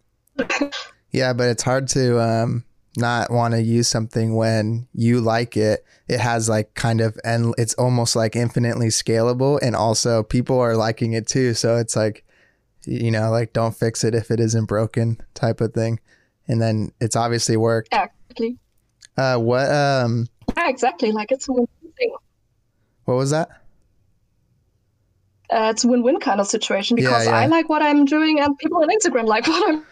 yeah, 1.12 1.33
but 1.33 1.49
it's 1.49 1.62
hard 1.62 1.88
to 1.88 2.21
um, 2.21 2.64
not 2.97 3.31
want 3.31 3.55
to 3.55 3.62
use 3.62 3.88
something 3.88 4.35
when 4.35 4.87
you 4.93 5.21
like 5.21 5.57
it. 5.57 5.85
It 6.09 6.21
has 6.21 6.49
like 6.49 6.75
kind 6.75 7.01
of, 7.01 7.19
and 7.25 7.55
it's 7.59 7.75
almost 7.75 8.16
like 8.16 8.37
infinitely 8.37 8.88
scalable, 8.88 9.59
and 9.62 9.77
also 9.77 10.23
people 10.23 10.59
are 10.59 10.77
liking 10.77 11.12
it 11.12 11.27
too. 11.27 11.55
So 11.55 11.77
it's 11.77 11.97
like, 11.97 12.25
you 12.85 13.11
know, 13.11 13.31
like 13.31 13.53
don't 13.53 13.75
fix 13.75 14.05
it 14.05 14.14
if 14.14 14.31
it 14.31 14.40
isn't 14.40 14.66
broken 14.66 15.21
type 15.35 15.61
of 15.61 15.73
thing. 15.75 16.01
And 16.49 16.61
then 16.61 16.93
it's 17.01 17.14
obviously 17.14 17.57
worked. 17.57 17.88
Exactly. 17.93 18.59
Uh, 19.16 19.37
what? 19.37 19.71
Um. 19.71 20.27
Yeah, 20.57 20.69
exactly. 20.69 21.12
Like 21.12 21.31
it's 21.31 21.49
a 21.49 21.53
win-win 21.53 21.93
thing. 21.93 22.14
What 23.05 23.14
was 23.14 23.31
that? 23.31 23.51
Uh, 25.51 25.71
it's 25.71 25.85
a 25.85 25.88
win-win 25.88 26.21
kind 26.21 26.40
of 26.40 26.47
situation 26.47 26.95
because 26.95 27.27
yeah, 27.27 27.33
yeah. 27.33 27.38
I 27.38 27.47
like 27.47 27.69
what 27.69 27.83
I'm 27.83 28.05
doing 28.05 28.38
and 28.40 28.57
people 28.57 28.83
on 28.83 28.88
Instagram 28.88 29.27
like 29.27 29.47
what 29.49 29.69
I'm 29.69 29.75
doing. 29.77 29.87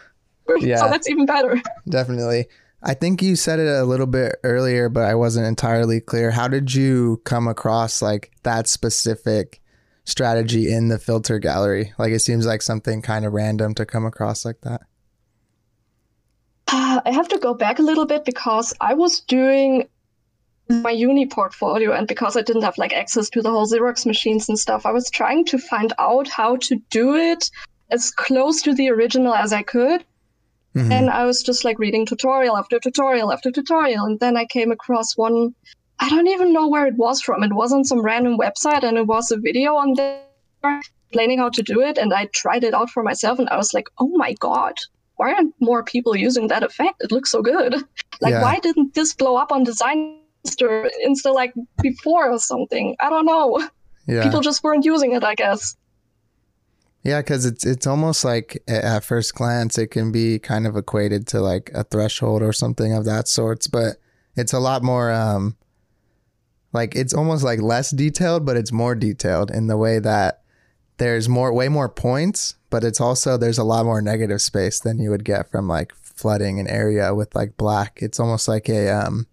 Yeah. 0.59 0.77
So 0.77 0.89
that's 0.89 1.09
even 1.09 1.25
better. 1.25 1.61
Definitely. 1.87 2.47
I 2.81 2.93
think 2.93 3.21
you 3.21 3.35
said 3.35 3.59
it 3.59 3.67
a 3.67 3.83
little 3.83 4.07
bit 4.07 4.37
earlier, 4.43 4.89
but 4.89 5.03
I 5.03 5.15
wasn't 5.15 5.47
entirely 5.47 5.99
clear. 5.99 6.31
How 6.31 6.47
did 6.47 6.73
you 6.73 7.21
come 7.25 7.47
across 7.47 8.01
like 8.01 8.31
that 8.43 8.67
specific 8.67 9.61
strategy 10.05 10.71
in 10.71 10.87
the 10.87 10.97
filter 10.97 11.39
gallery? 11.39 11.93
Like 11.97 12.11
it 12.11 12.19
seems 12.19 12.45
like 12.45 12.61
something 12.61 13.01
kind 13.01 13.25
of 13.25 13.33
random 13.33 13.73
to 13.75 13.85
come 13.85 14.05
across 14.05 14.45
like 14.45 14.61
that. 14.61 14.81
Uh, 16.71 17.01
I 17.05 17.11
have 17.11 17.27
to 17.29 17.39
go 17.39 17.53
back 17.53 17.79
a 17.79 17.83
little 17.83 18.05
bit 18.05 18.25
because 18.25 18.73
I 18.79 18.93
was 18.93 19.21
doing 19.21 19.87
my 20.69 20.91
uni 20.91 21.25
portfolio 21.25 21.93
and 21.93 22.07
because 22.07 22.37
I 22.37 22.41
didn't 22.43 22.61
have 22.61 22.77
like 22.77 22.93
access 22.93 23.29
to 23.31 23.41
the 23.41 23.49
whole 23.49 23.65
Xerox 23.65 24.05
machines 24.05 24.47
and 24.47 24.57
stuff, 24.57 24.85
I 24.85 24.91
was 24.91 25.09
trying 25.09 25.45
to 25.45 25.57
find 25.57 25.91
out 25.97 26.27
how 26.27 26.57
to 26.57 26.75
do 26.91 27.15
it 27.15 27.49
as 27.89 28.11
close 28.11 28.61
to 28.61 28.73
the 28.73 28.89
original 28.89 29.33
as 29.33 29.51
I 29.51 29.63
could. 29.63 30.05
Mm-hmm. 30.75 30.91
And 30.91 31.09
I 31.09 31.25
was 31.25 31.41
just 31.41 31.65
like 31.65 31.79
reading 31.79 32.05
tutorial 32.05 32.57
after 32.57 32.79
tutorial 32.79 33.31
after 33.31 33.51
tutorial. 33.51 34.05
And 34.05 34.19
then 34.19 34.37
I 34.37 34.45
came 34.45 34.71
across 34.71 35.17
one, 35.17 35.55
I 35.99 36.09
don't 36.09 36.27
even 36.27 36.53
know 36.53 36.67
where 36.67 36.85
it 36.85 36.95
was 36.95 37.21
from. 37.21 37.43
It 37.43 37.53
was 37.53 37.73
on 37.73 37.83
some 37.83 38.01
random 38.01 38.37
website 38.37 38.83
and 38.83 38.97
it 38.97 39.07
was 39.07 39.31
a 39.31 39.37
video 39.37 39.75
on 39.75 39.95
there 39.95 40.21
explaining 40.63 41.39
how 41.39 41.49
to 41.49 41.63
do 41.63 41.81
it. 41.81 41.97
And 41.97 42.13
I 42.13 42.25
tried 42.33 42.63
it 42.63 42.73
out 42.73 42.89
for 42.89 43.03
myself 43.03 43.39
and 43.39 43.49
I 43.49 43.57
was 43.57 43.73
like, 43.73 43.87
oh 43.97 44.09
my 44.09 44.33
God, 44.33 44.75
why 45.15 45.33
aren't 45.33 45.55
more 45.59 45.83
people 45.83 46.15
using 46.15 46.47
that 46.47 46.63
effect? 46.63 47.01
It 47.01 47.11
looks 47.11 47.31
so 47.31 47.41
good. 47.41 47.75
Like, 48.21 48.31
yeah. 48.31 48.41
why 48.41 48.59
didn't 48.59 48.95
this 48.95 49.13
blow 49.13 49.37
up 49.37 49.49
on 49.49 49.63
design 49.63 50.19
insta 50.45 51.33
like 51.33 51.53
before 51.81 52.29
or 52.29 52.37
something? 52.37 52.97
I 52.99 53.09
don't 53.09 53.25
know. 53.25 53.65
Yeah. 54.07 54.23
People 54.23 54.41
just 54.41 54.61
weren't 54.61 54.83
using 54.83 55.13
it, 55.13 55.23
I 55.23 55.35
guess. 55.35 55.77
Yeah, 57.03 57.21
because 57.21 57.45
it's 57.45 57.65
it's 57.65 57.87
almost 57.87 58.25
like 58.25 58.61
at 58.67 59.03
first 59.03 59.33
glance 59.35 59.77
it 59.77 59.87
can 59.87 60.11
be 60.11 60.37
kind 60.37 60.67
of 60.67 60.75
equated 60.75 61.27
to 61.27 61.39
like 61.39 61.71
a 61.73 61.83
threshold 61.85 62.41
or 62.41 62.51
something 62.51 62.93
of 62.93 63.05
that 63.05 63.27
sorts, 63.27 63.67
but 63.67 63.97
it's 64.35 64.53
a 64.53 64.59
lot 64.59 64.83
more 64.83 65.11
um 65.11 65.55
like 66.73 66.95
it's 66.95 67.13
almost 67.13 67.43
like 67.43 67.61
less 67.61 67.91
detailed, 67.91 68.45
but 68.45 68.57
it's 68.57 68.71
more 68.71 68.95
detailed 68.95 69.49
in 69.49 69.67
the 69.67 69.77
way 69.77 69.99
that 69.99 70.43
there's 70.97 71.29
more 71.29 71.53
way 71.53 71.69
more 71.69 71.87
points, 71.87 72.55
but 72.69 72.83
it's 72.83 72.99
also 72.99 73.37
there's 73.37 73.57
a 73.57 73.63
lot 73.63 73.85
more 73.85 74.01
negative 74.01 74.41
space 74.41 74.79
than 74.81 74.99
you 74.99 75.09
would 75.09 75.23
get 75.23 75.49
from 75.49 75.67
like 75.69 75.93
flooding 75.95 76.59
an 76.59 76.67
area 76.67 77.15
with 77.15 77.33
like 77.33 77.55
black. 77.55 77.99
It's 78.01 78.19
almost 78.19 78.49
like 78.49 78.67
a 78.67 78.89
um 78.89 79.25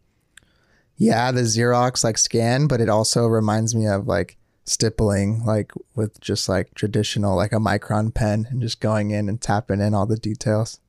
yeah, 0.98 1.32
the 1.32 1.42
Xerox 1.42 2.04
like 2.04 2.16
scan, 2.16 2.68
but 2.68 2.80
it 2.80 2.88
also 2.88 3.26
reminds 3.26 3.74
me 3.74 3.86
of 3.88 4.06
like 4.06 4.38
stippling 4.66 5.44
like 5.44 5.72
with 5.94 6.20
just 6.20 6.48
like 6.48 6.74
traditional 6.74 7.36
like 7.36 7.52
a 7.52 7.56
micron 7.56 8.12
pen 8.12 8.48
and 8.50 8.60
just 8.60 8.80
going 8.80 9.12
in 9.12 9.28
and 9.28 9.40
tapping 9.40 9.80
in 9.80 9.94
all 9.94 10.06
the 10.06 10.18
details. 10.18 10.80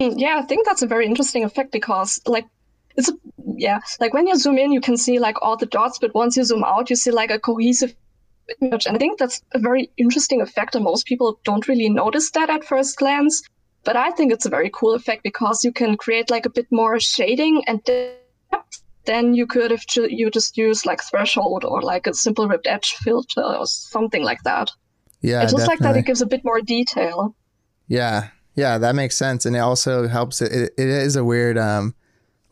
Mm, 0.00 0.14
yeah 0.16 0.38
i 0.38 0.42
think 0.42 0.66
that's 0.66 0.82
a 0.82 0.86
very 0.86 1.06
interesting 1.06 1.44
effect 1.44 1.72
because 1.72 2.20
like 2.26 2.46
it's 2.96 3.08
a, 3.08 3.12
yeah 3.56 3.80
like 4.00 4.12
when 4.12 4.26
you 4.26 4.36
zoom 4.36 4.58
in 4.58 4.72
you 4.72 4.80
can 4.80 4.96
see 4.96 5.18
like 5.18 5.40
all 5.40 5.56
the 5.56 5.66
dots 5.66 5.98
but 5.98 6.14
once 6.14 6.36
you 6.36 6.44
zoom 6.44 6.64
out 6.64 6.90
you 6.90 6.96
see 6.96 7.10
like 7.10 7.30
a 7.30 7.38
cohesive 7.38 7.94
image. 8.60 8.86
And 8.86 8.96
i 8.96 8.98
think 8.98 9.18
that's 9.18 9.42
a 9.52 9.58
very 9.58 9.90
interesting 9.96 10.42
effect 10.42 10.74
and 10.74 10.84
most 10.84 11.06
people 11.06 11.40
don't 11.44 11.68
really 11.68 11.88
notice 11.88 12.30
that 12.32 12.50
at 12.50 12.64
first 12.64 12.98
glance. 12.98 13.42
But 13.84 13.96
i 13.96 14.10
think 14.10 14.32
it's 14.32 14.46
a 14.46 14.50
very 14.50 14.70
cool 14.72 14.94
effect 14.94 15.22
because 15.22 15.64
you 15.64 15.72
can 15.72 15.96
create 15.96 16.28
like 16.28 16.44
a 16.44 16.50
bit 16.50 16.66
more 16.70 16.98
shading 17.00 17.62
and 17.66 17.82
depth 17.84 18.83
then 19.06 19.34
you 19.34 19.46
could 19.46 19.72
if 19.72 19.84
you 19.96 20.30
just 20.30 20.56
use 20.56 20.86
like 20.86 21.02
threshold 21.02 21.64
or 21.64 21.82
like 21.82 22.06
a 22.06 22.14
simple 22.14 22.48
ripped 22.48 22.66
edge 22.66 22.92
filter 22.94 23.42
or 23.42 23.66
something 23.66 24.22
like 24.22 24.42
that. 24.44 24.70
Yeah, 25.20 25.42
it's 25.42 25.52
just 25.52 25.66
like 25.66 25.78
that. 25.80 25.96
It 25.96 26.06
gives 26.06 26.20
a 26.20 26.26
bit 26.26 26.44
more 26.44 26.60
detail. 26.60 27.34
Yeah, 27.88 28.28
yeah, 28.54 28.78
that 28.78 28.94
makes 28.94 29.16
sense, 29.16 29.46
and 29.46 29.56
it 29.56 29.60
also 29.60 30.06
helps. 30.08 30.42
It, 30.42 30.52
it, 30.52 30.74
it 30.76 30.88
is 30.88 31.16
a 31.16 31.24
weird 31.24 31.58
um 31.58 31.94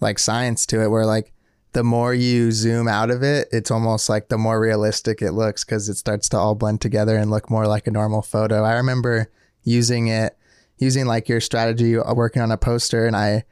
like 0.01 0.19
science 0.19 0.67
to 0.67 0.83
it 0.83 0.89
where 0.89 1.07
like 1.07 1.33
the 1.73 1.85
more 1.85 2.13
you 2.13 2.53
zoom 2.53 2.87
out 2.87 3.11
of 3.11 3.23
it, 3.23 3.49
it's 3.51 3.71
almost 3.71 4.09
like 4.09 4.29
the 4.29 4.37
more 4.37 4.61
realistic 4.61 5.23
it 5.23 5.33
looks 5.33 5.65
because 5.65 5.89
it 5.89 5.97
starts 5.97 6.29
to 6.31 6.37
all 6.37 6.55
blend 6.55 6.81
together 6.81 7.17
and 7.17 7.31
look 7.31 7.51
more 7.51 7.67
like 7.67 7.87
a 7.87 7.91
normal 7.91 8.21
photo. 8.21 8.63
I 8.63 8.75
remember 8.75 9.31
using 9.63 10.09
it, 10.09 10.37
using 10.79 11.07
like 11.07 11.29
your 11.29 11.41
strategy, 11.41 11.97
uh, 11.97 12.15
working 12.15 12.43
on 12.43 12.51
a 12.51 12.59
poster, 12.59 13.07
and 13.07 13.17
I, 13.17 13.45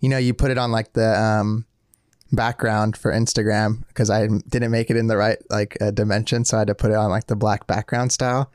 you 0.00 0.08
know, 0.08 0.18
you 0.18 0.32
put 0.32 0.50
it 0.50 0.58
on 0.58 0.72
like 0.72 0.94
the 0.94 1.20
um 1.20 1.66
background 2.32 2.96
for 2.96 3.12
Instagram 3.12 3.86
because 3.88 4.10
I 4.10 4.26
didn't 4.26 4.70
make 4.70 4.90
it 4.90 4.96
in 4.96 5.06
the 5.06 5.16
right 5.16 5.38
like 5.50 5.76
uh, 5.80 5.90
dimension, 5.90 6.44
so 6.44 6.56
I 6.56 6.60
had 6.60 6.68
to 6.68 6.74
put 6.74 6.90
it 6.90 6.96
on 6.96 7.10
like 7.10 7.26
the 7.26 7.36
black 7.36 7.66
background 7.66 8.12
style. 8.12 8.50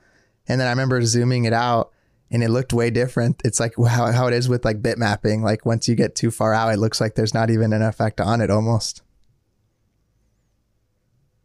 And 0.47 0.59
then 0.59 0.67
I 0.67 0.71
remember 0.71 1.01
zooming 1.03 1.45
it 1.45 1.53
out, 1.53 1.91
and 2.31 2.43
it 2.43 2.49
looked 2.49 2.73
way 2.73 2.89
different. 2.89 3.41
It's 3.45 3.59
like 3.59 3.73
how 3.77 4.11
how 4.11 4.27
it 4.27 4.33
is 4.33 4.49
with 4.49 4.65
like 4.65 4.81
bit 4.81 4.97
mapping. 4.97 5.43
Like 5.43 5.65
once 5.65 5.87
you 5.87 5.95
get 5.95 6.15
too 6.15 6.31
far 6.31 6.53
out, 6.53 6.73
it 6.73 6.77
looks 6.77 7.01
like 7.01 7.15
there's 7.15 7.33
not 7.33 7.49
even 7.49 7.73
an 7.73 7.81
effect 7.81 8.19
on 8.21 8.41
it 8.41 8.49
almost. 8.49 9.01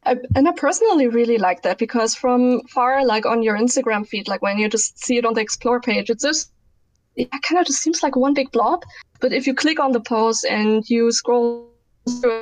I, 0.04 0.16
and 0.34 0.48
I 0.48 0.52
personally 0.52 1.08
really 1.08 1.36
like 1.36 1.62
that 1.62 1.76
because 1.76 2.14
from 2.14 2.62
far, 2.68 3.04
like 3.04 3.26
on 3.26 3.42
your 3.42 3.58
Instagram 3.58 4.06
feed, 4.06 4.26
like 4.26 4.40
when 4.40 4.58
you 4.58 4.68
just 4.68 4.98
see 5.04 5.18
it 5.18 5.26
on 5.26 5.34
the 5.34 5.42
explore 5.42 5.80
page, 5.80 6.08
it's 6.08 6.22
just 6.22 6.50
it 7.16 7.30
kind 7.42 7.60
of 7.60 7.66
just 7.66 7.82
seems 7.82 8.02
like 8.02 8.16
one 8.16 8.32
big 8.32 8.50
blob. 8.52 8.84
But 9.20 9.32
if 9.32 9.46
you 9.46 9.54
click 9.54 9.80
on 9.80 9.92
the 9.92 10.00
post 10.00 10.44
and 10.44 10.88
you 10.88 11.10
scroll 11.10 11.67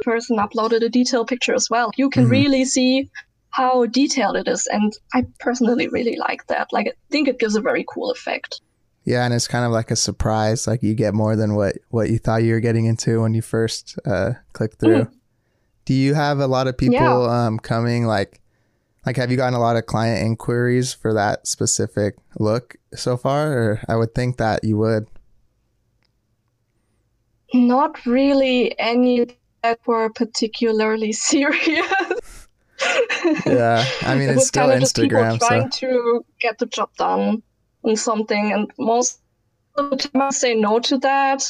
person 0.02 0.38
uploaded 0.38 0.83
a 0.83 0.88
detailed 0.88 1.29
picture 1.29 1.55
as 1.55 1.68
well. 1.70 1.90
You 1.96 2.11
can 2.11 2.24
mm-hmm. 2.24 2.33
really 2.33 2.64
see 2.64 3.11
how 3.50 3.87
detailed 3.87 4.37
it 4.37 4.48
is. 4.48 4.66
And 4.66 4.92
I 5.14 5.26
personally 5.40 5.88
really 5.88 6.16
like 6.16 6.46
that. 6.48 6.72
Like, 6.72 6.88
I 6.88 6.92
think 7.11 7.29
it 7.29 7.38
gives 7.38 7.57
a 7.57 7.61
very 7.61 7.85
cool 7.88 8.11
effect. 8.11 8.61
Yeah, 9.07 9.24
and 9.24 9.33
it's 9.33 9.46
kind 9.46 9.64
of 9.64 9.70
like 9.70 9.92
a 9.92 9.96
surprise. 9.96 10.66
Like 10.66 10.83
you 10.83 10.92
get 10.92 11.14
more 11.14 11.37
than 11.37 11.55
what 11.55 11.76
what 11.90 12.11
you 12.11 12.18
thought 12.18 12.42
you 12.42 12.52
were 12.52 12.61
getting 12.61 12.87
into 12.87 13.22
when 13.22 13.35
you 13.35 13.40
first 13.40 13.96
uh, 14.05 14.33
clicked 14.52 14.81
through. 14.81 15.05
Mm. 15.05 15.12
Do 15.85 15.94
you 15.94 16.14
have 16.14 16.40
a 16.40 16.48
lot 16.48 16.66
of 16.66 16.76
people 16.76 16.96
yeah. 16.96 17.46
um, 17.46 17.61
coming? 17.61 18.05
Like, 18.07 18.42
like 19.07 19.16
have 19.16 19.31
you 19.31 19.37
gotten 19.37 19.55
a 19.55 19.61
lot 19.61 19.76
of 19.76 19.87
client 19.87 20.26
inquiries 20.26 20.92
for 20.92 21.14
that 21.14 21.46
specific 21.46 22.16
look 22.40 22.74
so 22.96 23.16
far? 23.16 23.52
Or 23.52 23.81
I 23.88 23.94
would 23.94 24.12
think 24.12 24.38
that 24.38 24.64
you 24.64 24.76
would. 24.79 25.07
Not 27.55 28.05
really 28.05 28.76
any 28.76 29.38
were 29.87 30.11
particularly 30.11 31.12
serious. 31.31 32.48
yeah, 33.46 33.85
I 34.02 34.14
mean, 34.14 34.29
it's 34.35 34.46
still 34.46 34.68
Instagram. 34.68 35.38
trying 35.38 35.70
so. 35.70 35.79
to 35.81 36.24
get 36.40 36.59
the 36.59 36.66
job 36.66 36.90
done 36.96 37.42
on 37.85 37.96
something, 37.96 38.52
and 38.52 38.70
most 38.79 39.20
of 39.76 39.90
the 39.90 39.96
time 39.96 40.22
I 40.22 40.31
say 40.31 40.55
no 40.55 40.79
to 40.81 40.98
that 40.98 41.42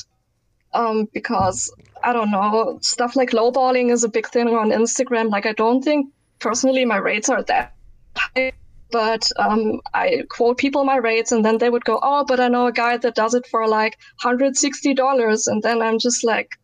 um, 0.76 1.08
because 1.12 1.72
I 2.04 2.12
don't 2.12 2.30
know 2.30 2.78
stuff 2.82 3.16
like 3.16 3.30
lowballing 3.30 3.90
is 3.90 4.04
a 4.04 4.08
big 4.08 4.28
thing 4.28 4.48
on 4.48 4.70
Instagram. 4.70 5.30
Like 5.30 5.46
I 5.46 5.52
don't 5.52 5.82
think 5.82 6.12
personally 6.38 6.84
my 6.84 6.98
rates 6.98 7.28
are 7.28 7.42
that 7.44 7.74
high, 8.16 8.52
but 8.90 9.28
um, 9.38 9.80
I 9.94 10.22
quote 10.28 10.58
people 10.58 10.84
my 10.84 10.96
rates, 10.96 11.32
and 11.32 11.44
then 11.44 11.58
they 11.58 11.70
would 11.70 11.84
go, 11.84 11.98
"Oh, 12.02 12.24
but 12.24 12.40
I 12.40 12.48
know 12.48 12.66
a 12.66 12.72
guy 12.72 12.96
that 12.98 13.14
does 13.14 13.34
it 13.34 13.46
for 13.46 13.66
like 13.66 13.98
hundred 14.20 14.56
sixty 14.56 14.94
dollars," 14.94 15.46
and 15.46 15.62
then 15.62 15.82
I'm 15.82 15.98
just 15.98 16.24
like, 16.24 16.58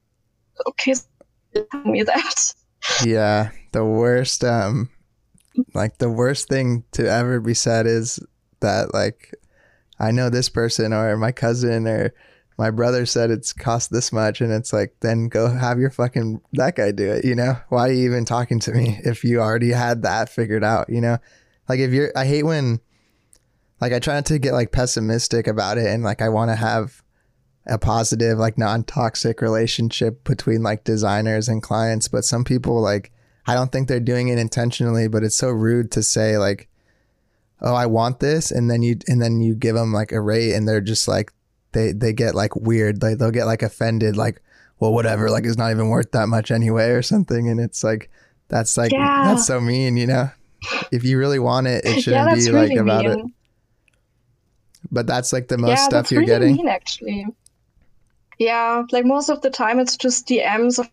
"Okay, 0.67 0.95
me 1.85 2.03
that. 2.03 2.55
Yeah, 3.05 3.51
the 3.73 3.85
worst 3.85 4.45
um 4.45 4.91
like 5.75 5.99
the 5.99 6.11
worst 6.11 6.49
thing 6.49 6.85
to 6.93 7.09
ever 7.11 7.41
be 7.41 7.55
said 7.55 7.87
is 7.87 8.21
that 8.61 8.95
like 8.95 9.35
I 9.99 10.11
know 10.11 10.31
this 10.31 10.49
person 10.49 10.93
or 10.93 11.17
my 11.17 11.33
cousin 11.33 11.87
or 11.87 12.13
my 12.59 12.71
brother 12.71 13.07
said 13.07 13.31
it's 13.31 13.53
cost 13.53 13.91
this 13.91 14.13
much 14.13 14.41
and 14.41 14.53
it's 14.53 14.73
like 14.73 14.95
then 15.01 15.29
go 15.29 15.49
have 15.49 15.79
your 15.79 15.91
fucking 15.91 16.41
that 16.53 16.77
guy 16.77 16.93
do 16.93 17.11
it 17.11 17.25
you 17.25 17.35
know 17.35 17.57
why 17.69 17.89
are 17.89 17.93
you 17.93 18.05
even 18.05 18.25
talking 18.25 18.61
to 18.61 18.73
me 18.73 18.99
if 19.05 19.25
you 19.25 19.41
already 19.41 19.71
had 19.71 20.03
that 20.03 20.29
figured 20.29 20.63
out 20.63 20.89
you 20.89 21.01
know 21.01 21.19
like 21.69 21.81
if 21.81 21.93
you're 21.93 22.13
i 22.15 22.25
hate 22.25 22.43
when 22.45 22.79
like 23.81 23.93
i 23.93 23.99
try 23.99 24.15
not 24.15 24.27
to 24.27 24.39
get 24.39 24.53
like 24.53 24.71
pessimistic 24.71 25.47
about 25.47 25.79
it 25.79 25.87
and 25.87 26.05
like 26.05 26.23
i 26.23 26.29
want 26.29 26.51
to 26.51 26.55
have 26.55 27.02
a 27.67 27.79
positive 27.79 28.39
like 28.39 28.59
non-toxic 28.59 29.41
relationship 29.41 30.25
between 30.25 30.63
like 30.63 30.83
designers 30.85 31.49
and 31.49 31.63
clients 31.63 32.09
but 32.09 32.25
some 32.25 32.43
people 32.45 32.81
like 32.81 33.13
i 33.47 33.55
don't 33.55 33.71
think 33.71 33.87
they're 33.87 34.01
doing 34.01 34.29
it 34.29 34.39
intentionally 34.39 35.07
but 35.09 35.23
it's 35.23 35.37
so 35.37 35.49
rude 35.49 35.91
to 35.93 36.03
say 36.03 36.37
like 36.39 36.69
oh 37.61 37.75
i 37.75 37.87
want 37.87 38.19
this 38.19 38.51
and 38.51 38.69
then 38.71 38.83
you 38.83 38.97
and 39.07 39.23
then 39.23 39.41
you 39.41 39.55
give 39.55 39.77
them 39.77 39.93
like 39.93 40.11
a 40.11 40.21
rate 40.21 40.53
and 40.55 40.67
they're 40.67 40.81
just 40.81 41.07
like 41.07 41.33
they 41.73 41.93
they 41.93 42.13
get 42.13 42.35
like 42.35 42.55
weird. 42.55 43.01
Like 43.03 43.17
they'll 43.17 43.31
get 43.31 43.47
like 43.47 43.63
offended 43.63 44.15
like 44.15 44.43
well 44.79 44.93
whatever 44.93 45.31
like 45.31 45.47
it's 45.47 45.57
not 45.57 45.71
even 45.71 45.89
worth 45.89 46.11
that 46.11 46.27
much 46.29 46.51
anyway 46.51 46.91
or 46.91 47.01
something 47.01 47.49
and 47.49 47.59
it's 47.59 47.83
like 47.83 48.11
that's 48.49 48.77
like 48.77 48.93
Yeah. 48.93 49.25
that's 49.25 49.47
so 49.47 49.59
mean 49.59 49.97
you 49.97 50.07
know? 50.07 50.31
If 50.91 51.03
you 51.03 51.17
really 51.19 51.39
want 51.39 51.69
it 51.69 51.85
it 51.87 52.01
shouldn't 52.03 52.27
that's 52.29 52.45
be 52.45 52.53
really 52.53 52.69
like 52.71 52.79
about 52.79 53.07
it. 53.07 53.19
but 54.91 55.07
that's 55.07 55.33
like 55.33 55.49
the 55.49 55.57
most 55.57 55.71
yeah, 55.79 55.85
stuff 55.85 56.11
you're 56.13 56.21
really 56.21 56.31
getting. 56.33 56.57
mean 56.57 56.69
actually. 56.69 57.27
Yeah, 58.43 58.83
like 58.93 59.05
most 59.05 59.31
of 59.31 59.41
the 59.43 59.51
time 59.51 59.79
it's 59.81 59.97
just 59.97 60.27
DMs 60.29 60.79
of 60.79 60.91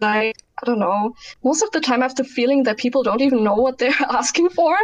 like 0.00 0.36
I 0.62 0.66
don't 0.66 0.78
know. 0.80 1.14
Most 1.44 1.62
of 1.62 1.70
the 1.72 1.80
time 1.80 2.02
I 2.02 2.06
have 2.06 2.16
the 2.16 2.24
feeling 2.24 2.64
that 2.64 2.78
people 2.78 3.02
don't 3.02 3.22
even 3.22 3.44
know 3.44 3.54
what 3.54 3.78
they're 3.78 3.94
asking 4.10 4.50
for. 4.50 4.76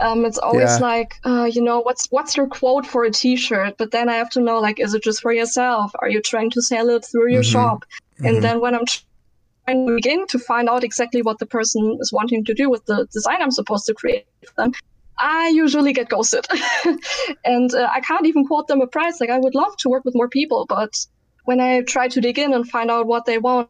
Um, 0.00 0.24
it's 0.24 0.38
always 0.38 0.80
Yeah. 0.80 0.86
like, 0.90 1.14
uh, 1.24 1.44
you 1.52 1.62
know, 1.62 1.80
what's 1.80 2.06
what's 2.10 2.36
your 2.36 2.48
quote 2.48 2.86
for 2.86 3.04
a 3.04 3.10
T-shirt? 3.10 3.76
But 3.78 3.90
then 3.92 4.08
I 4.08 4.14
have 4.16 4.30
to 4.30 4.40
know, 4.40 4.60
like, 4.60 4.80
is 4.80 4.94
it 4.94 5.02
just 5.04 5.20
for 5.22 5.32
yourself? 5.32 5.92
Are 6.00 6.08
you 6.10 6.22
trying 6.22 6.50
to 6.50 6.62
sell 6.62 6.88
it 6.90 7.04
through 7.10 7.32
your 7.32 7.42
Mhm. 7.42 7.52
shop? 7.54 7.84
Mhm. 8.20 8.28
And 8.28 8.42
then 8.42 8.60
when 8.60 8.74
I'm 8.74 8.86
trying 8.86 9.86
to 9.88 9.94
begin 9.96 10.26
to 10.28 10.38
find 10.38 10.68
out 10.68 10.84
exactly 10.84 11.22
what 11.22 11.38
the 11.38 11.46
person 11.46 11.96
is 12.00 12.12
wanting 12.12 12.44
to 12.46 12.54
do 12.54 12.70
with 12.70 12.84
the 12.86 13.06
design 13.12 13.42
I'm 13.42 13.52
supposed 13.52 13.86
to 13.86 13.94
create 13.94 14.26
for 14.46 14.54
them, 14.56 14.72
I 15.18 15.48
usually 15.48 15.92
get 15.92 16.08
ghosted. 16.08 16.46
and 17.44 17.74
uh, 17.74 17.88
I 17.92 18.00
can't 18.00 18.26
even 18.26 18.46
quote 18.46 18.68
them 18.68 18.80
a 18.80 18.86
price. 18.86 19.20
Like, 19.20 19.30
I 19.30 19.38
would 19.38 19.54
love 19.54 19.74
to 19.80 19.88
work 19.90 20.04
with 20.04 20.14
more 20.14 20.28
people, 20.28 20.66
but 20.68 20.92
when 21.50 21.58
I 21.60 21.80
try 21.82 22.06
to 22.06 22.20
dig 22.20 22.38
in 22.38 22.52
and 22.54 22.70
find 22.70 22.92
out 22.92 23.08
what 23.08 23.24
they 23.24 23.38
want, 23.38 23.68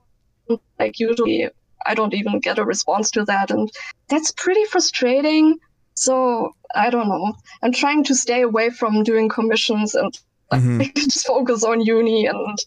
like, 0.78 1.00
usually 1.00 1.48
I 1.86 1.94
don't 1.94 2.12
even 2.12 2.38
get 2.38 2.58
a 2.58 2.64
response 2.64 3.10
to 3.12 3.24
that. 3.24 3.50
And 3.50 3.70
that's 4.08 4.32
pretty 4.32 4.66
frustrating. 4.66 5.58
So, 5.94 6.54
I 6.74 6.90
don't 6.90 7.08
know. 7.08 7.32
I'm 7.62 7.72
trying 7.72 8.04
to 8.04 8.14
stay 8.14 8.42
away 8.42 8.68
from 8.68 9.02
doing 9.02 9.30
commissions 9.30 9.94
and 9.94 10.12
like, 10.52 10.60
Mhm. 10.60 10.94
just 11.12 11.26
focus 11.26 11.64
on 11.64 11.80
uni 11.80 12.26
and 12.26 12.58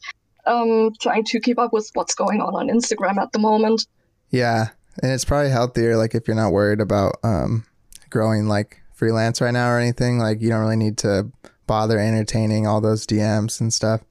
um, 0.47 0.93
trying 0.99 1.25
to 1.25 1.39
keep 1.39 1.59
up 1.59 1.73
with 1.73 1.91
what's 1.93 2.15
going 2.15 2.41
on 2.41 2.55
on 2.55 2.69
Instagram 2.69 3.17
at 3.17 3.31
the 3.33 3.39
moment. 3.39 3.85
Yeah, 4.31 4.69
and 5.03 5.11
it's 5.11 5.25
probably 5.25 5.51
healthier 5.51 5.95
like 5.95 6.15
if 6.15 6.27
you're 6.27 6.43
not 6.43 6.53
worried 6.53 6.81
about 6.81 7.17
um 7.23 7.65
growing 8.09 8.47
like 8.47 8.81
freelance 8.93 9.41
right 9.41 9.53
now 9.53 9.69
or 9.69 9.77
anything, 9.77 10.17
like 10.17 10.41
you 10.41 10.49
don't 10.49 10.61
really 10.61 10.83
need 10.85 10.97
to 11.05 11.31
bother 11.67 11.99
entertaining 11.99 12.65
all 12.65 12.81
those 12.81 13.05
DMs 13.05 13.61
and 13.61 13.71
stuff. 13.71 14.01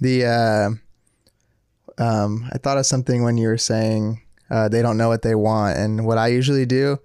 The 0.00 0.24
uh 1.98 2.02
um 2.02 2.48
I 2.52 2.58
thought 2.58 2.78
of 2.78 2.86
something 2.86 3.22
when 3.22 3.36
you 3.36 3.48
were 3.48 3.58
saying 3.58 4.22
uh 4.50 4.68
they 4.68 4.82
don't 4.82 4.96
know 4.96 5.08
what 5.08 5.22
they 5.22 5.34
want. 5.34 5.78
And 5.78 6.06
what 6.06 6.18
I 6.18 6.28
usually 6.28 6.66
do 6.66 6.98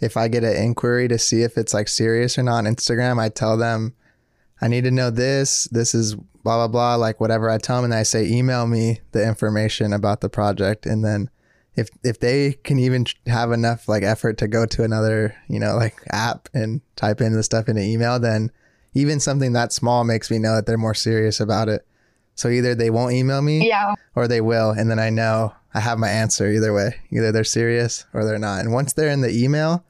if 0.00 0.16
I 0.16 0.28
get 0.28 0.44
an 0.44 0.56
inquiry 0.56 1.08
to 1.08 1.18
see 1.18 1.42
if 1.42 1.58
it's 1.58 1.74
like 1.74 1.88
serious 1.88 2.38
or 2.38 2.42
not 2.42 2.64
on 2.64 2.64
Instagram, 2.64 3.20
I 3.20 3.28
tell 3.28 3.56
them 3.56 3.94
I 4.62 4.68
need 4.68 4.84
to 4.84 4.90
know 4.90 5.10
this, 5.10 5.68
this 5.70 5.94
is 5.94 6.14
blah 6.14 6.56
blah 6.56 6.68
blah, 6.68 6.94
like 6.96 7.20
whatever 7.20 7.50
I 7.50 7.58
tell 7.58 7.76
them 7.76 7.86
and 7.86 7.94
I 7.94 8.02
say 8.02 8.26
email 8.26 8.66
me 8.66 9.00
the 9.12 9.26
information 9.26 9.92
about 9.92 10.20
the 10.20 10.28
project. 10.28 10.86
And 10.86 11.04
then 11.04 11.30
if 11.76 11.88
if 12.02 12.20
they 12.20 12.52
can 12.64 12.78
even 12.78 13.06
have 13.26 13.52
enough 13.52 13.88
like 13.88 14.02
effort 14.02 14.38
to 14.38 14.48
go 14.48 14.66
to 14.66 14.84
another 14.84 15.34
you 15.48 15.58
know 15.58 15.76
like 15.76 15.96
app 16.10 16.48
and 16.52 16.80
type 16.96 17.20
in 17.20 17.32
the 17.32 17.42
stuff 17.42 17.68
in 17.68 17.76
an 17.76 17.84
email 17.84 18.18
then 18.18 18.50
even 18.94 19.20
something 19.20 19.52
that 19.52 19.72
small 19.72 20.04
makes 20.04 20.30
me 20.30 20.38
know 20.38 20.56
that 20.56 20.66
they're 20.66 20.76
more 20.76 20.94
serious 20.94 21.40
about 21.40 21.68
it 21.68 21.86
so 22.40 22.48
either 22.48 22.74
they 22.74 22.90
won't 22.90 23.12
email 23.12 23.42
me 23.42 23.68
Yeah. 23.68 23.94
or 24.16 24.26
they 24.26 24.40
will 24.40 24.70
and 24.70 24.90
then 24.90 24.98
i 24.98 25.10
know 25.10 25.52
i 25.74 25.80
have 25.80 25.98
my 25.98 26.08
answer 26.08 26.50
either 26.50 26.72
way 26.72 26.94
either 27.10 27.30
they're 27.32 27.44
serious 27.44 28.06
or 28.14 28.24
they're 28.24 28.38
not 28.38 28.60
and 28.60 28.72
once 28.72 28.92
they're 28.94 29.10
in 29.10 29.20
the 29.20 29.30
email 29.30 29.84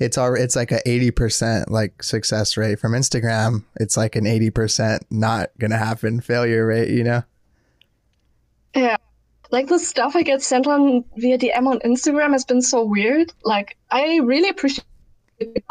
it's 0.00 0.18
all 0.18 0.34
it's 0.34 0.56
like 0.56 0.72
a 0.72 0.80
80% 0.86 1.70
like 1.70 2.02
success 2.02 2.56
rate 2.56 2.80
from 2.80 2.92
instagram 2.92 3.64
it's 3.76 3.96
like 3.96 4.16
an 4.16 4.24
80% 4.24 5.02
not 5.10 5.50
gonna 5.60 5.78
happen 5.78 6.20
failure 6.20 6.66
rate 6.66 6.90
you 6.90 7.04
know 7.04 7.22
Yeah. 8.74 8.96
Like 9.50 9.68
the 9.68 9.78
stuff 9.78 10.16
I 10.16 10.22
get 10.22 10.42
sent 10.42 10.66
on 10.66 11.04
via 11.16 11.38
DM 11.38 11.66
on 11.68 11.78
Instagram 11.80 12.32
has 12.32 12.44
been 12.44 12.60
so 12.60 12.82
weird. 12.82 13.32
Like 13.44 13.76
I 13.90 14.18
really 14.24 14.48
appreciate 14.48 14.84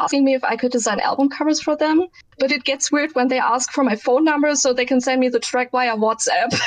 asking 0.00 0.24
me 0.24 0.34
if 0.34 0.44
I 0.44 0.56
could 0.56 0.72
design 0.72 1.00
album 1.00 1.28
covers 1.28 1.60
for 1.60 1.76
them, 1.76 2.06
but 2.38 2.50
it 2.52 2.64
gets 2.64 2.90
weird 2.92 3.14
when 3.14 3.28
they 3.28 3.38
ask 3.38 3.72
for 3.72 3.84
my 3.84 3.96
phone 3.96 4.24
number 4.24 4.54
so 4.54 4.72
they 4.72 4.84
can 4.86 5.00
send 5.00 5.20
me 5.20 5.28
the 5.28 5.40
track 5.40 5.70
via 5.70 5.96
WhatsApp. 5.96 6.58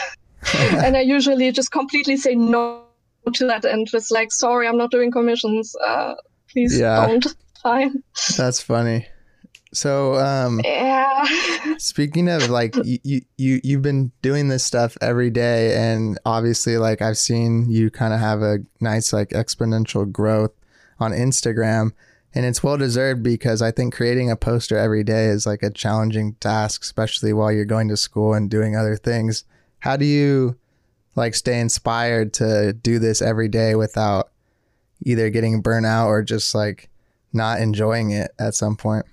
and 0.83 0.95
I 0.97 1.01
usually 1.01 1.51
just 1.51 1.71
completely 1.71 2.17
say 2.17 2.35
no 2.35 2.83
to 3.33 3.47
that 3.47 3.65
and 3.65 3.87
just 3.87 4.11
like, 4.11 4.31
sorry, 4.31 4.67
I'm 4.67 4.77
not 4.77 4.91
doing 4.91 5.11
commissions. 5.11 5.75
Uh, 5.85 6.15
please 6.51 6.79
Yeah. 6.79 7.05
don't. 7.07 7.25
Fine. 7.63 8.03
that's 8.37 8.61
funny 8.61 9.07
so 9.73 10.15
um 10.15 10.61
Yeah. 10.63 11.25
Speaking 11.77 12.29
of 12.29 12.49
like 12.49 12.75
you, 12.85 12.99
you 13.03 13.21
you 13.37 13.59
you've 13.63 13.81
been 13.81 14.11
doing 14.21 14.47
this 14.47 14.63
stuff 14.63 14.95
every 15.01 15.29
day 15.29 15.75
and 15.75 16.17
obviously 16.25 16.77
like 16.77 17.01
I've 17.01 17.17
seen 17.17 17.69
you 17.69 17.89
kind 17.89 18.13
of 18.13 18.19
have 18.19 18.41
a 18.41 18.59
nice 18.79 19.11
like 19.11 19.29
exponential 19.29 20.09
growth 20.09 20.51
on 20.99 21.11
Instagram 21.11 21.91
and 22.37 22.45
it's 22.45 22.61
well 22.61 22.77
deserved 22.77 23.23
because 23.23 23.63
I 23.63 23.71
think 23.71 23.95
creating 23.95 24.29
a 24.29 24.35
poster 24.35 24.77
every 24.77 25.03
day 25.03 25.25
is 25.25 25.47
like 25.47 25.63
a 25.63 25.71
challenging 25.71 26.35
task 26.35 26.83
especially 26.83 27.33
while 27.33 27.51
you're 27.51 27.65
going 27.65 27.87
to 27.87 27.97
school 27.97 28.35
and 28.35 28.47
doing 28.47 28.75
other 28.75 28.95
things. 28.95 29.43
How 29.79 29.97
do 29.97 30.05
you 30.05 30.55
like 31.15 31.33
stay 31.33 31.59
inspired 31.59 32.33
to 32.33 32.73
do 32.73 32.99
this 32.99 33.23
every 33.23 33.47
day 33.47 33.73
without 33.73 34.29
either 35.03 35.31
getting 35.31 35.63
burnout 35.63 36.05
or 36.05 36.21
just 36.21 36.53
like 36.53 36.91
not 37.33 37.59
enjoying 37.59 38.11
it 38.11 38.29
at 38.37 38.53
some 38.53 38.75
point? 38.75 39.07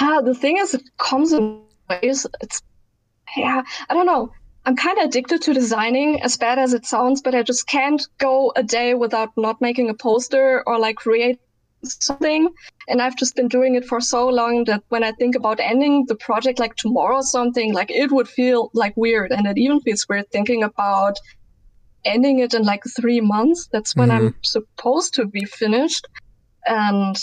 Ah, 0.00 0.22
the 0.22 0.34
thing 0.34 0.56
is, 0.56 0.74
it 0.74 0.82
comes 0.98 1.32
in 1.32 1.62
ways. 1.88 2.26
It's, 2.40 2.62
yeah, 3.36 3.62
I 3.88 3.94
don't 3.94 4.06
know. 4.06 4.32
I'm 4.64 4.76
kind 4.76 4.98
of 4.98 5.06
addicted 5.06 5.42
to 5.42 5.54
designing, 5.54 6.22
as 6.22 6.36
bad 6.36 6.58
as 6.58 6.72
it 6.72 6.86
sounds, 6.86 7.20
but 7.20 7.34
I 7.34 7.42
just 7.42 7.66
can't 7.66 8.00
go 8.18 8.52
a 8.54 8.62
day 8.62 8.94
without 8.94 9.30
not 9.36 9.60
making 9.60 9.90
a 9.90 9.94
poster 9.94 10.62
or 10.66 10.78
like 10.78 10.96
create 10.96 11.40
something. 11.84 12.48
And 12.88 13.02
I've 13.02 13.16
just 13.16 13.34
been 13.34 13.48
doing 13.48 13.74
it 13.74 13.84
for 13.84 14.00
so 14.00 14.28
long 14.28 14.64
that 14.64 14.84
when 14.88 15.02
I 15.02 15.12
think 15.12 15.34
about 15.34 15.58
ending 15.58 16.06
the 16.06 16.14
project 16.14 16.60
like 16.60 16.76
tomorrow 16.76 17.16
or 17.16 17.22
something, 17.22 17.72
like 17.72 17.90
it 17.90 18.12
would 18.12 18.28
feel 18.28 18.70
like 18.72 18.96
weird. 18.96 19.32
And 19.32 19.46
it 19.46 19.58
even 19.58 19.80
feels 19.80 20.06
weird 20.08 20.30
thinking 20.30 20.62
about 20.62 21.18
ending 22.04 22.38
it 22.38 22.54
in 22.54 22.62
like 22.62 22.82
three 22.96 23.20
months. 23.20 23.68
That's 23.72 23.96
when 23.96 24.10
I'm 24.10 24.28
mm-hmm. 24.28 24.42
supposed 24.42 25.14
to 25.14 25.26
be 25.26 25.44
finished. 25.44 26.06
And 26.66 27.16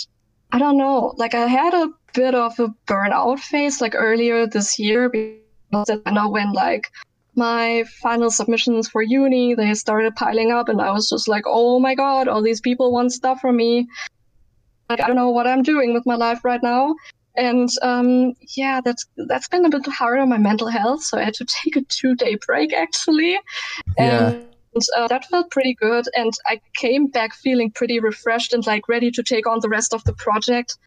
I 0.51 0.59
don't 0.59 0.77
know, 0.77 1.13
like 1.17 1.35
I 1.35 1.47
had 1.47 1.73
a 1.73 1.89
bit 2.13 2.35
of 2.35 2.59
a 2.59 2.73
burnout 2.87 3.39
phase 3.39 3.79
like 3.79 3.93
earlier 3.95 4.47
this 4.47 4.79
year 4.79 5.09
because 5.09 6.01
I 6.05 6.11
know 6.11 6.29
when 6.29 6.51
like 6.53 6.89
my 7.35 7.83
final 8.01 8.29
submissions 8.29 8.89
for 8.89 9.01
uni 9.01 9.55
they 9.55 9.73
started 9.73 10.15
piling 10.15 10.51
up 10.51 10.69
and 10.69 10.81
I 10.81 10.91
was 10.91 11.09
just 11.09 11.27
like, 11.27 11.43
oh 11.45 11.79
my 11.79 11.95
god, 11.95 12.27
all 12.27 12.41
these 12.41 12.61
people 12.61 12.91
want 12.91 13.11
stuff 13.11 13.39
from 13.39 13.57
me. 13.57 13.87
Like 14.89 15.01
I 15.01 15.07
don't 15.07 15.15
know 15.15 15.29
what 15.29 15.47
I'm 15.47 15.63
doing 15.63 15.93
with 15.93 16.05
my 16.05 16.15
life 16.15 16.43
right 16.43 16.61
now. 16.63 16.95
And 17.35 17.69
um, 17.81 18.33
yeah, 18.57 18.81
that's 18.83 19.05
that's 19.27 19.47
been 19.47 19.65
a 19.65 19.69
bit 19.69 19.85
hard 19.87 20.19
on 20.19 20.29
my 20.29 20.37
mental 20.37 20.67
health. 20.67 21.03
So 21.03 21.17
I 21.17 21.23
had 21.23 21.35
to 21.35 21.45
take 21.63 21.75
a 21.75 21.81
two 21.81 22.15
day 22.15 22.37
break 22.45 22.73
actually. 22.73 23.39
Yeah. 23.97 24.29
And 24.73 24.83
uh, 24.97 25.07
that 25.07 25.25
felt 25.25 25.51
pretty 25.51 25.73
good. 25.73 26.05
And 26.15 26.33
I 26.45 26.61
came 26.75 27.07
back 27.07 27.33
feeling 27.33 27.71
pretty 27.71 27.99
refreshed 27.99 28.53
and 28.53 28.65
like 28.67 28.87
ready 28.87 29.11
to 29.11 29.23
take 29.23 29.47
on 29.47 29.59
the 29.61 29.69
rest 29.69 29.93
of 29.93 30.03
the 30.03 30.13
project. 30.13 30.77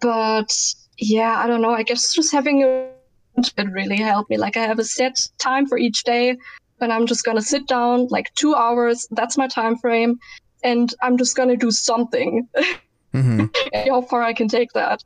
But 0.00 0.50
yeah, 0.98 1.36
I 1.38 1.46
don't 1.46 1.62
know. 1.62 1.72
I 1.72 1.82
guess 1.82 2.12
just 2.12 2.32
having 2.32 2.62
a 2.62 2.88
it 3.36 3.70
really 3.70 3.96
helped 3.96 4.30
me. 4.30 4.36
Like 4.36 4.56
I 4.56 4.64
have 4.64 4.78
a 4.78 4.84
set 4.84 5.18
time 5.38 5.66
for 5.66 5.78
each 5.78 6.04
day 6.04 6.36
when 6.78 6.90
I'm 6.90 7.06
just 7.06 7.24
gonna 7.24 7.42
sit 7.42 7.66
down 7.66 8.08
like 8.10 8.32
two 8.34 8.54
hours. 8.54 9.06
That's 9.10 9.38
my 9.38 9.48
time 9.48 9.76
frame, 9.78 10.18
and 10.62 10.92
I'm 11.02 11.16
just 11.16 11.36
gonna 11.36 11.56
do 11.56 11.70
something. 11.70 12.48
hmm 13.12 13.44
how 13.74 14.02
far 14.02 14.22
I 14.22 14.32
can 14.32 14.48
take 14.48 14.72
that. 14.72 15.00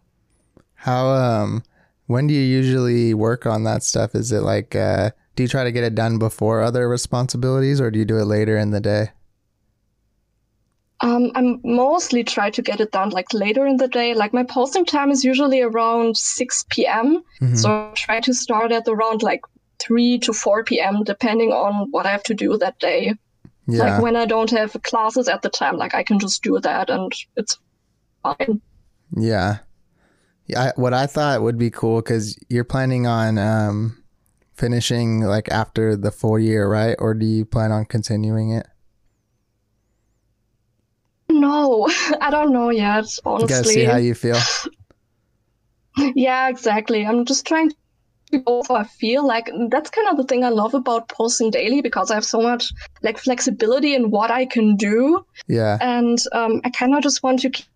How 0.74 1.08
um 1.08 1.62
when 2.06 2.26
do 2.26 2.34
you 2.34 2.40
usually 2.40 3.14
work 3.14 3.46
on 3.46 3.64
that 3.64 3.82
stuff? 3.82 4.14
Is 4.14 4.32
it 4.32 4.40
like 4.40 4.74
uh 4.74 5.10
do 5.34 5.42
you 5.42 5.48
try 5.48 5.64
to 5.64 5.72
get 5.72 5.84
it 5.84 5.94
done 5.94 6.18
before 6.18 6.62
other 6.62 6.88
responsibilities 6.88 7.80
or 7.80 7.90
do 7.90 7.98
you 7.98 8.04
do 8.04 8.18
it 8.18 8.24
later 8.24 8.56
in 8.56 8.70
the 8.70 8.80
day? 8.80 9.10
Um, 11.02 11.30
I'm 11.34 11.60
mostly 11.62 12.24
try 12.24 12.48
to 12.50 12.62
get 12.62 12.80
it 12.80 12.90
done 12.92 13.10
like 13.10 13.32
later 13.34 13.66
in 13.66 13.76
the 13.76 13.88
day. 13.88 14.14
Like 14.14 14.32
my 14.32 14.44
posting 14.44 14.84
time 14.84 15.10
is 15.10 15.24
usually 15.24 15.60
around 15.60 16.16
6 16.16 16.64
p.m. 16.70 17.22
Mhm. 17.40 17.56
So 17.58 17.70
I 17.70 17.92
try 17.94 18.20
to 18.20 18.32
start 18.32 18.72
at 18.72 18.88
around 18.88 19.22
like 19.22 19.42
3 19.78 20.18
to 20.20 20.32
4 20.32 20.64
p.m. 20.64 21.04
depending 21.04 21.52
on 21.52 21.90
what 21.90 22.06
I 22.06 22.10
have 22.10 22.22
to 22.24 22.34
do 22.34 22.56
that 22.58 22.78
day. 22.78 23.14
Yeah. 23.66 23.82
Like 23.84 24.02
when 24.02 24.16
I 24.16 24.24
don't 24.24 24.50
have 24.50 24.74
classes 24.84 25.28
at 25.28 25.42
the 25.42 25.50
time, 25.50 25.76
like 25.76 25.94
I 25.94 26.02
can 26.02 26.18
just 26.18 26.42
do 26.42 26.58
that 26.60 26.88
and 26.88 27.12
it's 27.36 27.58
fine. 28.22 28.60
Yeah. 29.14 29.58
Yeah. 30.46 30.62
I, 30.62 30.72
what 30.80 30.94
I 30.94 31.06
thought 31.06 31.42
would 31.42 31.58
be 31.58 31.70
cool 31.70 32.00
because 32.00 32.38
you're 32.48 32.64
planning 32.64 33.06
on 33.06 33.36
um, 33.36 34.02
finishing 34.54 35.20
like 35.20 35.50
after 35.50 35.96
the 35.96 36.10
full 36.10 36.38
year, 36.38 36.68
right? 36.68 36.96
Or 36.98 37.12
do 37.12 37.26
you 37.26 37.44
plan 37.44 37.72
on 37.72 37.84
continuing 37.84 38.50
it? 38.52 38.66
I 42.20 42.30
don't 42.30 42.52
know 42.52 42.70
yet, 42.70 43.04
You 43.04 43.22
gotta 43.24 43.44
honestly. 43.44 43.74
see 43.74 43.84
how 43.84 43.96
you 43.98 44.14
feel. 44.14 44.36
Yeah, 46.14 46.48
exactly. 46.48 47.06
I'm 47.06 47.24
just 47.24 47.46
trying 47.46 47.70
to 48.32 48.38
go 48.40 48.62
how 48.68 48.74
I 48.74 48.84
feel. 48.84 49.26
Like 49.26 49.50
that's 49.70 49.88
kind 49.88 50.08
of 50.08 50.18
the 50.18 50.24
thing 50.24 50.44
I 50.44 50.50
love 50.50 50.74
about 50.74 51.08
posting 51.08 51.50
daily 51.50 51.80
because 51.80 52.10
I 52.10 52.14
have 52.14 52.24
so 52.24 52.40
much 52.40 52.70
like 53.02 53.16
flexibility 53.18 53.94
in 53.94 54.10
what 54.10 54.30
I 54.30 54.44
can 54.44 54.76
do, 54.76 55.24
Yeah. 55.48 55.78
and 55.80 56.18
um, 56.32 56.60
I 56.64 56.70
kind 56.70 56.94
of 56.94 57.02
just 57.02 57.22
want 57.22 57.40
to 57.40 57.50
keep 57.50 57.66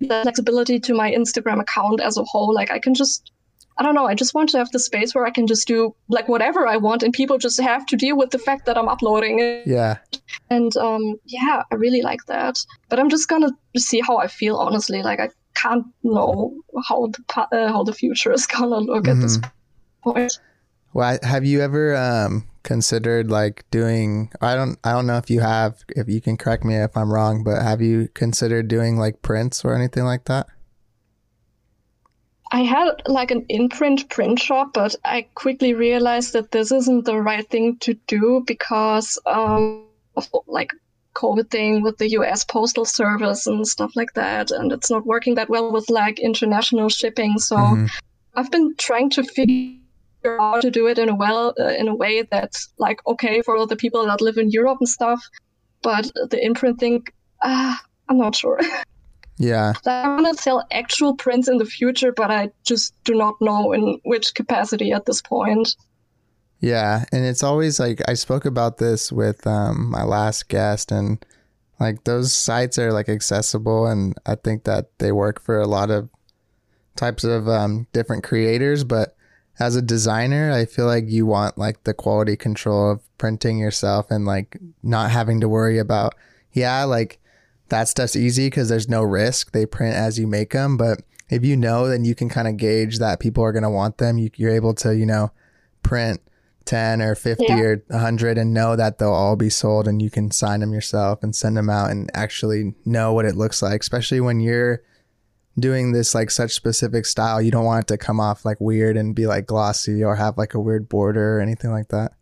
the 0.00 0.20
flexibility 0.22 0.80
to 0.80 0.94
my 0.94 1.10
Instagram 1.12 1.60
account 1.60 2.00
as 2.00 2.18
a 2.18 2.24
whole. 2.24 2.52
Like 2.52 2.70
I 2.70 2.78
can 2.78 2.92
just, 2.92 3.31
I 3.78 3.82
don't 3.82 3.94
know, 3.94 4.06
I 4.06 4.14
just 4.14 4.34
want 4.34 4.50
to 4.50 4.58
have 4.58 4.70
the 4.70 4.78
space 4.78 5.14
where 5.14 5.24
I 5.24 5.30
can 5.30 5.46
just 5.46 5.66
do 5.66 5.94
like 6.08 6.28
whatever 6.28 6.66
I 6.66 6.76
want, 6.76 7.02
and 7.02 7.12
people 7.12 7.38
just 7.38 7.60
have 7.60 7.86
to 7.86 7.96
deal 7.96 8.16
with 8.16 8.30
the 8.30 8.38
fact 8.38 8.66
that 8.66 8.76
I'm 8.76 8.88
uploading 8.88 9.40
it. 9.40 9.66
Yeah. 9.66 9.98
And 10.50 10.76
um, 10.76 11.16
yeah, 11.24 11.62
I 11.70 11.74
really 11.76 12.02
like 12.02 12.24
that. 12.26 12.58
But 12.88 12.98
I'm 12.98 13.08
just 13.08 13.28
gonna 13.28 13.50
see 13.76 14.00
how 14.00 14.18
I 14.18 14.26
feel. 14.26 14.56
Honestly, 14.56 15.02
like 15.02 15.20
I 15.20 15.30
can't 15.54 15.86
know 16.02 16.54
how 16.86 17.06
the 17.06 17.22
uh, 17.36 17.72
how 17.72 17.82
the 17.82 17.94
future 17.94 18.32
is 18.32 18.46
gonna 18.58 18.78
look 18.78 19.08
at 19.08 19.20
this 19.20 19.38
point. 20.02 20.38
Well, 20.94 21.18
have 21.22 21.44
you 21.44 21.60
ever 21.62 21.96
um, 21.96 22.46
considered 22.62 23.30
like 23.30 23.64
doing? 23.70 24.30
I 24.40 24.54
don't. 24.54 24.78
I 24.84 24.92
don't 24.92 25.06
know 25.06 25.16
if 25.16 25.30
you 25.30 25.40
have. 25.40 25.82
If 25.88 26.08
you 26.08 26.20
can 26.20 26.36
correct 26.36 26.64
me 26.64 26.76
if 26.76 26.96
I'm 26.96 27.12
wrong, 27.12 27.44
but 27.44 27.62
have 27.62 27.80
you 27.80 28.08
considered 28.14 28.68
doing 28.68 28.98
like 28.98 29.22
prints 29.22 29.64
or 29.64 29.74
anything 29.74 30.04
like 30.04 30.26
that? 30.26 30.46
I 32.52 32.60
had 32.60 33.02
like 33.06 33.30
an 33.30 33.46
INPRNT 33.46 34.10
print 34.10 34.38
shop, 34.38 34.74
but 34.74 34.94
I 35.04 35.26
quickly 35.34 35.72
realized 35.72 36.34
that 36.34 36.50
this 36.50 36.70
isn't 36.70 37.06
the 37.06 37.16
right 37.16 37.48
thing 37.48 37.78
to 37.78 37.94
do 38.06 38.44
because 38.46 39.18
um, 39.26 39.86
of 40.16 40.28
like 40.46 40.70
COVID 41.14 41.50
thing 41.50 41.82
with 41.82 41.96
the 41.98 42.10
US 42.10 42.44
Postal 42.44 42.84
Service 42.84 43.46
and 43.46 43.66
stuff 43.66 43.92
like 43.96 44.12
that, 44.14 44.50
and 44.50 44.70
it's 44.70 44.90
not 44.90 45.06
working 45.06 45.34
that 45.36 45.48
well 45.48 45.72
with 45.72 45.88
like 45.90 46.20
international 46.20 46.88
shipping. 46.88 47.38
So. 47.38 47.56
Mhm. 47.56 47.90
I've 48.34 48.50
been 48.50 48.74
trying 48.78 49.10
to 49.10 49.22
figure 49.22 50.40
out 50.40 50.62
to 50.62 50.70
do 50.70 50.86
it 50.86 50.98
in 50.98 51.08
a 51.08 51.14
well 51.14 51.54
uh, 51.60 51.74
in 51.78 51.88
a 51.88 51.94
way 51.94 52.22
that's 52.22 52.72
like 52.78 53.06
okay 53.06 53.42
for 53.42 53.56
all 53.56 53.66
the 53.66 53.76
people 53.76 54.06
that 54.06 54.20
live 54.20 54.38
in 54.38 54.50
Europe 54.50 54.78
and 54.80 54.88
stuff. 54.88 55.22
But 55.82 56.10
the 56.14 56.38
INPRNT 56.38 56.78
thing, 56.78 57.06
uh, 57.42 57.76
I'm 58.08 58.18
not 58.18 58.34
sure. 58.34 58.60
Yeah. 59.38 59.72
I 59.86 60.08
want 60.08 60.36
to 60.36 60.42
sell 60.42 60.66
actual 60.70 61.14
prints 61.14 61.48
in 61.48 61.58
the 61.58 61.64
future, 61.64 62.12
but 62.12 62.30
I 62.30 62.50
just 62.64 62.94
do 63.04 63.14
not 63.14 63.34
know 63.40 63.72
in 63.72 64.00
which 64.04 64.34
capacity 64.34 64.92
at 64.92 65.06
this 65.06 65.22
point. 65.22 65.74
Yeah, 66.60 67.04
and 67.10 67.24
it's 67.24 67.42
always 67.42 67.80
like 67.80 68.00
I 68.06 68.14
spoke 68.14 68.44
about 68.44 68.78
this 68.78 69.10
with 69.10 69.44
um, 69.48 69.90
my 69.90 70.04
last 70.04 70.48
guest, 70.48 70.92
and 70.92 71.24
like 71.80 72.04
those 72.04 72.32
sites 72.32 72.78
are 72.78 72.92
like 72.92 73.08
accessible, 73.08 73.88
and 73.88 74.14
I 74.26 74.36
think 74.36 74.62
that 74.64 74.96
they 74.98 75.10
work 75.10 75.40
for 75.40 75.58
a 75.58 75.66
lot 75.66 75.90
of 75.90 76.08
types 76.94 77.24
of 77.24 77.48
um, 77.48 77.88
different 77.92 78.22
creators. 78.22 78.84
But 78.84 79.16
as 79.58 79.74
a 79.74 79.82
designer, 79.82 80.52
I 80.52 80.66
feel 80.66 80.86
like 80.86 81.08
you 81.08 81.26
want 81.26 81.58
like 81.58 81.82
the 81.82 81.94
quality 81.94 82.36
control 82.36 82.92
of 82.92 83.18
printing 83.18 83.58
yourself 83.58 84.10
and 84.10 84.24
like 84.24 84.56
not 84.84 85.10
having 85.10 85.40
to 85.40 85.48
worry 85.48 85.78
about 85.78 86.14
yeah, 86.52 86.84
like 86.84 87.18
that 87.72 87.88
stuff's 87.88 88.14
easy 88.16 88.46
because 88.46 88.68
there's 88.68 88.88
no 88.88 89.02
risk. 89.02 89.52
They 89.52 89.66
print 89.66 89.96
as 89.96 90.18
you 90.18 90.26
make 90.26 90.52
them, 90.52 90.76
but 90.76 91.02
if 91.30 91.44
you 91.44 91.56
know, 91.56 91.88
then 91.88 92.04
you 92.04 92.14
can 92.14 92.28
kind 92.28 92.46
of 92.46 92.58
gauge 92.58 92.98
that 92.98 93.18
people 93.18 93.42
are 93.42 93.52
going 93.52 93.62
to 93.62 93.70
want 93.70 93.96
them. 93.98 94.18
You, 94.18 94.30
you're 94.36 94.54
able 94.54 94.74
to, 94.74 94.94
you 94.94 95.06
know, 95.06 95.32
print 95.82 96.20
10 96.66 97.00
or 97.00 97.14
50 97.14 97.44
Yeah. 97.48 97.58
or 97.58 97.82
100 97.88 98.36
and 98.38 98.52
know 98.52 98.76
that 98.76 98.98
they'll 98.98 99.10
all 99.12 99.36
be 99.36 99.48
sold 99.48 99.88
and 99.88 100.00
you 100.02 100.10
can 100.10 100.30
sign 100.30 100.60
them 100.60 100.72
yourself 100.72 101.22
and 101.22 101.34
send 101.34 101.56
them 101.56 101.70
out 101.70 101.90
and 101.90 102.10
actually 102.14 102.74
know 102.84 103.12
what 103.14 103.24
it 103.24 103.34
looks 103.34 103.62
like, 103.62 103.80
especially 103.80 104.20
when 104.20 104.38
you're 104.40 104.82
doing 105.58 105.92
this 105.92 106.14
like 106.14 106.30
such 106.30 106.52
specific 106.52 107.06
style. 107.06 107.40
You 107.40 107.50
don't 107.50 107.64
want 107.64 107.84
it 107.84 107.88
to 107.88 107.96
come 107.98 108.20
off 108.20 108.44
like 108.44 108.60
weird 108.60 108.96
and 108.98 109.14
be 109.14 109.26
like 109.26 109.46
glossy 109.46 110.04
or 110.04 110.16
have 110.16 110.36
like 110.38 110.54
a 110.54 110.60
weird 110.60 110.88
border 110.88 111.38
or 111.38 111.40
anything 111.40 111.70
like 111.70 111.88
that. 111.88 112.12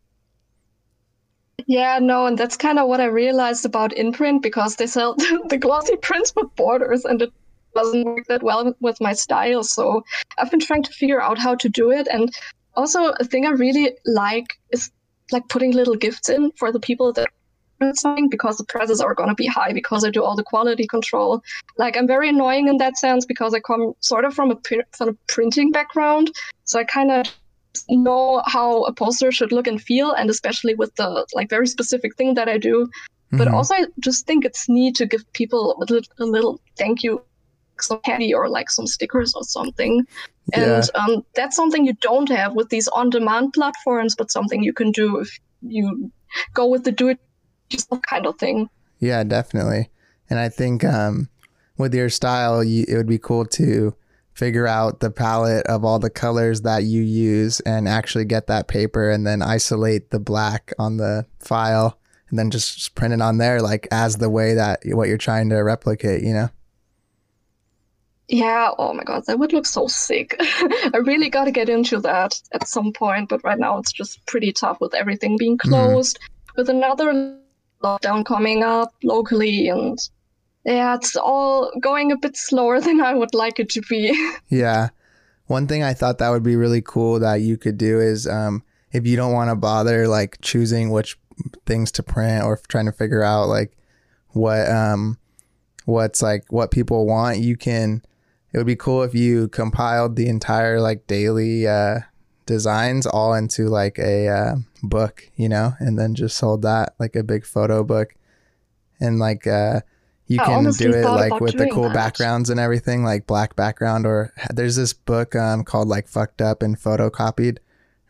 Yeah, 1.71 2.01
no, 2.01 2.27
and 2.27 2.37
that's 2.37 2.57
kind 2.57 2.81
of 2.81 2.89
what 2.89 3.01
I 3.01 3.05
realized 3.05 3.65
about 3.65 3.93
INPRNT 3.93 4.43
because 4.43 4.75
they 4.75 4.89
sell 4.89 5.15
the 5.51 5.57
glossy 5.57 5.95
prints 5.95 6.33
with 6.35 6.53
borders 6.57 7.05
and 7.05 7.23
it 7.23 7.33
doesn't 7.77 8.05
work 8.05 8.27
that 8.27 8.43
well 8.43 8.75
with 8.81 9.01
my 9.01 9.13
style. 9.13 9.63
So 9.63 10.03
I've 10.37 10.51
been 10.51 10.59
trying 10.59 10.83
to 10.83 10.93
figure 10.93 11.23
out 11.23 11.39
how 11.39 11.55
to 11.55 11.69
do 11.69 11.93
it. 11.93 12.09
And 12.11 12.35
also, 12.75 13.11
a 13.21 13.25
thing 13.25 13.47
I 13.47 13.51
really 13.51 13.97
like 14.05 14.59
is 14.73 14.91
like 15.31 15.49
putting 15.49 15.71
little 15.71 15.95
gifts 15.95 16.29
in 16.29 16.51
for 16.57 16.73
the 16.73 16.81
people 16.81 17.13
that 17.13 17.29
something 17.95 18.29
because 18.29 18.57
the 18.57 18.65
prices 18.65 19.01
are 19.01 19.15
going 19.15 19.29
to 19.29 19.37
be 19.37 19.47
high 19.47 19.73
because 19.73 20.05
I 20.05 20.11
do 20.11 20.25
all 20.25 20.35
the 20.35 20.43
quality 20.43 20.89
control. 20.89 21.41
Like, 21.79 21.97
I'm 21.97 22.09
very 22.09 22.31
annoying 22.31 22.67
in 22.67 22.79
that 22.79 22.99
sense 22.99 23.25
because 23.25 23.55
I 23.55 23.61
come 23.61 23.93
sort 24.01 24.25
of 24.25 24.35
from 24.35 24.51
a, 24.51 24.59
from 24.91 25.11
a 25.11 25.15
printing 25.29 25.71
background. 25.71 26.33
So 26.65 26.81
I 26.81 26.85
kind 26.85 27.13
of 27.13 27.27
know 27.89 28.43
how 28.47 28.83
a 28.85 28.93
poster 28.93 29.31
should 29.33 29.53
look 29.53 29.67
and 29.67 29.81
feel 29.81 30.13
and 30.13 30.31
especially 30.31 30.75
with 30.75 30.95
the 30.97 31.27
like 31.35 31.49
very 31.49 31.67
specific 31.67 32.17
thing 32.17 32.35
that 32.35 32.49
i 32.49 32.59
do 32.59 32.89
but 33.33 33.49
Mhm. 33.49 33.55
also 33.55 33.75
i 33.75 33.85
just 34.01 34.27
think 34.27 34.45
it's 34.45 34.69
neat 34.69 34.97
to 34.97 35.07
give 35.07 35.25
people 35.33 35.77
a 35.77 35.81
little, 35.81 36.01
a 36.19 36.25
little 36.25 36.61
thank 36.77 37.03
you 37.03 37.23
some 37.81 38.01
candy 38.01 38.35
or 38.35 38.49
like 38.49 38.71
some 38.71 38.87
stickers 38.87 39.33
or 39.35 39.45
something 39.45 40.05
yeah. 40.53 40.77
and 40.77 40.91
um, 40.95 41.25
that's 41.35 41.57
something 41.57 41.87
you 41.87 41.95
don't 42.03 42.29
have 42.29 42.55
with 42.55 42.69
these 42.69 42.89
on-demand 42.89 43.53
platforms 43.53 44.15
but 44.17 44.31
something 44.31 44.63
you 44.63 44.73
can 44.73 44.91
do 44.91 45.19
if 45.19 45.39
you 45.63 46.11
go 46.55 46.67
with 46.67 46.85
the 46.85 46.93
do 46.93 47.09
it 47.09 47.19
yourself 47.71 48.03
kind 48.03 48.27
of 48.27 48.37
thing 48.39 48.69
Yeah, 49.01 49.25
definitely. 49.25 49.89
And 50.29 50.39
I 50.39 50.51
think 50.51 50.85
um, 50.85 51.29
with 51.79 51.95
your 51.95 52.11
style, 52.11 52.63
you, 52.63 52.85
it 52.87 52.97
would 52.97 53.09
be 53.09 53.19
cool 53.19 53.47
to 53.47 53.95
figure 54.35 54.67
out 54.67 55.01
the 55.01 55.11
palette 55.11 55.67
of 55.67 55.85
all 55.85 55.99
the 55.99 56.11
colors 56.11 56.63
that 56.63 56.85
you 56.85 57.03
use 57.03 57.61
and 57.61 57.89
actually 57.89 58.25
get 58.25 58.47
that 58.47 58.69
paper 58.69 59.11
and 59.11 59.27
then 59.27 59.43
isolate 59.43 60.11
the 60.11 60.21
black 60.21 60.73
on 60.79 60.97
the 60.97 61.27
file 61.39 61.99
and 62.31 62.39
then 62.39 62.51
just 62.51 62.95
print 62.95 63.13
it 63.13 63.21
on 63.21 63.39
there 63.39 63.61
like 63.61 63.87
as 63.91 64.17
the 64.17 64.31
way 64.31 64.55
that 64.55 64.81
what 64.87 65.09
you're 65.09 65.19
trying 65.19 65.49
to 65.51 65.57
replicate, 65.57 66.23
you 66.23 66.33
know? 66.33 66.49
yeah 68.29 68.71
oh 68.79 68.95
my 68.95 69.03
god 69.03 69.25
that 69.27 69.39
would 69.39 69.53
look 69.53 69.67
so 69.67 69.87
sick. 69.89 70.37
I 70.41 71.01
really 71.05 71.29
got 71.29 71.45
to 71.45 71.51
get 71.51 71.69
into 71.69 71.99
that 72.01 72.41
at 72.53 72.69
some 72.69 72.93
point 72.93 73.29
but 73.29 73.43
right 73.43 73.59
now 73.59 73.79
it's 73.79 73.93
just 73.93 74.25
pretty 74.27 74.53
tough 74.53 74.81
with 74.81 74.95
everything 74.95 75.37
being 75.37 75.59
mm-hmm. 75.59 75.71
closed. 75.71 76.19
With 76.57 76.69
another 76.69 77.39
lockdown 77.83 78.25
coming 78.25 78.63
up 78.63 78.95
locally 79.03 79.69
and 79.69 79.99
yeah 80.65 80.95
it's 80.95 81.17
all 81.17 81.71
going 81.81 82.13
a 82.13 82.17
bit 82.17 82.37
slower 82.37 82.81
than 82.87 83.01
i 83.01 83.15
would 83.15 83.35
like 83.35 83.59
it 83.59 83.69
to 83.69 83.81
be 83.83 84.13
Yeah. 84.49 84.91
One 85.47 85.67
thing 85.67 85.83
I 85.83 85.95
thought 85.95 86.19
that 86.19 86.29
would 86.31 86.45
be 86.45 86.55
really 86.55 86.81
cool 86.81 87.19
that 87.19 87.41
you 87.41 87.57
could 87.57 87.77
do 87.77 87.99
is 87.99 88.25
um, 88.29 88.63
if 88.93 89.05
you 89.05 89.17
don't 89.17 89.33
want 89.33 89.51
to 89.51 89.57
bother 89.57 90.07
like 90.07 90.39
choosing 90.43 90.91
which 90.91 91.19
things 91.67 91.91
to 91.93 92.05
print 92.05 92.45
or 92.45 92.57
trying 92.69 92.87
to 92.87 92.93
figure 92.93 93.25
out 93.25 93.49
like 93.49 93.77
what 94.29 94.71
um 94.71 95.19
what's 95.87 96.23
like 96.23 96.45
what 96.51 96.71
people 96.71 97.05
want, 97.05 97.39
you 97.39 97.57
can 97.57 98.01
it 98.53 98.59
would 98.59 98.67
be 98.67 98.77
cool 98.77 99.03
if 99.03 99.13
you 99.13 99.49
compiled 99.49 100.15
the 100.15 100.29
entire 100.29 100.81
like 100.81 101.09
daily 101.09 101.67
uh 101.67 101.99
designs 102.47 103.05
all 103.05 103.35
into 103.35 103.69
like 103.69 103.99
a 103.99 104.29
uh, 104.29 104.55
book, 104.85 105.29
you 105.35 105.49
know, 105.49 105.75
and 105.81 105.99
then 105.99 106.15
just 106.15 106.37
sold 106.37 106.63
that 106.63 106.95
like 107.01 107.17
a 107.17 107.25
big 107.25 107.45
photo 107.45 107.83
book. 107.83 108.15
And 109.01 109.19
like 109.19 109.49
uh 109.49 109.81
you 110.31 110.41
I 110.41 110.45
can 110.45 110.71
do 110.71 110.93
it 110.93 111.05
like 111.05 111.41
with 111.41 111.59
the 111.59 111.69
cool 111.71 111.89
that. 111.89 111.93
backgrounds 111.95 112.51
and 112.51 112.61
everything, 112.61 113.03
like 113.03 113.27
black 113.27 113.57
background 113.57 114.07
or 114.07 114.33
there's 114.49 114.77
this 114.77 114.93
book 114.93 115.35
um 115.35 115.65
called 115.65 115.89
like 115.89 116.07
fucked 116.07 116.41
up 116.41 116.63
and 116.63 116.79
photocopied 116.79 117.59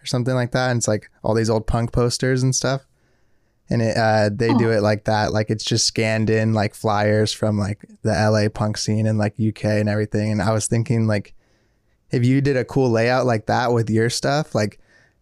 or 0.03 0.05
something 0.05 0.35
like 0.35 0.53
that. 0.53 0.71
And 0.71 0.77
it's 0.79 0.87
like 0.87 1.11
all 1.25 1.33
these 1.35 1.49
old 1.49 1.67
punk 1.67 1.93
posters 1.93 2.43
and 2.43 2.55
stuff. 2.55 2.85
And 3.71 3.81
it 3.81 3.97
uh 3.97 4.29
they 4.31 4.53
do 4.53 4.71
it 4.71 4.83
like 4.83 5.05
that. 5.05 5.33
Like 5.33 5.49
it's 5.49 5.65
just 5.65 5.87
scanned 5.87 6.29
in 6.29 6.53
like 6.53 6.75
flyers 6.75 7.33
from 7.33 7.57
like 7.57 7.87
the 8.03 8.11
LA 8.13 8.51
punk 8.51 8.77
scene 8.77 9.07
and 9.07 9.17
like 9.17 9.41
UK 9.41 9.65
and 9.65 9.89
everything. 9.89 10.31
And 10.31 10.43
I 10.43 10.53
was 10.53 10.67
thinking 10.67 11.07
like 11.07 11.33
if 12.11 12.23
you 12.23 12.43
did 12.43 12.59
a 12.59 12.67
cool 12.67 12.91
layout 12.91 13.25
like 13.25 13.47
that 13.47 13.73
with 13.73 13.89
your 13.89 14.11
stuff, 14.11 14.55
like 14.55 14.79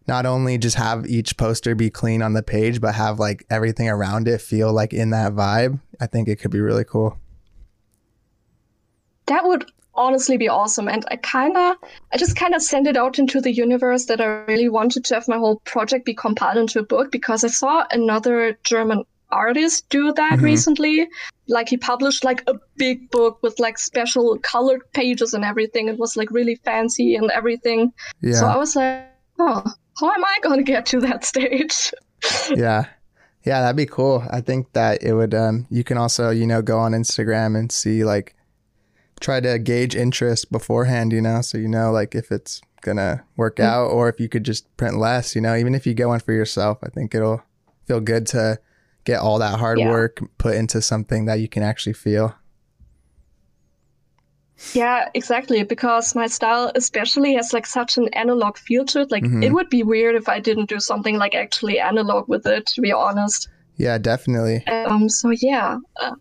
not 0.09 0.25
only 0.25 0.57
just 0.57 0.75
have 0.75 1.05
each 1.07 1.37
poster 1.37 1.75
be 1.75 1.89
clean 1.89 2.21
on 2.21 2.33
the 2.33 2.43
page, 2.43 2.81
but 2.81 2.95
have 2.95 3.19
like 3.19 3.45
everything 3.49 3.87
around 3.87 4.27
it 4.27 4.41
feel 4.41 4.73
like 4.73 4.91
in 4.91 5.11
that 5.11 5.33
vibe, 5.33 5.79
I 6.01 6.07
think 6.07 6.27
it 6.27 6.37
could 6.37 6.51
be 6.51 6.59
really 6.59 6.83
cool. 6.83 7.17
That 9.27 9.45
would 9.45 9.65
honestly 9.93 10.37
be 10.37 10.49
awesome. 10.49 10.87
And 10.87 11.05
I 11.11 11.17
kind 11.17 11.55
of, 11.55 11.75
I 12.11 12.17
just 12.17 12.35
kind 12.35 12.55
of 12.55 12.61
sent 12.61 12.87
it 12.87 12.97
out 12.97 13.19
into 13.19 13.39
the 13.39 13.51
universe 13.51 14.05
that 14.05 14.19
I 14.19 14.25
really 14.25 14.69
wanted 14.69 15.05
to 15.05 15.13
have 15.13 15.27
my 15.27 15.37
whole 15.37 15.59
project 15.59 16.05
be 16.05 16.15
compiled 16.15 16.57
into 16.57 16.79
a 16.79 16.83
book 16.83 17.11
because 17.11 17.43
I 17.43 17.49
saw 17.49 17.85
another 17.91 18.57
German 18.63 19.03
artist 19.31 19.87
do 19.89 20.11
that 20.13 20.33
mm-hmm. 20.33 20.45
recently. 20.45 21.07
Like 21.47 21.69
he 21.69 21.77
published 21.77 22.23
like 22.23 22.43
a 22.47 22.55
big 22.77 23.11
book 23.11 23.39
with 23.43 23.59
like 23.59 23.77
special 23.77 24.37
colored 24.39 24.81
pages 24.93 25.33
and 25.33 25.43
everything. 25.43 25.87
It 25.87 25.99
was 25.99 26.17
like 26.17 26.31
really 26.31 26.55
fancy 26.55 27.15
and 27.15 27.29
everything. 27.31 27.93
Yeah. 28.21 28.33
So 28.33 28.47
I 28.47 28.57
was 28.57 28.75
like, 28.75 29.05
oh, 29.37 29.63
how 29.99 30.11
am 30.11 30.23
I 30.23 30.37
going 30.41 30.57
to 30.57 30.63
get 30.63 30.85
to 30.87 30.99
that 31.01 31.25
stage? 31.25 31.93
yeah. 32.55 32.85
Yeah, 33.45 33.61
that'd 33.61 33.77
be 33.77 33.85
cool. 33.85 34.23
I 34.29 34.41
think 34.41 34.73
that 34.73 35.01
it 35.01 35.13
would 35.13 35.33
um 35.33 35.65
you 35.69 35.83
can 35.83 35.97
also, 35.97 36.29
you 36.29 36.45
know, 36.45 36.61
go 36.61 36.77
on 36.77 36.91
Instagram 36.91 37.57
and 37.57 37.71
see 37.71 38.03
like 38.03 38.35
try 39.19 39.39
to 39.39 39.57
gauge 39.59 39.95
interest 39.95 40.51
beforehand, 40.51 41.13
you 41.13 41.21
know, 41.21 41.41
so 41.41 41.57
you 41.57 41.67
know 41.67 41.91
like 41.91 42.15
if 42.15 42.31
it's 42.31 42.61
gonna 42.81 43.23
work 43.37 43.57
mm-hmm. 43.57 43.69
out 43.69 43.87
or 43.87 44.09
if 44.09 44.19
you 44.19 44.29
could 44.29 44.43
just 44.43 44.75
print 44.77 44.97
less, 44.97 45.35
you 45.35 45.41
know, 45.41 45.55
even 45.55 45.73
if 45.73 45.87
you 45.87 45.93
get 45.93 46.07
one 46.07 46.19
for 46.19 46.33
yourself, 46.33 46.79
I 46.83 46.89
think 46.89 47.15
it'll 47.15 47.41
feel 47.87 48.01
good 48.01 48.27
to 48.27 48.59
get 49.05 49.19
all 49.19 49.39
that 49.39 49.59
hard 49.59 49.79
yeah. 49.79 49.89
work 49.89 50.19
put 50.37 50.55
into 50.55 50.81
something 50.81 51.25
that 51.25 51.39
you 51.39 51.47
can 51.47 51.63
actually 51.63 51.93
feel. 51.93 52.35
Yeah, 54.73 55.09
exactly. 55.13 55.63
Because 55.63 56.15
my 56.15 56.27
style, 56.27 56.71
especially, 56.75 57.35
has 57.35 57.53
like 57.53 57.65
such 57.65 57.97
an 57.97 58.07
analog 58.09 58.57
feel 58.57 58.85
to 58.85 59.01
it. 59.01 59.11
Like, 59.11 59.23
mm-hmm. 59.23 59.43
it 59.43 59.53
would 59.53 59.69
be 59.69 59.83
weird 59.83 60.15
if 60.15 60.27
I 60.27 60.39
didn't 60.39 60.69
do 60.69 60.79
something 60.79 61.17
like 61.17 61.35
actually 61.35 61.79
analog 61.79 62.27
with 62.27 62.45
it. 62.45 62.65
To 62.67 62.81
be 62.81 62.91
honest. 62.91 63.49
Yeah, 63.77 63.97
definitely. 63.97 64.65
Um. 64.67 65.09
So 65.09 65.31
yeah. 65.31 65.77
Uh, 66.01 66.15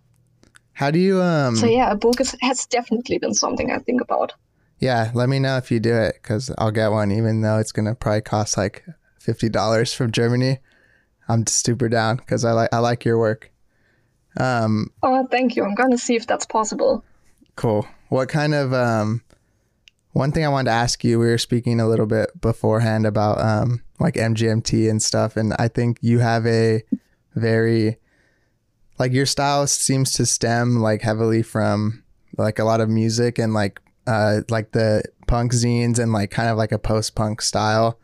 How 0.73 0.91
do 0.91 0.99
you 0.99 1.21
um? 1.21 1.57
So 1.57 1.67
yeah, 1.67 1.91
a 1.91 1.97
book 1.97 2.21
is, 2.21 2.37
has 2.41 2.67
definitely 2.67 3.19
been 3.19 3.35
something 3.35 3.71
I 3.71 3.79
think 3.79 4.01
about. 4.01 4.33
Yeah, 4.79 5.11
let 5.15 5.29
me 5.29 5.41
know 5.41 5.57
if 5.57 5.73
you 5.73 5.81
do 5.81 5.95
it 5.95 6.15
because 6.23 6.53
I'll 6.57 6.71
get 6.71 6.93
one, 6.93 7.11
even 7.11 7.41
though 7.41 7.59
it's 7.59 7.73
gonna 7.73 7.97
probably 7.97 8.21
cost 8.21 8.57
like 8.57 8.85
fifty 9.19 9.49
dollars 9.49 9.93
from 9.93 10.13
Germany. 10.13 10.59
I'm 11.29 11.47
super 11.47 11.89
down 11.89 12.17
because 12.17 12.45
I 12.45 12.53
like 12.53 12.73
I 12.73 12.79
like 12.79 13.05
your 13.05 13.19
work. 13.19 13.51
Um, 14.39 14.93
oh, 15.03 15.27
thank 15.31 15.57
you. 15.57 15.65
I'm 15.65 15.75
gonna 15.75 15.99
see 15.99 16.15
if 16.15 16.27
that's 16.29 16.47
possible. 16.47 17.05
Cool. 17.57 17.87
What 18.09 18.29
kind 18.29 18.55
of 18.55 18.73
um, 18.73 19.23
one 20.13 20.33
thing 20.33 20.45
I 20.45 20.49
wanted 20.49 20.71
to 20.71 20.77
ask 20.77 21.05
you? 21.05 21.19
We 21.19 21.27
were 21.27 21.39
speaking 21.39 21.81
a 21.81 21.89
little 21.89 22.07
bit 22.07 22.41
beforehand 22.41 23.07
about 23.07 23.41
um, 23.41 23.83
like 24.01 24.15
MGMT 24.15 24.89
and 24.91 25.03
stuff, 25.03 25.37
and 25.37 25.55
I 25.59 25.69
think 25.69 25.99
you 26.01 26.19
have 26.21 26.47
a 26.47 26.83
very 27.35 27.99
like 28.99 29.13
your 29.13 29.27
style 29.27 29.67
seems 29.67 30.13
to 30.15 30.27
stem 30.27 30.81
like 30.81 31.03
heavily 31.03 31.43
from 31.43 32.03
like 32.37 32.59
a 32.59 32.65
lot 32.65 32.81
of 32.81 32.89
music 32.89 33.39
and 33.39 33.55
like 33.55 33.81
uh 34.09 34.41
like 34.51 34.73
the 34.73 35.03
punk 35.29 35.53
zines 35.53 36.01
and 36.01 36.13
like 36.13 36.33
kind 36.33 36.49
of 36.49 36.57
like 36.57 36.73
a 36.73 36.79
post 36.79 37.15
punk 37.15 37.41
style. 37.41 37.99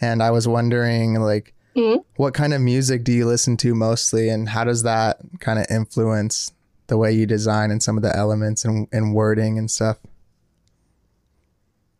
And 0.00 0.22
I 0.22 0.30
was 0.30 0.46
wondering 0.46 1.14
like 1.14 1.54
Mm-hmm. 1.76 2.00
What 2.16 2.34
kind 2.34 2.54
of 2.54 2.60
music 2.60 3.02
do 3.04 3.12
you 3.12 3.26
listen 3.26 3.56
to 3.58 3.74
mostly, 3.74 4.28
and 4.28 4.48
how 4.48 4.64
does 4.64 4.84
that 4.84 5.18
kind 5.40 5.58
of 5.58 5.66
influence 5.70 6.52
the 6.86 6.98
way 6.98 7.12
you 7.12 7.26
design 7.26 7.70
and 7.70 7.82
some 7.82 7.96
of 7.96 8.02
the 8.02 8.14
elements 8.16 8.64
and, 8.64 8.88
and 8.92 9.14
wording 9.14 9.58
and 9.58 9.70
stuff? 9.70 9.98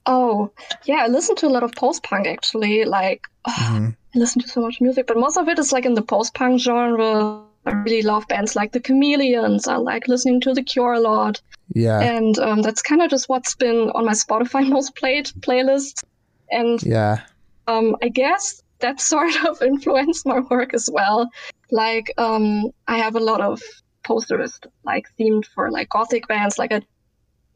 Oh, 0.06 0.50
yeah, 0.84 1.04
I 1.04 1.06
listen 1.06 1.36
to 1.36 1.46
a 1.46 1.48
lot 1.48 1.62
of 1.62 1.72
post 1.72 2.02
punk 2.02 2.26
actually. 2.26 2.84
Like, 2.84 3.22
mm-hmm. 3.48 3.90
I 4.14 4.18
listen 4.18 4.42
to 4.42 4.48
so 4.48 4.60
much 4.60 4.80
music, 4.80 5.06
but 5.06 5.16
most 5.16 5.36
of 5.36 5.48
it 5.48 5.58
is 5.58 5.72
like 5.72 5.86
in 5.86 5.94
the 5.94 6.02
post 6.02 6.34
punk 6.34 6.60
genre. 6.60 7.42
I 7.66 7.72
really 7.72 8.02
love 8.02 8.28
bands 8.28 8.54
like 8.54 8.72
the 8.72 8.80
Chameleons. 8.80 9.66
I 9.66 9.76
like 9.76 10.06
listening 10.06 10.40
to 10.42 10.52
The 10.52 10.62
Cure 10.62 10.92
a 10.92 11.00
lot. 11.00 11.40
Yeah. 11.72 12.00
And 12.00 12.38
um, 12.38 12.60
that's 12.60 12.82
kind 12.82 13.00
of 13.00 13.08
just 13.08 13.28
what's 13.28 13.54
been 13.54 13.90
on 13.94 14.04
my 14.04 14.12
Spotify 14.12 14.68
most 14.68 14.94
played 14.96 15.26
playlist. 15.40 16.02
And 16.50 16.82
yeah. 16.82 17.22
Um, 17.66 17.96
I 18.02 18.08
guess 18.08 18.62
that 18.80 19.00
sort 19.12 19.34
of 19.46 19.62
influenced 19.62 20.26
my 20.26 20.40
work 20.40 20.74
as 20.74 20.90
well. 20.92 21.30
Like, 21.70 22.12
um, 22.18 22.70
I 22.86 22.98
have 22.98 23.16
a 23.16 23.20
lot 23.20 23.40
of 23.40 23.62
posters 24.04 24.60
like 24.84 25.06
themed 25.18 25.46
for 25.46 25.70
like 25.70 25.88
gothic 25.88 26.26
bands, 26.28 26.58
like 26.58 26.72
I 26.72 26.82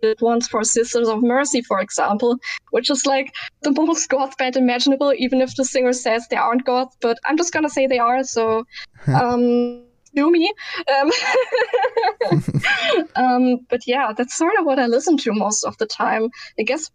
did 0.00 0.20
ones 0.20 0.48
for 0.48 0.62
Sisters 0.64 1.08
of 1.08 1.22
Mercy, 1.22 1.62
for 1.62 1.80
example, 1.80 2.38
which 2.70 2.90
is 2.90 3.06
like 3.06 3.34
the 3.62 3.70
most 3.82 4.08
goth 4.08 4.36
band 4.36 4.56
imaginable, 4.56 5.12
even 5.16 5.40
if 5.40 5.54
the 5.56 5.64
singer 5.64 5.92
says 5.92 6.28
they 6.28 6.36
aren't 6.36 6.64
goth. 6.64 6.96
But 7.00 7.18
I'm 7.24 7.36
just 7.36 7.52
gonna 7.52 7.70
say 7.70 7.86
they 7.86 7.98
are. 7.98 8.24
So, 8.24 8.64
um, 9.06 9.84
do 10.14 10.30
me. 10.30 10.52
Um, 10.96 11.10
um, 13.16 13.66
but 13.68 13.86
yeah, 13.86 14.12
that's 14.16 14.36
sort 14.36 14.54
of 14.58 14.66
what 14.66 14.78
I 14.78 14.86
listen 14.86 15.16
to 15.18 15.32
most 15.32 15.64
of 15.64 15.76
the 15.78 15.86
time. 15.86 16.28
I 16.58 16.62
guess 16.62 16.90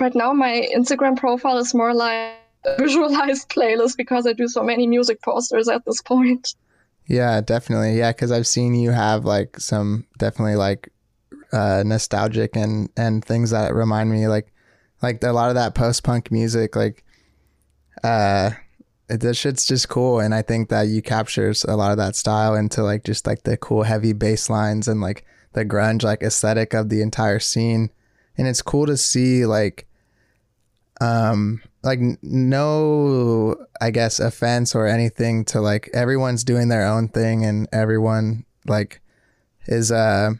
right 0.00 0.14
now 0.14 0.32
my 0.32 0.66
Instagram 0.74 1.16
profile 1.16 1.58
is 1.58 1.74
more 1.74 1.94
like 1.94 2.34
visualized 2.78 3.48
playlist 3.50 3.96
because 3.96 4.26
I 4.26 4.32
do 4.32 4.48
so 4.48 4.62
many 4.62 4.86
music 4.86 5.20
posters 5.22 5.68
at 5.68 5.84
this 5.84 6.00
point. 6.02 6.54
Yeah, 7.06 7.40
definitely. 7.40 7.98
Yeah, 7.98 8.12
because 8.12 8.32
I've 8.32 8.46
seen 8.46 8.74
you 8.74 8.90
have 8.90 9.24
like 9.24 9.60
some 9.60 10.06
definitely 10.18 10.56
like 10.56 10.90
uh, 11.52 11.82
nostalgic 11.86 12.56
and 12.56 12.88
and 12.96 13.24
things 13.24 13.50
that 13.50 13.74
remind 13.74 14.10
me 14.10 14.26
like 14.26 14.52
like 15.02 15.22
a 15.22 15.32
lot 15.32 15.50
of 15.50 15.54
that 15.54 15.74
post 15.74 16.02
punk 16.02 16.32
music 16.32 16.74
like 16.74 17.04
uh 18.02 18.50
this 19.08 19.36
shit's 19.36 19.66
just 19.66 19.88
cool 19.88 20.18
and 20.18 20.34
I 20.34 20.42
think 20.42 20.70
that 20.70 20.88
you 20.88 21.02
captures 21.02 21.62
a 21.64 21.76
lot 21.76 21.92
of 21.92 21.98
that 21.98 22.16
style 22.16 22.54
into 22.54 22.82
like 22.82 23.04
just 23.04 23.26
like 23.26 23.42
the 23.42 23.56
cool 23.56 23.82
heavy 23.82 24.12
bass 24.14 24.48
lines 24.48 24.88
and 24.88 25.00
like 25.00 25.24
the 25.52 25.64
grunge 25.64 26.02
like 26.02 26.22
aesthetic 26.22 26.74
of 26.74 26.88
the 26.88 27.02
entire 27.02 27.38
scene 27.38 27.90
and 28.36 28.48
it's 28.48 28.62
cool 28.62 28.86
to 28.86 28.96
see 28.96 29.44
like 29.46 29.86
um 31.00 31.60
like 31.84 32.00
no 32.22 33.54
i 33.80 33.90
guess 33.90 34.18
offense 34.18 34.74
or 34.74 34.86
anything 34.86 35.44
to 35.44 35.60
like 35.60 35.90
everyone's 35.92 36.42
doing 36.42 36.68
their 36.68 36.86
own 36.86 37.08
thing 37.08 37.44
and 37.44 37.68
everyone 37.72 38.44
like 38.66 39.00
is 39.66 39.92
uh 39.92 40.30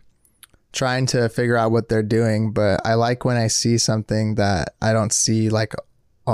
trying 0.74 1.06
to 1.06 1.28
figure 1.28 1.56
out 1.56 1.70
what 1.70 1.88
they're 1.88 2.02
doing. 2.02 2.52
But 2.52 2.80
i 2.84 2.94
like 2.94 3.24
when 3.24 3.36
i 3.36 3.46
see 3.46 3.78
something 3.78 4.34
that 4.34 4.74
i 4.82 4.92
don't 4.92 5.12
see 5.12 5.48
like 5.48 5.72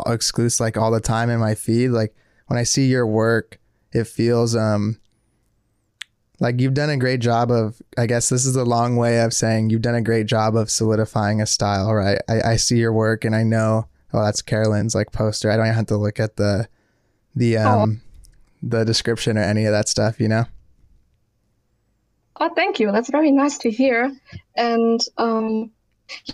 exclusive 0.06 0.60
like 0.60 0.76
all 0.76 0.90
the 0.90 1.00
time 1.00 1.30
in 1.30 1.38
my 1.38 1.54
feed. 1.54 1.88
Like 1.88 2.14
when 2.46 2.58
i 2.58 2.64
see 2.64 2.86
your 2.86 3.06
work 3.06 3.58
it 3.92 4.04
feels 4.06 4.56
um 4.56 4.98
like 6.38 6.58
you've 6.60 6.74
done 6.74 6.90
a 6.90 6.96
great 6.96 7.20
job 7.20 7.50
of 7.50 7.80
i 7.98 8.06
guess 8.06 8.28
this 8.28 8.46
is 8.46 8.56
a 8.56 8.64
long 8.64 8.96
way 8.96 9.20
of 9.20 9.32
saying 9.32 9.68
you've 9.68 9.82
done 9.82 9.94
a 9.94 10.02
great 10.02 10.26
job 10.26 10.56
of 10.56 10.70
solidifying 10.70 11.40
a 11.40 11.46
style 11.46 11.92
right? 11.92 12.18
I, 12.28 12.52
I 12.52 12.56
see 12.56 12.78
your 12.78 12.92
work 12.92 13.24
and 13.24 13.34
i 13.34 13.42
know 13.42 13.88
oh, 14.12 14.24
that's 14.24 14.42
Carolyn's 14.42 14.94
like 14.94 15.12
poster. 15.12 15.50
I 15.50 15.56
don't 15.56 15.66
have 15.66 15.86
to 15.86 15.96
look 15.96 16.20
at 16.20 16.36
the 16.36 16.68
the 17.34 17.58
oh. 17.58 17.68
um 17.68 18.02
oh. 18.02 18.26
the 18.62 18.84
description 18.84 19.38
or 19.38 19.42
any 19.42 19.64
of 19.64 19.72
that 19.72 19.88
stuff, 19.88 20.20
you 20.20 20.28
know. 20.28 20.46
Oh, 22.40 22.48
thank 22.54 22.80
you. 22.80 22.90
That's 22.90 23.10
very 23.10 23.30
nice 23.30 23.58
to 23.58 23.70
hear. 23.70 24.16
And 24.56 25.00
um, 25.18 25.70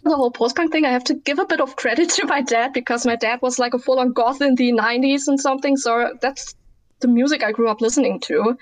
the 0.04 0.14
whole 0.14 0.30
post-punk 0.30 0.70
thing, 0.70 0.84
I 0.84 0.90
have 0.90 1.02
to 1.04 1.14
give 1.14 1.40
a 1.40 1.46
bit 1.46 1.60
of 1.60 1.74
credit 1.74 2.10
to 2.16 2.26
my 2.26 2.42
dad 2.42 2.72
because 2.72 3.04
my 3.04 3.16
dad 3.16 3.40
was 3.42 3.58
like 3.58 3.74
a 3.74 3.78
full-on 3.78 4.12
goth 4.12 4.40
in 4.40 4.54
the 4.54 4.72
'90s 4.72 5.26
and 5.26 5.40
something. 5.40 5.76
So 5.76 6.14
that's 6.20 6.54
the 7.00 7.08
music 7.08 7.42
I 7.42 7.52
grew 7.52 7.68
up 7.68 7.80
listening 7.80 8.20
to. 8.20 8.56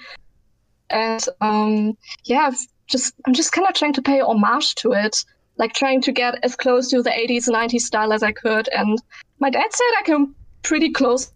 And 0.91 1.25
um, 1.41 1.99
yeah, 2.25 2.47
I've 2.47 2.59
just 2.87 3.15
I'm 3.27 3.35
just 3.35 3.53
kind 3.53 3.67
of 3.69 3.75
trying 3.75 3.95
to 3.95 4.03
pay 4.03 4.21
homage 4.21 4.75
to 4.77 4.93
it 4.93 5.25
like 5.59 5.73
trying 5.73 6.01
to 6.03 6.13
get 6.13 6.35
as 6.43 6.57
close 6.57 6.89
to 6.91 7.03
the 7.03 7.11
80s 7.11 7.49
90s 7.49 7.81
style 7.81 8.13
as 8.13 8.23
I 8.23 8.33
could. 8.33 8.69
And 8.69 8.99
my 9.39 9.51
dad 9.51 9.73
said 9.73 9.87
I 9.99 10.03
can 10.05 10.35
pretty 10.63 10.91
close 10.91 11.33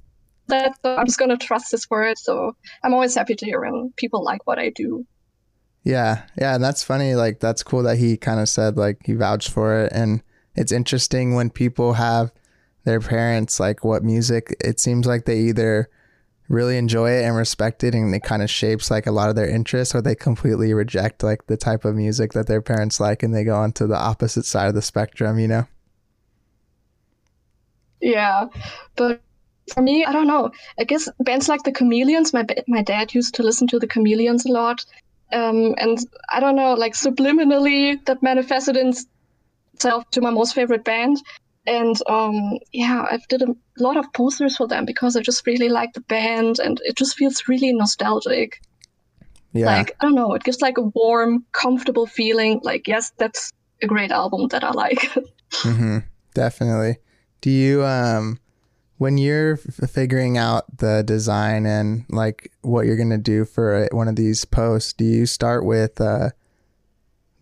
that, 0.49 0.75
so 0.83 0.97
I'm 0.97 1.07
just 1.07 1.19
going 1.19 1.31
to 1.31 1.37
trust 1.37 1.71
his 1.71 1.89
word. 1.91 2.19
So 2.19 2.57
I'm 2.83 2.95
always 2.95 3.15
happy 3.15 3.35
to 3.35 3.45
hear 3.45 3.61
when 3.61 3.93
people 3.97 4.25
like 4.25 4.47
what 4.47 4.59
I 4.59 4.71
do. 4.71 5.07
Yeah. 5.85 6.23
Yeah. 6.39 6.55
And 6.55 6.65
that's 6.65 6.83
funny. 6.83 7.15
Like, 7.15 7.41
that's 7.41 7.63
cool 7.63 7.83
that 7.85 7.99
he 7.99 8.17
kind 8.17 8.41
of 8.41 8.49
said, 8.49 8.77
like, 8.77 8.99
he 9.05 9.15
vouched 9.15 9.51
for 9.51 9.85
it. 9.85 9.93
And 9.95 10.23
it's 10.55 10.73
interesting 10.73 11.35
when 11.35 11.51
people 11.51 11.93
have 11.95 12.33
their 12.85 13.01
parents, 13.01 13.61
like, 13.61 13.85
what 13.85 14.03
music, 14.03 14.57
it 14.61 14.81
seems 14.81 15.07
like 15.07 15.25
they 15.25 15.39
either 15.39 15.89
really 16.49 16.79
enjoy 16.79 17.11
it 17.11 17.25
and 17.25 17.37
respect 17.37 17.85
it 17.85 17.95
and 17.95 18.15
it 18.15 18.23
kind 18.23 18.43
of 18.43 18.51
shapes 18.51 18.91
like 18.91 19.07
a 19.07 19.13
lot 19.13 19.29
of 19.29 19.37
their 19.37 19.49
interests 19.49 19.95
or 19.95 20.01
they 20.01 20.15
completely 20.15 20.73
reject 20.73 21.23
like 21.23 21.47
the 21.47 21.57
type 21.57 21.85
of 21.85 21.95
music 21.95 22.33
that 22.33 22.47
their 22.47 22.63
parents 22.63 22.99
like 22.99 23.23
and 23.23 23.35
they 23.35 23.45
go 23.45 23.55
onto 23.55 23.87
the 23.87 23.97
opposite 23.97 24.47
side 24.47 24.69
of 24.69 24.75
the 24.75 24.83
spectrum 24.83 25.39
you 25.39 25.49
know? 25.49 25.67
Yeah 28.01 28.47
but 28.97 29.21
for 29.75 29.83
me 29.83 30.05
i 30.05 30.13
don't 30.13 30.27
know. 30.27 30.51
I 30.79 30.85
guess 30.85 31.09
bands 31.21 31.49
like 31.49 31.65
the 31.65 31.73
chameleons 31.73 32.33
my 32.33 32.47
my 32.67 32.83
dad 32.83 33.15
used 33.15 33.35
to 33.35 33.43
listen 33.43 33.67
to 33.69 33.79
the 33.79 33.87
chameleons 33.87 34.47
a 34.47 34.53
lot 34.53 34.85
um, 35.33 35.75
and 35.77 35.99
i 36.31 36.41
don't 36.41 36.57
know 36.57 36.73
like 36.73 36.95
subliminally 36.95 38.03
that 38.07 38.23
manifested 38.23 38.77
itself 39.75 40.09
to 40.13 40.23
my 40.23 40.31
most 40.31 40.55
favorite 40.55 40.85
band 40.85 41.19
And 41.69 41.97
um, 42.09 42.59
yeah, 42.73 43.05
I've 43.11 43.29
did 43.29 43.43
a 43.43 43.55
lot 43.79 43.99
of 43.99 44.11
posters 44.15 44.57
for 44.57 44.67
them 44.67 44.87
because 44.87 45.17
I 45.17 45.21
just 45.21 45.47
really 45.47 45.69
like 45.69 45.93
the 45.93 46.01
band 46.01 46.59
and 46.59 46.81
it 46.85 46.97
just 46.97 47.17
feels 47.17 47.47
really 47.47 47.75
nostalgic. 47.75 48.63
Yeah. 49.53 49.67
Like, 49.67 49.95
I 50.01 50.07
don't 50.07 50.15
know, 50.15 50.33
it 50.33 50.45
gives 50.45 50.63
like 50.63 50.79
a 50.79 50.83
warm, 50.83 51.45
comfortable 51.53 52.07
feeling. 52.07 52.61
Like, 52.63 52.89
yes, 52.89 53.13
that's 53.19 53.53
a 53.83 53.87
great 53.87 54.11
album 54.11 54.49
that 54.49 54.65
I 54.65 54.71
like. 54.71 54.99
mm-hmm. 55.51 55.99
Definitely. 56.33 56.97
Do 57.43 57.51
you, 57.51 57.85
um, 57.85 58.41
when 58.97 59.19
you're 59.19 59.55
f- 59.55 59.91
figuring 59.91 60.39
out 60.39 60.79
the 60.79 61.03
design 61.03 61.67
and 61.67 62.07
like 62.09 62.51
what 62.63 62.87
you're 62.87 62.97
going 62.97 63.11
to 63.11 63.19
do 63.19 63.45
for 63.45 63.85
a, 63.85 63.89
one 63.95 64.09
of 64.09 64.17
these 64.17 64.45
posts, 64.47 64.95
do 64.95 65.05
you 65.05 65.27
start 65.27 65.67
with, 65.67 66.01
uh, 66.01 66.31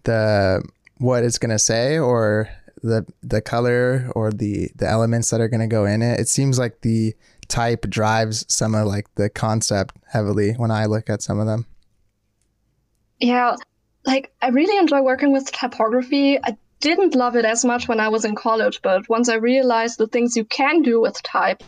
the, 0.03 0.63
what 0.99 1.23
it's 1.23 1.39
going 1.39 1.51
to 1.51 1.59
say 1.59 1.99
or 1.99 2.49
the, 2.87 3.07
the 3.23 3.41
color 3.41 4.11
or 4.15 4.33
the, 4.33 4.71
the 4.75 4.89
elements 4.89 5.31
that 5.31 5.41
are 5.41 5.49
going 5.49 5.61
to 5.61 5.67
go 5.67 5.85
in 5.85 6.03
it? 6.03 6.21
It 6.21 6.29
seems 6.29 6.59
like 6.59 6.81
the 6.81 7.15
type 7.49 7.83
drives 7.89 8.45
some 8.49 8.75
of 8.75 8.87
like 8.87 9.15
the 9.15 9.29
concept 9.29 9.97
heavily 10.09 10.53
when 10.53 10.71
I 10.71 10.87
look 10.87 11.11
at 11.11 11.23
some 11.23 11.39
of 11.39 11.47
them. 11.47 11.67
Yeah, 13.21 13.57
like 14.05 14.33
I 14.43 14.49
really 14.49 14.77
enjoy 14.79 15.03
working 15.03 15.33
with 15.33 15.51
typography. 15.51 16.39
I 16.43 16.57
didn't 16.81 17.15
love 17.15 17.37
it 17.37 17.45
as 17.45 17.65
much 17.65 17.89
when 17.89 18.01
I 18.01 18.09
was 18.09 18.25
in 18.25 18.35
college, 18.35 18.81
but 18.83 19.09
once 19.09 19.29
I 19.29 19.37
realized 19.37 19.99
the 19.99 20.07
things 20.07 20.37
you 20.37 20.45
can 20.45 20.83
do 20.83 21.01
with 21.01 21.23
type, 21.23 21.63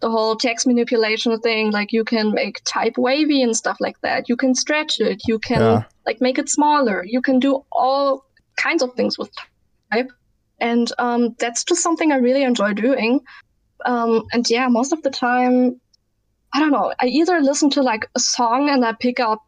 the 0.00 0.10
whole 0.10 0.36
text 0.36 0.66
manipulation 0.66 1.38
thing, 1.40 1.70
like 1.70 1.92
you 1.92 2.04
can 2.04 2.32
make 2.32 2.60
type 2.64 2.94
wavy 2.96 3.42
and 3.42 3.56
stuff 3.56 3.76
like 3.78 4.00
that. 4.00 4.28
You 4.28 4.36
can 4.36 4.54
stretch 4.54 5.00
it. 5.00 5.22
You 5.26 5.38
can 5.38 5.60
yeah. 5.60 5.84
like 6.04 6.20
make 6.20 6.38
it 6.38 6.48
smaller. 6.48 7.04
You 7.04 7.22
can 7.22 7.38
do 7.38 7.64
all 7.70 8.24
kinds 8.56 8.82
of 8.82 8.94
things 8.94 9.18
with 9.18 9.30
type, 9.92 10.10
and 10.60 10.90
um, 10.98 11.34
that's 11.38 11.64
just 11.64 11.82
something 11.82 12.12
I 12.12 12.16
really 12.16 12.42
enjoy 12.42 12.72
doing. 12.72 13.20
Um, 13.84 14.24
and 14.32 14.48
yeah, 14.48 14.68
most 14.68 14.92
of 14.92 15.02
the 15.02 15.10
time, 15.10 15.80
I 16.52 16.60
don't 16.60 16.72
know. 16.72 16.92
I 17.00 17.06
either 17.06 17.40
listen 17.40 17.70
to 17.70 17.82
like 17.82 18.08
a 18.14 18.20
song 18.20 18.70
and 18.70 18.84
I 18.84 18.92
pick 18.92 19.20
up 19.20 19.42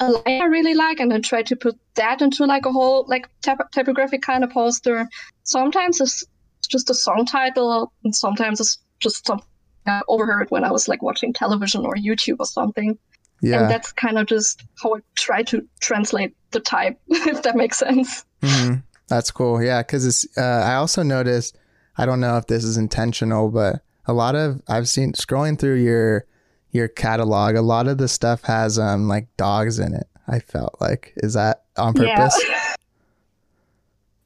a 0.00 0.10
line 0.10 0.22
I 0.42 0.44
really 0.44 0.74
like 0.74 1.00
and 1.00 1.10
then 1.10 1.22
try 1.22 1.42
to 1.42 1.56
put 1.56 1.76
that 1.94 2.22
into 2.22 2.44
like 2.46 2.66
a 2.66 2.72
whole 2.72 3.04
like 3.08 3.28
typ- 3.42 3.70
typographic 3.72 4.22
kind 4.22 4.44
of 4.44 4.50
poster. 4.50 5.08
Sometimes 5.42 6.00
it's 6.00 6.24
just 6.68 6.90
a 6.90 6.94
song 6.94 7.26
title, 7.26 7.92
and 8.04 8.14
sometimes 8.14 8.60
it's 8.60 8.78
just 9.00 9.26
something 9.26 9.46
I 9.86 10.02
overheard 10.08 10.50
when 10.50 10.64
I 10.64 10.70
was 10.70 10.88
like 10.88 11.02
watching 11.02 11.32
television 11.32 11.84
or 11.84 11.94
YouTube 11.94 12.36
or 12.38 12.46
something. 12.46 12.98
Yeah. 13.40 13.62
And 13.62 13.70
that's 13.70 13.92
kind 13.92 14.18
of 14.18 14.26
just 14.26 14.64
how 14.82 14.96
I 14.96 15.00
try 15.16 15.42
to 15.44 15.66
translate 15.80 16.36
the 16.50 16.60
type, 16.60 16.98
if 17.08 17.42
that 17.42 17.56
makes 17.56 17.78
sense. 17.78 18.24
Mm-hmm. 18.42 18.74
That's 19.08 19.30
cool. 19.30 19.62
Yeah, 19.62 19.82
because 19.82 20.06
it's. 20.06 20.26
Uh, 20.36 20.62
I 20.64 20.74
also 20.74 21.02
noticed. 21.02 21.58
I 21.96 22.06
don't 22.06 22.20
know 22.20 22.36
if 22.36 22.46
this 22.46 22.62
is 22.62 22.76
intentional, 22.76 23.50
but 23.50 23.82
a 24.06 24.12
lot 24.12 24.34
of 24.36 24.62
I've 24.68 24.88
seen 24.88 25.12
scrolling 25.12 25.58
through 25.58 25.76
your 25.76 26.26
your 26.70 26.88
catalog, 26.88 27.56
a 27.56 27.62
lot 27.62 27.88
of 27.88 27.98
the 27.98 28.08
stuff 28.08 28.42
has 28.42 28.78
um 28.78 29.08
like 29.08 29.28
dogs 29.36 29.78
in 29.78 29.94
it. 29.94 30.06
I 30.26 30.40
felt 30.40 30.76
like 30.80 31.12
is 31.16 31.34
that 31.34 31.64
on 31.76 31.94
purpose? 31.94 32.42
Yeah. 32.48 32.64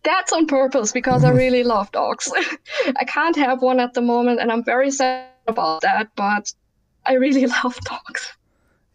That's 0.04 0.32
on 0.32 0.46
purpose 0.46 0.90
because 0.90 1.22
I 1.22 1.30
really 1.30 1.62
love 1.62 1.92
dogs. 1.92 2.32
I 2.96 3.04
can't 3.04 3.36
have 3.36 3.62
one 3.62 3.78
at 3.78 3.94
the 3.94 4.00
moment, 4.00 4.40
and 4.40 4.50
I'm 4.50 4.64
very 4.64 4.90
sad 4.90 5.28
about 5.46 5.82
that. 5.82 6.08
But 6.16 6.52
I 7.06 7.14
really 7.14 7.46
love 7.64 7.78
dogs. 7.84 8.32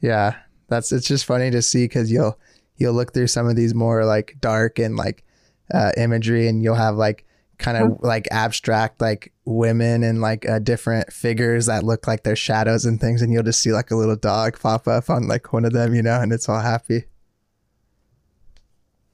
Yeah, 0.02 0.36
that's 0.68 0.92
it's 0.92 1.08
just 1.08 1.26
funny 1.26 1.50
to 1.52 1.62
see 1.62 1.86
because 1.86 2.12
you'll 2.12 2.38
you'll 2.76 2.94
look 2.94 3.14
through 3.14 3.28
some 3.28 3.48
of 3.48 3.56
these 3.56 3.74
more 3.74 4.04
like 4.04 4.36
dark 4.42 4.80
and 4.80 4.98
like 4.98 5.24
uh, 5.74 5.92
imagery, 5.98 6.48
and 6.48 6.64
you'll 6.64 6.76
have 6.76 6.96
like 6.96 7.26
kind 7.58 7.78
of 7.78 7.98
like 8.02 8.28
abstract 8.32 9.02
like 9.02 9.34
women 9.46 10.04
and 10.04 10.22
like 10.22 10.48
uh, 10.48 10.60
different 10.60 11.12
figures 11.12 11.66
that 11.66 11.84
look 11.84 12.08
like 12.08 12.24
they're 12.24 12.36
shadows 12.36 12.86
and 12.86 13.02
things 13.02 13.22
and 13.22 13.34
you'll 13.34 13.44
just 13.44 13.62
see 13.62 13.72
like 13.72 13.90
a 13.90 13.96
little 13.96 14.16
dog 14.16 14.60
pop 14.60 14.88
up 14.88 15.10
on 15.10 15.28
like 15.28 15.52
one 15.52 15.66
of 15.66 15.74
them 15.74 15.96
you 15.96 16.02
know 16.02 16.22
and 16.22 16.32
it's 16.32 16.48
all 16.48 16.60
happy. 16.60 17.06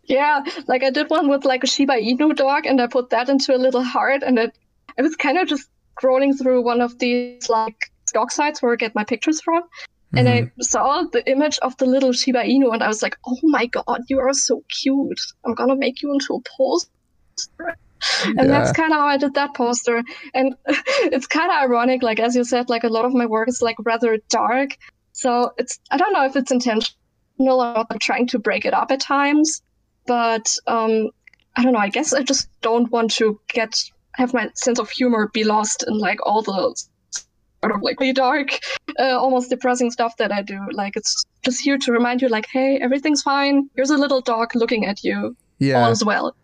Yeah 0.04 0.44
like 0.68 0.84
i 0.84 0.90
did 0.90 1.10
one 1.10 1.30
with 1.30 1.46
like 1.46 1.64
a 1.64 1.68
shiba 1.68 1.94
inu 1.94 2.36
dog 2.36 2.66
and 2.66 2.82
i 2.82 2.88
put 2.88 3.10
that 3.12 3.30
into 3.30 3.56
a 3.56 3.58
little 3.58 3.84
heart 3.84 4.22
and 4.22 4.38
it 4.38 4.58
i 5.00 5.02
was 5.02 5.16
kind 5.16 5.38
of 5.38 5.48
just 5.48 5.70
scrolling 5.98 6.38
through 6.38 6.62
one 6.62 6.82
of 6.82 7.00
these 7.00 7.48
like 7.48 7.92
dog 8.12 8.30
sites 8.30 8.62
where 8.62 8.74
i 8.74 8.76
get 8.76 8.94
my 8.94 9.06
pictures 9.06 9.40
from 9.40 9.64
and 10.16 10.28
mm-hmm. 10.28 10.60
I 10.60 10.64
saw 10.64 11.04
the 11.04 11.28
image 11.30 11.60
of 11.62 11.76
the 11.78 11.86
little 11.86 12.12
Shiba 12.12 12.44
Inu, 12.44 12.74
and 12.74 12.84
I 12.84 12.88
was 12.88 13.02
like, 13.02 13.18
"Oh 13.26 13.40
my 13.44 13.66
god, 13.66 14.02
you 14.08 14.20
are 14.20 14.34
so 14.34 14.64
cute! 14.70 15.20
I'm 15.46 15.56
gonna 15.56 15.76
make 15.76 16.02
you 16.02 16.14
into 16.14 16.36
a 16.36 16.42
poster." 16.58 17.78
and 18.26 18.36
yeah. 18.36 18.44
that's 18.44 18.72
kind 18.72 18.92
of 18.92 19.00
how 19.00 19.08
I 19.08 19.18
did 19.18 19.34
that 19.36 19.54
poster. 19.54 20.04
And 20.34 20.56
it's 20.68 21.28
kind 21.28 21.52
of 21.52 21.58
ironic, 21.58 22.04
like 22.04 22.20
as 22.20 22.36
you 22.36 22.44
said, 22.44 22.70
like 22.70 22.84
a 22.84 22.90
lot 22.90 23.06
of 23.06 23.14
my 23.14 23.26
work 23.26 23.48
is 23.48 23.62
like 23.62 23.78
rather 23.84 24.18
dark. 24.30 24.78
So 25.14 25.52
it's 25.58 25.80
I 25.92 25.98
don't 25.98 26.14
know 26.14 26.26
if 26.26 26.36
it's 26.36 26.52
intentional 26.52 26.96
or 27.40 27.74
not. 27.74 27.88
I'm 27.90 28.00
trying 28.00 28.28
to 28.28 28.40
break 28.40 28.66
it 28.66 28.74
up 28.74 28.92
at 28.92 29.00
times, 29.00 29.62
but 30.06 30.56
um, 30.68 31.10
I 31.56 31.64
don't 31.64 31.74
know. 31.74 31.80
I 31.80 31.90
guess 31.90 32.14
I 32.14 32.24
just 32.24 32.50
don't 32.62 32.92
want 32.92 33.12
to 33.12 33.40
get 33.50 33.76
have 34.16 34.34
my 34.34 34.50
sense 34.56 34.80
of 34.80 34.90
humor 34.90 35.30
be 35.34 35.44
lost 35.44 35.84
in 35.88 35.98
like 35.98 36.20
all 36.26 36.42
the 36.42 36.52
sort 37.64 37.76
of 37.76 37.82
like 37.82 38.00
really 38.00 38.14
dark, 38.14 38.60
uh, 39.00 39.18
almost 39.18 39.50
depressing 39.50 39.90
stuff 39.90 40.18
that 40.18 40.32
I 40.32 40.42
do. 40.42 40.60
Like 40.74 40.98
it's 40.98 41.24
just 41.44 41.62
here 41.62 41.78
to 41.78 41.92
remind 41.92 42.22
you, 42.22 42.28
like, 42.28 42.48
hey, 42.52 42.78
everything's 42.82 43.22
fine. 43.22 43.70
Here's 43.76 43.90
a 43.90 43.98
little 43.98 44.22
dog 44.22 44.54
looking 44.56 44.86
at 44.86 45.04
you. 45.04 45.36
Yeah. 45.60 45.84
All 45.84 45.92
is 45.92 46.04
well. 46.04 46.36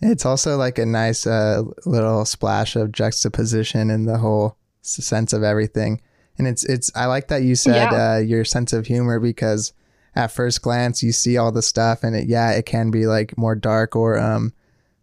It's 0.00 0.24
also 0.24 0.56
like 0.56 0.78
a 0.78 0.86
nice 0.86 1.26
uh, 1.26 1.62
little 1.84 2.24
splash 2.24 2.74
of 2.74 2.90
juxtaposition 2.90 3.90
in 3.90 4.06
the 4.06 4.18
whole 4.18 4.56
sense 4.80 5.32
of 5.32 5.42
everything. 5.42 6.00
And 6.38 6.48
it's 6.48 6.64
it's 6.64 6.90
I 6.96 7.06
like 7.06 7.28
that 7.28 7.42
you 7.42 7.54
said 7.54 7.92
yeah. 7.92 8.14
uh, 8.14 8.18
your 8.18 8.44
sense 8.44 8.72
of 8.72 8.86
humor 8.86 9.20
because 9.20 9.74
at 10.16 10.32
first 10.32 10.62
glance 10.62 11.02
you 11.02 11.12
see 11.12 11.36
all 11.36 11.52
the 11.52 11.62
stuff 11.62 12.02
and 12.02 12.16
it 12.16 12.26
yeah 12.26 12.50
it 12.50 12.66
can 12.66 12.90
be 12.90 13.06
like 13.06 13.36
more 13.38 13.54
dark 13.54 13.94
or 13.96 14.18
um 14.18 14.52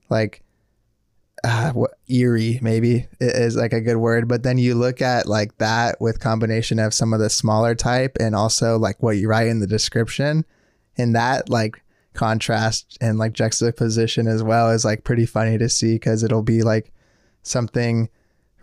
like 0.10 0.44
uh, 1.44 1.72
what 1.72 1.92
eerie 2.08 2.60
maybe 2.62 3.08
is 3.20 3.56
like 3.56 3.74
a 3.74 3.82
good 3.82 3.98
word. 3.98 4.28
But 4.28 4.44
then 4.44 4.58
you 4.58 4.76
look 4.76 5.02
at 5.02 5.26
like 5.28 5.58
that 5.58 6.00
with 6.02 6.20
combination 6.20 6.80
of 6.80 6.94
some 6.94 7.14
of 7.14 7.20
the 7.20 7.30
smaller 7.30 7.76
type 7.76 8.18
and 8.20 8.36
also 8.36 8.78
like 8.78 9.02
what 9.02 9.18
you 9.18 9.28
write 9.28 9.48
in 9.48 9.60
the 9.60 9.68
description. 9.68 10.46
And 10.98 11.16
that 11.16 11.50
like 11.50 11.82
contrast 12.14 12.98
and 13.00 13.18
like 13.18 13.34
juxtaposition 13.34 14.28
as 14.28 14.44
well 14.44 14.72
is 14.72 14.84
like 14.84 15.04
pretty 15.04 15.26
funny 15.26 15.58
to 15.58 15.70
see 15.70 15.96
because 15.96 16.24
it'll 16.24 16.44
be 16.44 16.62
like 16.62 16.92
something 17.44 18.10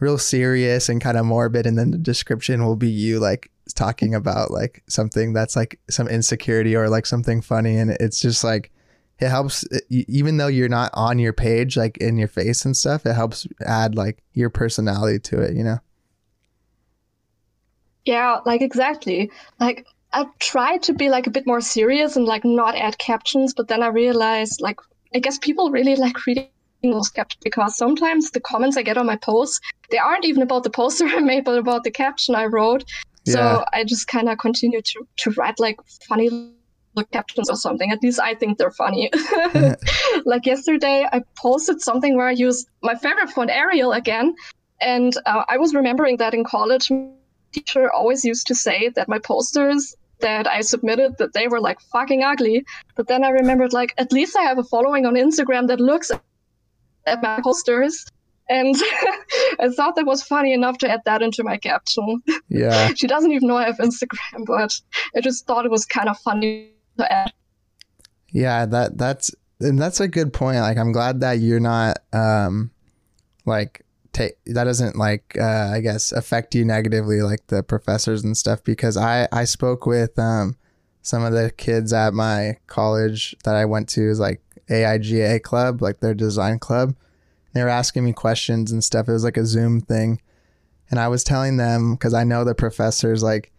real 0.01 0.18
serious 0.18 0.89
and 0.89 1.01
kind 1.01 1.16
of 1.16 1.24
morbid 1.24 1.66
and 1.66 1.79
then 1.79 1.91
the 1.91 1.99
description 1.99 2.64
will 2.64 2.77
be 2.77 2.91
you 2.91 3.18
like 3.18 3.51
talking 3.74 4.14
about 4.14 4.51
like 4.51 4.83
something 4.89 5.33
that's 5.33 5.57
like 5.57 5.79
some 5.89 6.09
insecurity 6.09 6.77
or 6.77 6.89
like 6.89 7.07
something 7.07 7.41
funny. 7.41 7.77
And 7.77 7.91
it's 7.93 8.20
just 8.20 8.45
like 8.45 8.70
it 9.19 9.29
helps 9.29 9.64
even 9.91 10.37
though 10.37 10.47
you're 10.47 10.69
not 10.69 10.91
on 10.95 11.19
your 11.19 11.33
page 11.33 11.77
like 11.77 11.97
in 11.99 12.17
your 12.17 12.29
face 12.29 12.64
and 12.64 12.77
stuff 12.77 13.07
it 13.07 13.14
helps 13.14 13.47
add 13.64 13.95
like 13.95 14.23
your 14.35 14.51
personality 14.51 15.19
to 15.19 15.41
it 15.41 15.57
you 15.57 15.64
know 15.64 15.79
yeah 18.05 18.41
like 18.45 18.61
exactly 18.61 19.31
like 19.59 19.87
I 20.17 20.25
tried 20.39 20.83
to 20.85 20.95
be 20.95 21.11
like 21.11 21.27
a 21.27 21.31
bit 21.31 21.47
more 21.47 21.61
serious 21.61 22.17
and 22.17 22.25
like 22.25 22.43
not 22.43 22.75
add 22.75 22.97
captions, 22.99 23.53
but 23.53 23.69
then 23.69 23.83
I 23.83 23.89
realized 23.89 24.62
like 24.62 24.81
I 25.14 25.19
guess 25.19 25.37
people 25.37 25.71
really 25.71 25.95
like 25.95 26.25
reading 26.27 26.49
those 26.83 27.11
captions 27.11 27.43
because 27.43 27.77
sometimes 27.77 28.31
the 28.31 28.41
comments 28.41 28.79
I 28.79 28.83
get 28.83 28.97
on 28.97 29.05
my 29.05 29.17
posts 29.17 29.61
they 29.91 29.99
aren't 29.99 30.25
even 30.25 30.43
about 30.43 30.62
the 30.62 30.71
poster 30.71 31.07
I 31.07 31.21
made, 31.21 31.45
but 31.45 31.59
about 31.59 31.85
the 31.85 31.91
caption 31.91 32.35
I 32.35 32.47
wrote. 32.47 32.85
Yeah. 33.27 33.33
So 33.35 33.64
I 33.75 33.85
just 33.85 34.09
kind 34.09 34.31
of 34.31 34.39
continue 34.39 34.81
to 34.81 35.07
to 35.19 35.31
write 35.33 35.61
like 35.61 35.77
funny 36.09 36.55
captions 37.05 37.51
or 37.51 37.57
something. 37.57 37.90
At 37.90 38.03
least 38.03 38.20
I 38.20 38.34
think 38.34 38.59
they're 38.59 38.70
funny. 38.70 39.11
like 40.24 40.47
yesterday, 40.47 41.07
I 41.12 41.22
posted 41.36 41.80
something 41.80 42.16
where 42.16 42.28
I 42.28 42.32
used 42.32 42.68
my 42.82 42.94
favorite 42.94 43.30
font 43.30 43.51
Arial 43.51 43.92
again, 43.92 44.34
and 44.80 45.16
uh, 45.26 45.44
I 45.49 45.59
was 45.59 45.74
remembering 45.74 46.18
that 46.18 46.34
in 46.34 46.44
college, 46.44 46.90
my 46.90 47.09
teacher 47.53 47.92
always 47.92 48.24
used 48.24 48.47
to 48.49 48.55
say 48.55 48.90
that 48.90 49.09
my 49.09 49.18
posters 49.18 49.97
that 50.20 50.47
I 50.47 50.61
submitted 50.62 51.18
that 51.18 51.34
they 51.34 51.49
were 51.49 51.61
like 51.61 51.80
fucking 51.80 52.22
ugly. 52.22 52.64
But 52.94 53.09
then 53.09 53.24
I 53.24 53.30
remembered 53.30 53.72
like 53.72 53.94
at 53.99 54.12
least 54.12 54.36
I 54.36 54.42
have 54.42 54.59
a 54.59 54.64
following 54.64 55.07
on 55.07 55.14
Instagram 55.14 55.68
that 55.68 55.80
looks 55.80 56.11
at 57.07 57.22
my 57.22 57.40
posters. 57.42 58.07
And 58.49 58.74
I 59.61 59.68
thought 59.74 59.97
that 59.97 60.07
was 60.07 60.22
funny 60.22 60.53
enough 60.53 60.78
to 60.78 60.88
add 60.88 61.01
that 61.05 61.22
into 61.22 61.42
my 61.42 61.57
caption. 61.57 62.22
Yeah. 62.49 62.92
she 62.97 63.07
doesn't 63.07 63.32
even 63.32 63.49
know 63.49 63.57
I 63.57 63.64
have 63.64 63.78
Instagram, 63.78 64.47
but 64.47 64.80
I 65.16 65.20
just 65.20 65.47
thought 65.47 65.66
it 65.66 65.70
was 65.70 65.84
kind 65.84 66.09
of 66.09 66.18
funny. 66.18 66.72
Yeah, 68.30 68.66
that 68.66 68.99
that's 68.99 69.34
and 69.61 69.78
that's 69.78 70.01
a 70.01 70.09
good 70.09 70.32
point. 70.32 70.59
Like 70.59 70.78
I'm 70.78 70.92
glad 70.92 71.20
that 71.20 71.38
you're 71.38 71.61
not 71.61 71.99
um 72.12 72.70
like 73.44 73.84
take 74.12 74.36
that 74.47 74.64
doesn't 74.64 74.97
like 74.97 75.36
uh, 75.38 75.70
I 75.72 75.80
guess 75.80 76.12
affect 76.12 76.55
you 76.55 76.64
negatively 76.64 77.22
like 77.22 77.47
the 77.49 77.62
professors 77.62 78.24
and 78.24 78.36
stuff 78.36 78.62
because 78.64 78.97
I 78.97 79.28
I 79.32 79.44
spoke 79.44 79.86
with 79.86 80.18
um 80.18 80.57
some 81.03 81.22
of 81.24 81.32
the 81.32 81.53
kids 81.57 81.92
at 81.92 82.14
my 82.14 82.59
college 82.66 83.36
that 83.44 83.55
I 83.55 83.64
went 83.64 83.88
to 83.90 84.11
is 84.11 84.18
like 84.18 84.40
AIGA 84.68 85.42
club 85.42 85.80
like 85.80 86.01
their 86.01 86.14
design 86.14 86.59
club 86.59 86.97
They 87.55 87.62
were 87.62 87.68
asking 87.68 88.05
me 88.05 88.12
questions 88.12 88.72
and 88.72 88.82
stuff. 88.82 89.09
It 89.09 89.12
was 89.12 89.24
like 89.24 89.36
a 89.36 89.47
Zoom 89.47 89.80
thing. 89.80 90.20
And 90.90 91.01
I 91.01 91.09
was 91.09 91.24
telling 91.24 91.57
them 91.57 91.94
because 91.94 92.14
I 92.14 92.24
know 92.24 92.44
the 92.44 92.55
professors 92.55 93.22
like 93.22 93.53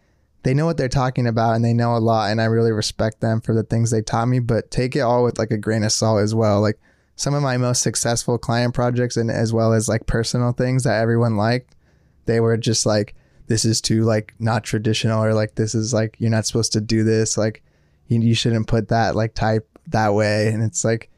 they 0.48 0.54
know 0.54 0.64
what 0.64 0.78
they're 0.78 0.88
talking 0.88 1.26
about 1.26 1.56
and 1.56 1.62
they 1.62 1.74
know 1.74 1.94
a 1.94 1.98
lot 1.98 2.30
and 2.30 2.40
I 2.40 2.46
really 2.46 2.72
respect 2.72 3.20
them 3.20 3.42
for 3.42 3.54
the 3.54 3.64
things 3.64 3.90
they 3.90 4.00
taught 4.00 4.28
me, 4.28 4.38
but 4.38 4.70
take 4.70 4.96
it 4.96 5.00
all 5.00 5.22
with 5.22 5.38
like 5.38 5.50
a 5.50 5.58
grain 5.58 5.84
of 5.84 5.92
salt 5.92 6.20
as 6.22 6.34
well. 6.34 6.62
Like 6.62 6.80
some 7.16 7.34
of 7.34 7.42
my 7.42 7.58
most 7.58 7.82
successful 7.82 8.38
client 8.38 8.72
projects 8.72 9.18
and 9.18 9.30
as 9.30 9.52
well 9.52 9.74
as 9.74 9.90
like 9.90 10.06
personal 10.06 10.52
things 10.52 10.84
that 10.84 11.02
everyone 11.02 11.36
liked, 11.36 11.76
they 12.24 12.40
were 12.40 12.56
just 12.56 12.86
like 12.86 13.14
this 13.48 13.66
is 13.66 13.82
too 13.82 14.04
like 14.04 14.32
not 14.38 14.64
traditional 14.64 15.22
or 15.22 15.34
like 15.34 15.54
this 15.56 15.74
is 15.74 15.92
like 15.92 16.16
you're 16.18 16.30
not 16.30 16.46
supposed 16.46 16.72
to 16.72 16.80
do 16.80 17.04
this 17.04 17.36
like 17.36 17.62
you, 18.06 18.18
you 18.18 18.34
shouldn't 18.34 18.68
put 18.68 18.88
that 18.88 19.14
like 19.14 19.34
type 19.34 19.68
that 19.88 20.14
way 20.14 20.48
and 20.48 20.62
it's 20.62 20.82
like 20.82 21.10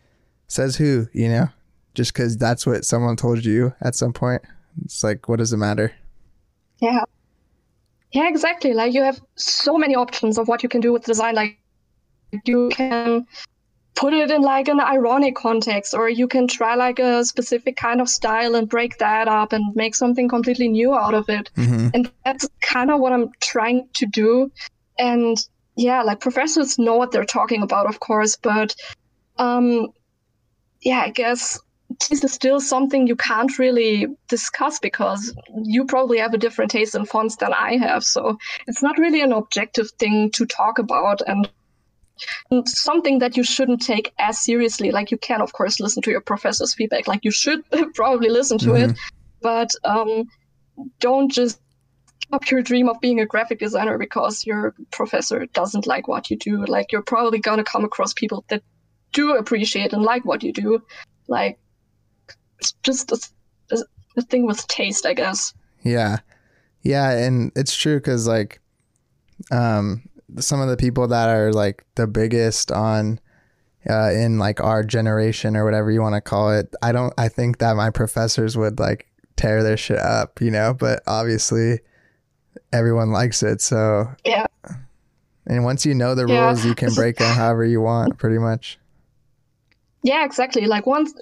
says 0.48 0.74
who, 0.74 1.06
you 1.12 1.28
know? 1.28 1.46
Just 1.94 2.14
cuz 2.14 2.36
that's 2.36 2.66
what 2.66 2.84
someone 2.84 3.14
told 3.14 3.44
you 3.44 3.74
at 3.80 3.94
some 3.94 4.12
point. 4.12 4.42
It's 4.84 5.04
like 5.04 5.28
what 5.28 5.38
does 5.38 5.52
it 5.52 5.58
matter? 5.58 5.92
Yeah. 6.80 7.04
Yeah, 8.12 8.28
exactly. 8.28 8.72
Like 8.74 8.92
you 8.92 9.02
have 9.02 9.20
so 9.36 9.78
many 9.78 9.94
options 9.94 10.38
of 10.38 10.48
what 10.48 10.62
you 10.62 10.68
can 10.68 10.80
do 10.80 10.92
with 10.92 11.04
design. 11.04 11.34
Like 11.34 11.58
you 12.44 12.70
can 12.72 13.26
put 13.94 14.14
it 14.14 14.30
in 14.30 14.42
like 14.42 14.68
an 14.68 14.80
ironic 14.80 15.36
context, 15.36 15.94
or 15.94 16.08
you 16.08 16.26
can 16.26 16.48
try 16.48 16.74
like 16.74 16.98
a 16.98 17.24
specific 17.24 17.76
kind 17.76 18.00
of 18.00 18.08
style 18.08 18.54
and 18.54 18.68
break 18.68 18.98
that 18.98 19.28
up 19.28 19.52
and 19.52 19.76
make 19.76 19.94
something 19.94 20.28
completely 20.28 20.68
new 20.68 20.94
out 20.94 21.14
of 21.14 21.28
it. 21.28 21.50
Mm-hmm. 21.56 21.88
And 21.94 22.10
that's 22.24 22.48
kind 22.62 22.90
of 22.90 23.00
what 23.00 23.12
I'm 23.12 23.30
trying 23.40 23.88
to 23.94 24.06
do. 24.06 24.50
And 24.98 25.36
yeah, 25.76 26.02
like 26.02 26.20
professors 26.20 26.78
know 26.78 26.96
what 26.96 27.12
they're 27.12 27.24
talking 27.24 27.62
about, 27.62 27.86
of 27.86 28.00
course, 28.00 28.36
but 28.36 28.74
um, 29.38 29.88
yeah, 30.82 31.00
I 31.00 31.10
guess 31.10 31.58
this 32.08 32.24
is 32.24 32.32
still 32.32 32.60
something 32.60 33.06
you 33.06 33.16
can't 33.16 33.58
really 33.58 34.06
discuss 34.28 34.78
because 34.78 35.34
you 35.62 35.84
probably 35.84 36.18
have 36.18 36.34
a 36.34 36.38
different 36.38 36.70
taste 36.70 36.94
in 36.94 37.04
fonts 37.04 37.36
than 37.36 37.52
I 37.52 37.76
have. 37.76 38.04
So 38.04 38.38
it's 38.66 38.82
not 38.82 38.98
really 38.98 39.20
an 39.20 39.32
objective 39.32 39.90
thing 39.98 40.30
to 40.32 40.46
talk 40.46 40.78
about 40.78 41.20
and, 41.26 41.48
something 42.66 43.20
that 43.20 43.34
you 43.34 43.42
shouldn't 43.42 43.80
take 43.80 44.12
as 44.18 44.38
seriously. 44.38 44.90
Like 44.90 45.10
you 45.10 45.16
can, 45.16 45.40
of 45.40 45.54
course, 45.54 45.80
listen 45.80 46.02
to 46.02 46.10
your 46.10 46.20
professor's 46.20 46.74
feedback. 46.74 47.08
Like 47.08 47.24
you 47.24 47.30
should 47.30 47.62
probably 47.94 48.28
listen 48.28 48.58
to 48.58 48.72
mm-hmm. 48.72 48.90
it, 48.90 48.98
but 49.40 49.70
um, 49.84 50.24
don't 50.98 51.32
just 51.32 51.58
up 52.30 52.50
your 52.50 52.60
dream 52.60 52.90
of 52.90 53.00
being 53.00 53.20
a 53.20 53.26
graphic 53.26 53.58
designer 53.58 53.96
because 53.96 54.44
your 54.44 54.74
professor 54.90 55.46
doesn't 55.46 55.86
like 55.86 56.08
what 56.08 56.30
you 56.30 56.36
do. 56.36 56.64
Like 56.66 56.92
you're 56.92 57.00
probably 57.00 57.38
gonna 57.38 57.64
come 57.64 57.84
across 57.86 58.12
people 58.12 58.44
that 58.48 58.62
do 59.12 59.34
appreciate 59.34 59.94
and 59.94 60.02
like 60.02 60.26
what 60.26 60.42
you 60.42 60.52
do. 60.52 60.82
Like 61.26 61.58
it's 62.60 62.72
just 62.82 63.12
a, 63.12 63.18
a 64.16 64.22
thing 64.22 64.46
with 64.46 64.66
taste, 64.68 65.06
I 65.06 65.14
guess. 65.14 65.54
Yeah, 65.82 66.18
yeah, 66.82 67.10
and 67.10 67.52
it's 67.56 67.74
true 67.74 67.96
because 67.96 68.26
like, 68.26 68.60
um, 69.50 70.02
some 70.38 70.60
of 70.60 70.68
the 70.68 70.76
people 70.76 71.08
that 71.08 71.28
are 71.28 71.52
like 71.52 71.84
the 71.94 72.06
biggest 72.06 72.70
on, 72.70 73.18
uh, 73.88 74.10
in 74.10 74.38
like 74.38 74.60
our 74.60 74.82
generation 74.82 75.56
or 75.56 75.64
whatever 75.64 75.90
you 75.90 76.02
want 76.02 76.14
to 76.14 76.20
call 76.20 76.52
it, 76.52 76.74
I 76.82 76.92
don't. 76.92 77.14
I 77.18 77.28
think 77.28 77.58
that 77.58 77.76
my 77.76 77.90
professors 77.90 78.56
would 78.56 78.78
like 78.78 79.06
tear 79.36 79.62
their 79.62 79.76
shit 79.76 79.98
up, 79.98 80.40
you 80.40 80.50
know. 80.50 80.74
But 80.74 81.02
obviously, 81.06 81.80
everyone 82.72 83.10
likes 83.10 83.42
it, 83.42 83.60
so 83.60 84.08
yeah. 84.24 84.46
And 85.46 85.64
once 85.64 85.86
you 85.86 85.94
know 85.94 86.14
the 86.14 86.26
rules, 86.26 86.64
you 86.64 86.74
can 86.74 86.92
break 86.94 87.16
them 87.16 87.34
however 87.34 87.64
you 87.64 87.80
want, 87.80 88.18
pretty 88.18 88.38
much. 88.38 88.78
Yeah, 90.02 90.24
exactly. 90.24 90.66
Like 90.66 90.86
once 90.86 91.12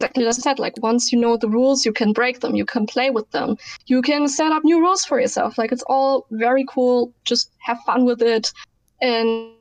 exactly 0.00 0.26
as 0.26 0.38
I 0.38 0.42
said, 0.42 0.58
like 0.58 0.82
once 0.82 1.12
you 1.12 1.20
know 1.20 1.36
the 1.36 1.48
rules, 1.48 1.84
you 1.84 1.92
can 1.92 2.12
break 2.12 2.40
them, 2.40 2.54
you 2.54 2.64
can 2.64 2.86
play 2.86 3.10
with 3.10 3.30
them, 3.32 3.56
you 3.86 4.00
can 4.00 4.28
set 4.28 4.50
up 4.50 4.64
new 4.64 4.80
rules 4.80 5.04
for 5.04 5.20
yourself. 5.20 5.58
Like 5.58 5.72
it's 5.72 5.84
all 5.86 6.26
very 6.30 6.64
cool. 6.68 7.12
Just 7.24 7.50
have 7.58 7.78
fun 7.84 8.04
with 8.06 8.22
it. 8.22 8.50
And, 9.02 9.52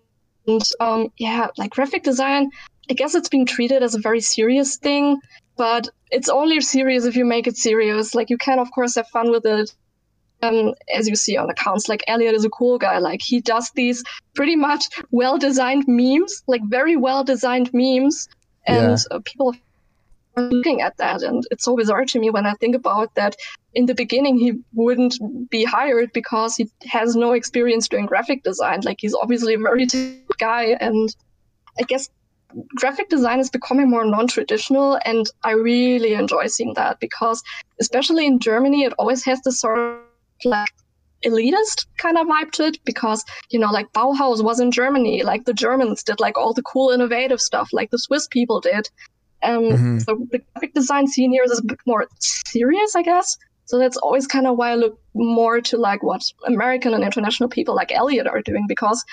and 0.48 0.62
um, 0.80 1.12
yeah, 1.18 1.48
like 1.58 1.72
graphic 1.72 2.04
design, 2.04 2.50
I 2.90 2.94
guess 2.94 3.16
it's 3.16 3.30
being 3.30 3.46
treated 3.46 3.84
as 3.84 3.96
a 3.96 4.00
very 4.00 4.22
serious 4.22 4.78
thing, 4.78 5.20
but 5.58 5.90
it's 6.10 6.30
only 6.30 6.62
serious 6.62 7.06
if 7.06 7.16
you 7.16 7.26
make 7.26 7.46
it 7.46 7.58
serious. 7.58 8.16
Like 8.16 8.30
you 8.30 8.38
can, 8.38 8.60
of 8.60 8.72
course, 8.72 8.96
have 8.96 9.08
fun 9.10 9.32
with 9.32 9.46
it. 9.46 9.76
Um, 10.42 10.74
as 10.96 11.06
you 11.10 11.18
see 11.18 11.36
on 11.36 11.50
accounts, 11.50 11.90
like 11.90 12.02
Elliot 12.08 12.34
is 12.34 12.46
a 12.46 12.50
cool 12.50 12.78
guy. 12.78 13.00
Like 13.00 13.22
he 13.22 13.42
does 13.42 13.72
these 13.72 14.02
pretty 14.36 14.56
much 14.56 14.86
well 15.12 15.38
designed 15.38 15.84
memes, 15.86 16.44
like 16.48 16.62
very 16.64 16.96
well 16.96 17.26
designed 17.26 17.70
memes, 17.74 18.30
and 18.66 18.98
yeah. 18.98 19.18
uh, 19.18 19.20
people 19.26 19.54
looking 20.42 20.82
at 20.82 20.98
that. 20.98 21.22
And 21.22 21.44
it's 21.52 21.64
so 21.64 21.76
bizarre 21.76 22.06
to 22.06 22.20
me 22.20 22.30
when 22.30 22.46
I 22.46 22.54
think 22.56 22.76
about 22.76 23.16
that. 23.16 23.36
In 23.74 23.86
the 23.86 23.94
beginning, 23.94 24.38
he 24.38 24.54
wouldn't 24.74 25.20
be 25.50 25.64
hired 25.64 26.12
because 26.14 26.56
he 26.56 26.70
has 26.88 27.16
no 27.16 27.34
experience 27.34 27.88
doing 27.88 28.08
graphic 28.08 28.44
design. 28.44 28.82
Like, 28.82 28.98
he's 29.00 29.14
obviously 29.14 29.54
a 29.54 29.60
very 29.60 29.86
good 29.86 30.24
guy. 30.40 30.78
And 30.80 31.16
I 31.80 31.84
guess 31.84 32.10
graphic 32.76 33.10
design 33.10 33.40
is 33.40 33.50
becoming 33.50 33.90
more 33.90 34.06
non-traditional 34.06 35.00
and 35.06 35.30
i 35.44 35.52
really 35.52 36.14
enjoy 36.14 36.48
seeing 36.48 36.74
that 36.74 37.00
because 37.00 37.44
especially 37.80 38.26
in 38.26 38.40
germany 38.40 38.84
it 38.84 38.94
always 38.98 39.24
has 39.24 39.40
this 39.42 39.60
sort 39.60 39.78
of 39.78 39.98
like 40.46 40.74
elitist 41.26 41.86
kind 41.98 42.18
of 42.18 42.28
vibe 42.28 42.52
to 42.52 42.66
it 42.66 42.78
because 42.86 43.24
you 43.50 43.60
know 43.60 43.70
like 43.70 43.92
bauhaus 43.92 44.44
was 44.44 44.60
in 44.60 44.72
germany 44.72 45.22
like 45.22 45.46
the 45.46 45.54
germans 45.54 46.02
did 46.02 46.20
like 46.20 46.38
all 46.38 46.54
the 46.54 46.64
cool 46.64 46.90
innovative 46.90 47.42
stuff 47.42 47.70
like 47.72 47.92
the 47.92 48.00
swiss 48.00 48.28
people 48.28 48.60
did 48.60 48.90
um, 49.44 49.64
mm-hmm. 49.64 50.00
So 50.00 50.28
the 50.32 50.40
graphic 50.40 50.74
design 50.74 51.08
scene 51.08 51.32
here 51.32 51.44
is 51.44 51.60
a 51.60 51.64
bit 51.64 51.80
more 51.86 52.08
serious, 52.20 52.96
I 52.96 53.04
guess. 53.04 53.38
So 53.66 53.78
that's 53.78 53.98
always 53.98 54.26
kind 54.28 54.48
of 54.48 54.58
why 54.58 54.72
I 54.72 54.76
look 54.76 55.00
more 55.14 55.62
to 55.62 55.78
like 55.78 56.02
what 56.02 56.24
American 56.46 56.94
and 56.94 57.04
international 57.04 57.50
people 57.50 57.76
like 57.76 57.92
Elliot 57.92 58.28
are 58.28 58.42
doing 58.42 58.66
because 58.68 59.04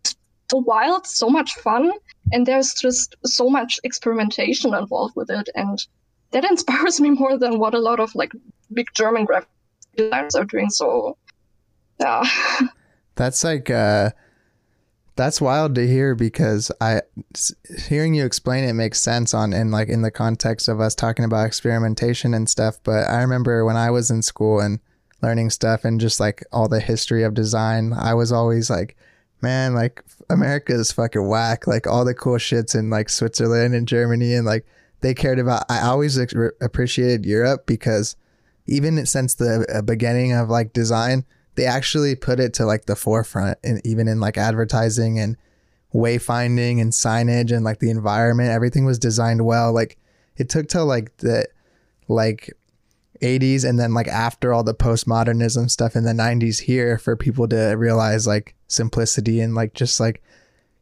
it's 0.00 0.16
so 0.50 0.58
wild, 0.58 1.06
so 1.06 1.28
much 1.28 1.52
fun, 1.56 1.92
and 2.32 2.46
there's 2.46 2.72
just 2.74 3.16
so 3.24 3.50
much 3.50 3.78
experimentation 3.84 4.74
involved 4.74 5.14
with 5.14 5.30
it, 5.30 5.48
and 5.54 5.78
that 6.30 6.44
inspires 6.50 7.00
me 7.00 7.10
more 7.10 7.36
than 7.38 7.58
what 7.58 7.74
a 7.74 7.78
lot 7.78 8.00
of 8.00 8.14
like 8.14 8.32
big 8.72 8.88
German 8.94 9.24
graphic 9.26 9.48
designers 9.94 10.34
are 10.34 10.44
doing. 10.44 10.70
So, 10.70 11.16
yeah. 12.00 12.24
That's 13.14 13.44
like 13.44 13.68
uh 13.68 14.10
that's 15.18 15.40
wild 15.40 15.74
to 15.74 15.84
hear 15.84 16.14
because 16.14 16.70
I 16.80 17.02
hearing 17.88 18.14
you 18.14 18.24
explain 18.24 18.62
it 18.62 18.74
makes 18.74 19.02
sense 19.02 19.34
on 19.34 19.52
in 19.52 19.72
like 19.72 19.88
in 19.88 20.02
the 20.02 20.12
context 20.12 20.68
of 20.68 20.80
us 20.80 20.94
talking 20.94 21.24
about 21.24 21.44
experimentation 21.44 22.34
and 22.34 22.48
stuff. 22.48 22.78
But 22.84 23.08
I 23.08 23.20
remember 23.22 23.64
when 23.64 23.76
I 23.76 23.90
was 23.90 24.10
in 24.10 24.22
school 24.22 24.60
and 24.60 24.78
learning 25.20 25.50
stuff 25.50 25.84
and 25.84 26.00
just 26.00 26.20
like 26.20 26.44
all 26.52 26.68
the 26.68 26.78
history 26.78 27.24
of 27.24 27.34
design, 27.34 27.92
I 27.92 28.14
was 28.14 28.30
always 28.30 28.70
like, 28.70 28.96
man, 29.42 29.74
like 29.74 30.04
America 30.30 30.72
is 30.72 30.92
fucking 30.92 31.26
whack. 31.26 31.66
Like 31.66 31.88
all 31.88 32.04
the 32.04 32.14
cool 32.14 32.36
shits 32.36 32.78
in 32.78 32.88
like 32.88 33.10
Switzerland 33.10 33.74
and 33.74 33.88
Germany 33.88 34.34
and 34.34 34.46
like 34.46 34.66
they 35.00 35.14
cared 35.14 35.40
about. 35.40 35.64
I 35.68 35.80
always 35.80 36.16
appreciated 36.16 37.26
Europe 37.26 37.66
because 37.66 38.14
even 38.68 39.04
since 39.04 39.34
the 39.34 39.66
uh, 39.74 39.82
beginning 39.82 40.32
of 40.32 40.48
like 40.48 40.72
design 40.72 41.24
they 41.58 41.66
actually 41.66 42.14
put 42.14 42.38
it 42.38 42.54
to 42.54 42.64
like 42.64 42.86
the 42.86 42.94
forefront 42.94 43.58
and 43.64 43.84
even 43.84 44.06
in 44.06 44.20
like 44.20 44.38
advertising 44.38 45.18
and 45.18 45.36
wayfinding 45.92 46.80
and 46.80 46.92
signage 46.92 47.50
and 47.50 47.64
like 47.64 47.80
the 47.80 47.90
environment. 47.90 48.50
Everything 48.50 48.84
was 48.84 48.96
designed 48.96 49.44
well. 49.44 49.72
Like 49.72 49.98
it 50.36 50.48
took 50.48 50.68
till 50.68 50.86
like 50.86 51.16
the 51.16 51.48
like 52.06 52.54
80s 53.20 53.68
and 53.68 53.76
then 53.76 53.92
like 53.92 54.06
after 54.06 54.52
all 54.52 54.62
the 54.62 54.72
postmodernism 54.72 55.68
stuff 55.68 55.96
in 55.96 56.04
the 56.04 56.12
90s 56.12 56.60
here 56.60 56.96
for 56.96 57.16
people 57.16 57.48
to 57.48 57.72
realize 57.72 58.24
like 58.24 58.54
simplicity 58.68 59.40
and 59.40 59.56
like 59.56 59.74
just 59.74 59.98
like 59.98 60.22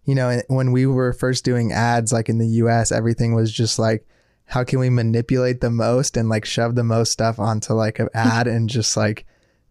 you 0.05 0.15
know 0.15 0.43
when 0.49 0.73
we 0.73 0.85
were 0.85 1.15
first 1.15 1.43
doing 1.43 1.73
ads 1.73 2.13
like 2.13 2.29
in 2.29 2.37
the 2.37 2.47
US 2.47 2.93
everything 2.93 3.35
was 3.35 3.51
just 3.51 3.79
like 3.79 4.07
how 4.45 4.63
can 4.63 4.79
we 4.79 4.91
manipulate 4.91 5.63
the 5.63 5.71
most 5.71 6.19
and 6.19 6.29
like 6.29 6.45
shove 6.45 6.75
the 6.75 6.85
most 6.85 7.11
stuff 7.11 7.39
onto 7.39 7.73
like 7.73 7.99
an 7.99 8.11
ad 8.15 8.47
and 8.47 8.69
just 8.69 8.95
like 8.95 9.25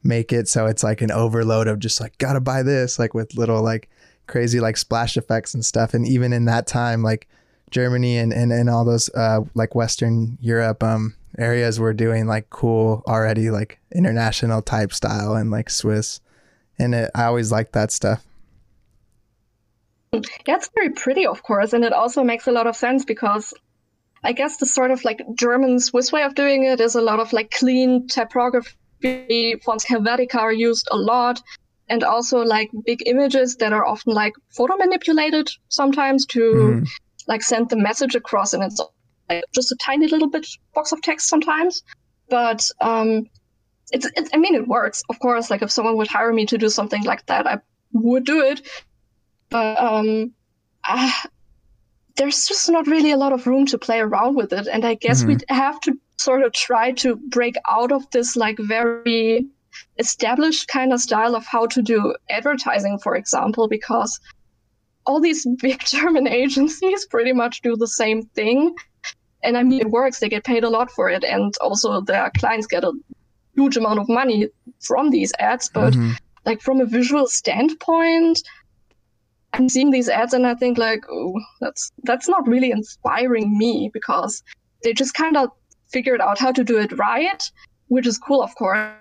make 0.06 0.32
it 0.32 0.48
so 0.48 0.68
it's 0.68 0.84
like 0.84 1.02
an 1.02 1.12
overload 1.12 1.68
of 1.68 1.80
just 1.80 2.00
like 2.00 2.18
gotta 2.20 2.40
buy 2.40 2.62
this 2.62 3.00
like 3.00 3.14
with 3.14 3.36
little 3.36 3.62
like 3.62 3.90
crazy 4.28 4.60
like 4.60 4.78
splash 4.78 5.18
effects 5.18 5.54
and 5.54 5.66
stuff. 5.66 5.94
And 5.94 6.08
even 6.08 6.34
in 6.34 6.46
that 6.46 6.68
time 6.68 7.04
like 7.04 7.28
germany 7.72 8.18
and 8.18 8.32
and, 8.32 8.52
and 8.52 8.70
all 8.70 8.86
those 8.86 9.10
uh 9.16 9.42
like 9.56 9.74
western 9.74 10.38
europe 10.40 10.84
um 10.84 11.16
areas 11.38 11.80
were 11.80 11.94
doing 11.94 12.28
like 12.28 12.50
cool 12.52 13.04
already 13.08 13.50
like 13.50 13.80
international 13.94 14.62
type 14.62 14.94
style 14.94 15.34
and 15.34 15.52
like 15.52 15.70
swiss. 15.70 16.20
And 16.78 16.94
it, 16.94 17.12
i 17.16 17.26
always 17.26 17.52
liked 17.52 17.74
that 17.74 17.92
stuff. 17.92 18.24
That's 20.46 20.70
very 20.74 20.92
pretty 20.92 21.26
of 21.26 21.44
course 21.44 21.74
and 21.74 21.84
it 21.84 21.92
also 21.92 22.24
makes 22.24 22.48
a 22.48 22.52
lot 22.52 22.68
of 22.68 22.76
sense 22.76 23.04
because 23.04 23.54
i 24.24 24.32
guess 24.32 24.56
the 24.58 24.66
sort 24.66 24.92
of 24.92 25.04
like 25.04 25.20
german 25.36 25.78
swiss 25.78 26.14
way 26.14 26.24
of 26.24 26.36
doing 26.36 26.64
it 26.64 26.80
is 26.80 26.96
a 26.96 27.02
lot 27.02 27.20
of 27.20 27.34
like 27.34 27.52
clean 27.52 28.08
typography 28.08 28.72
fonts 29.64 29.86
Helvetica 29.86 30.36
are 30.36 30.54
used 30.54 30.88
a 30.92 30.98
lot. 30.98 31.42
And 31.88 32.04
also 32.04 32.40
like 32.40 32.72
big 32.84 33.04
images 33.06 33.58
that 33.58 33.72
are 33.72 33.86
often 33.86 34.14
like 34.14 34.34
photo 34.50 34.76
manipulated 34.76 35.50
sometimes 35.70 36.26
to 36.28 36.40
mm. 36.40 36.90
like 37.28 37.44
send 37.44 37.70
the 37.70 37.76
message 37.76 38.16
across. 38.16 38.54
And 38.54 38.64
it's 38.64 38.82
like 39.30 39.44
just 39.54 39.72
a 39.72 39.76
tiny 39.76 40.08
little 40.08 40.30
bit 40.30 40.48
box 40.74 40.92
of 40.92 41.02
text 41.02 41.30
sometimes. 41.30 41.84
But 42.28 42.68
um, 42.82 43.30
it's, 43.92 44.10
it's 44.16 44.30
I 44.34 44.38
mean 44.38 44.56
it 44.56 44.68
works. 44.68 45.04
Of 45.10 45.20
course, 45.20 45.52
like 45.52 45.62
if 45.62 45.72
someone 45.72 45.98
would 45.98 46.08
hire 46.08 46.34
me 46.34 46.46
to 46.48 46.58
do 46.58 46.70
something 46.70 47.04
like 47.04 47.26
that, 47.28 47.46
I 47.46 47.60
would 47.94 48.26
do 48.26 48.42
it. 48.42 48.68
But 49.50 49.80
um, 49.80 50.34
I, 50.84 51.14
there's 52.16 52.48
just 52.48 52.70
not 52.70 52.88
really 52.88 53.12
a 53.12 53.18
lot 53.18 53.34
of 53.34 53.46
room 53.46 53.66
to 53.68 53.78
play 53.78 54.00
around 54.00 54.36
with 54.36 54.54
it, 54.54 54.68
and 54.68 54.86
I 54.86 54.96
guess 54.96 55.20
mm-hmm. 55.20 55.30
we'd 55.30 55.46
have 55.50 55.80
to 55.82 55.94
sort 56.18 56.44
of 56.44 56.54
try 56.54 56.92
to 56.92 57.16
break 57.16 57.56
out 57.70 57.92
of 57.92 58.10
this 58.12 58.36
like 58.36 58.58
very 58.60 59.48
established 60.00 60.68
kind 60.68 60.94
of 60.94 61.02
style 61.02 61.36
of 61.36 61.46
how 61.46 61.66
to 61.68 61.82
do 61.82 62.16
advertising, 62.30 62.98
for 63.00 63.16
example, 63.16 63.68
because 63.68 64.20
all 65.06 65.20
these 65.20 65.46
big 65.62 65.84
German 65.86 66.28
agencies 66.28 67.06
pretty 67.06 67.34
much 67.34 67.62
do 67.62 67.76
the 67.76 67.88
same 67.88 68.24
thing. 68.28 68.76
And 69.44 69.58
I 69.58 69.64
mean, 69.64 69.82
it 69.82 69.92
works. 69.92 70.20
They 70.20 70.30
get 70.30 70.44
paid 70.44 70.64
a 70.64 70.70
lot 70.70 70.92
for 70.92 71.10
it. 71.10 71.24
And 71.24 71.54
also 71.62 72.02
their 72.02 72.32
clients 72.38 72.68
get 72.68 72.84
a 72.84 72.92
huge 73.56 73.78
amount 73.78 74.00
of 74.00 74.10
money 74.10 74.48
from 74.82 75.12
these 75.12 75.32
ads. 75.40 75.70
But 75.70 75.94
mm-hmm. 75.94 76.14
like 76.46 76.62
from 76.62 76.82
a 76.82 76.86
visual 76.86 77.28
standpoint, 77.28 78.42
I'm 79.54 79.70
seeing 79.70 79.92
these 79.92 80.10
ads 80.10 80.34
and 80.34 80.48
I 80.48 80.56
think 80.56 80.78
like, 80.78 81.06
oh, 81.10 81.40
that's 81.62 81.92
that's 82.04 82.28
not 82.28 82.48
really 82.48 82.72
inspiring 82.72 83.58
me 83.58 83.90
because 83.94 84.44
they 84.84 84.94
just 84.94 85.14
kind 85.14 85.38
of 85.38 85.50
figured 85.96 86.20
out 86.20 86.38
how 86.38 86.52
to 86.52 86.62
do 86.62 86.78
it 86.78 86.92
right, 86.98 87.42
which 87.88 88.06
is 88.06 88.18
cool, 88.18 88.44
of 88.44 88.54
course. 88.56 88.92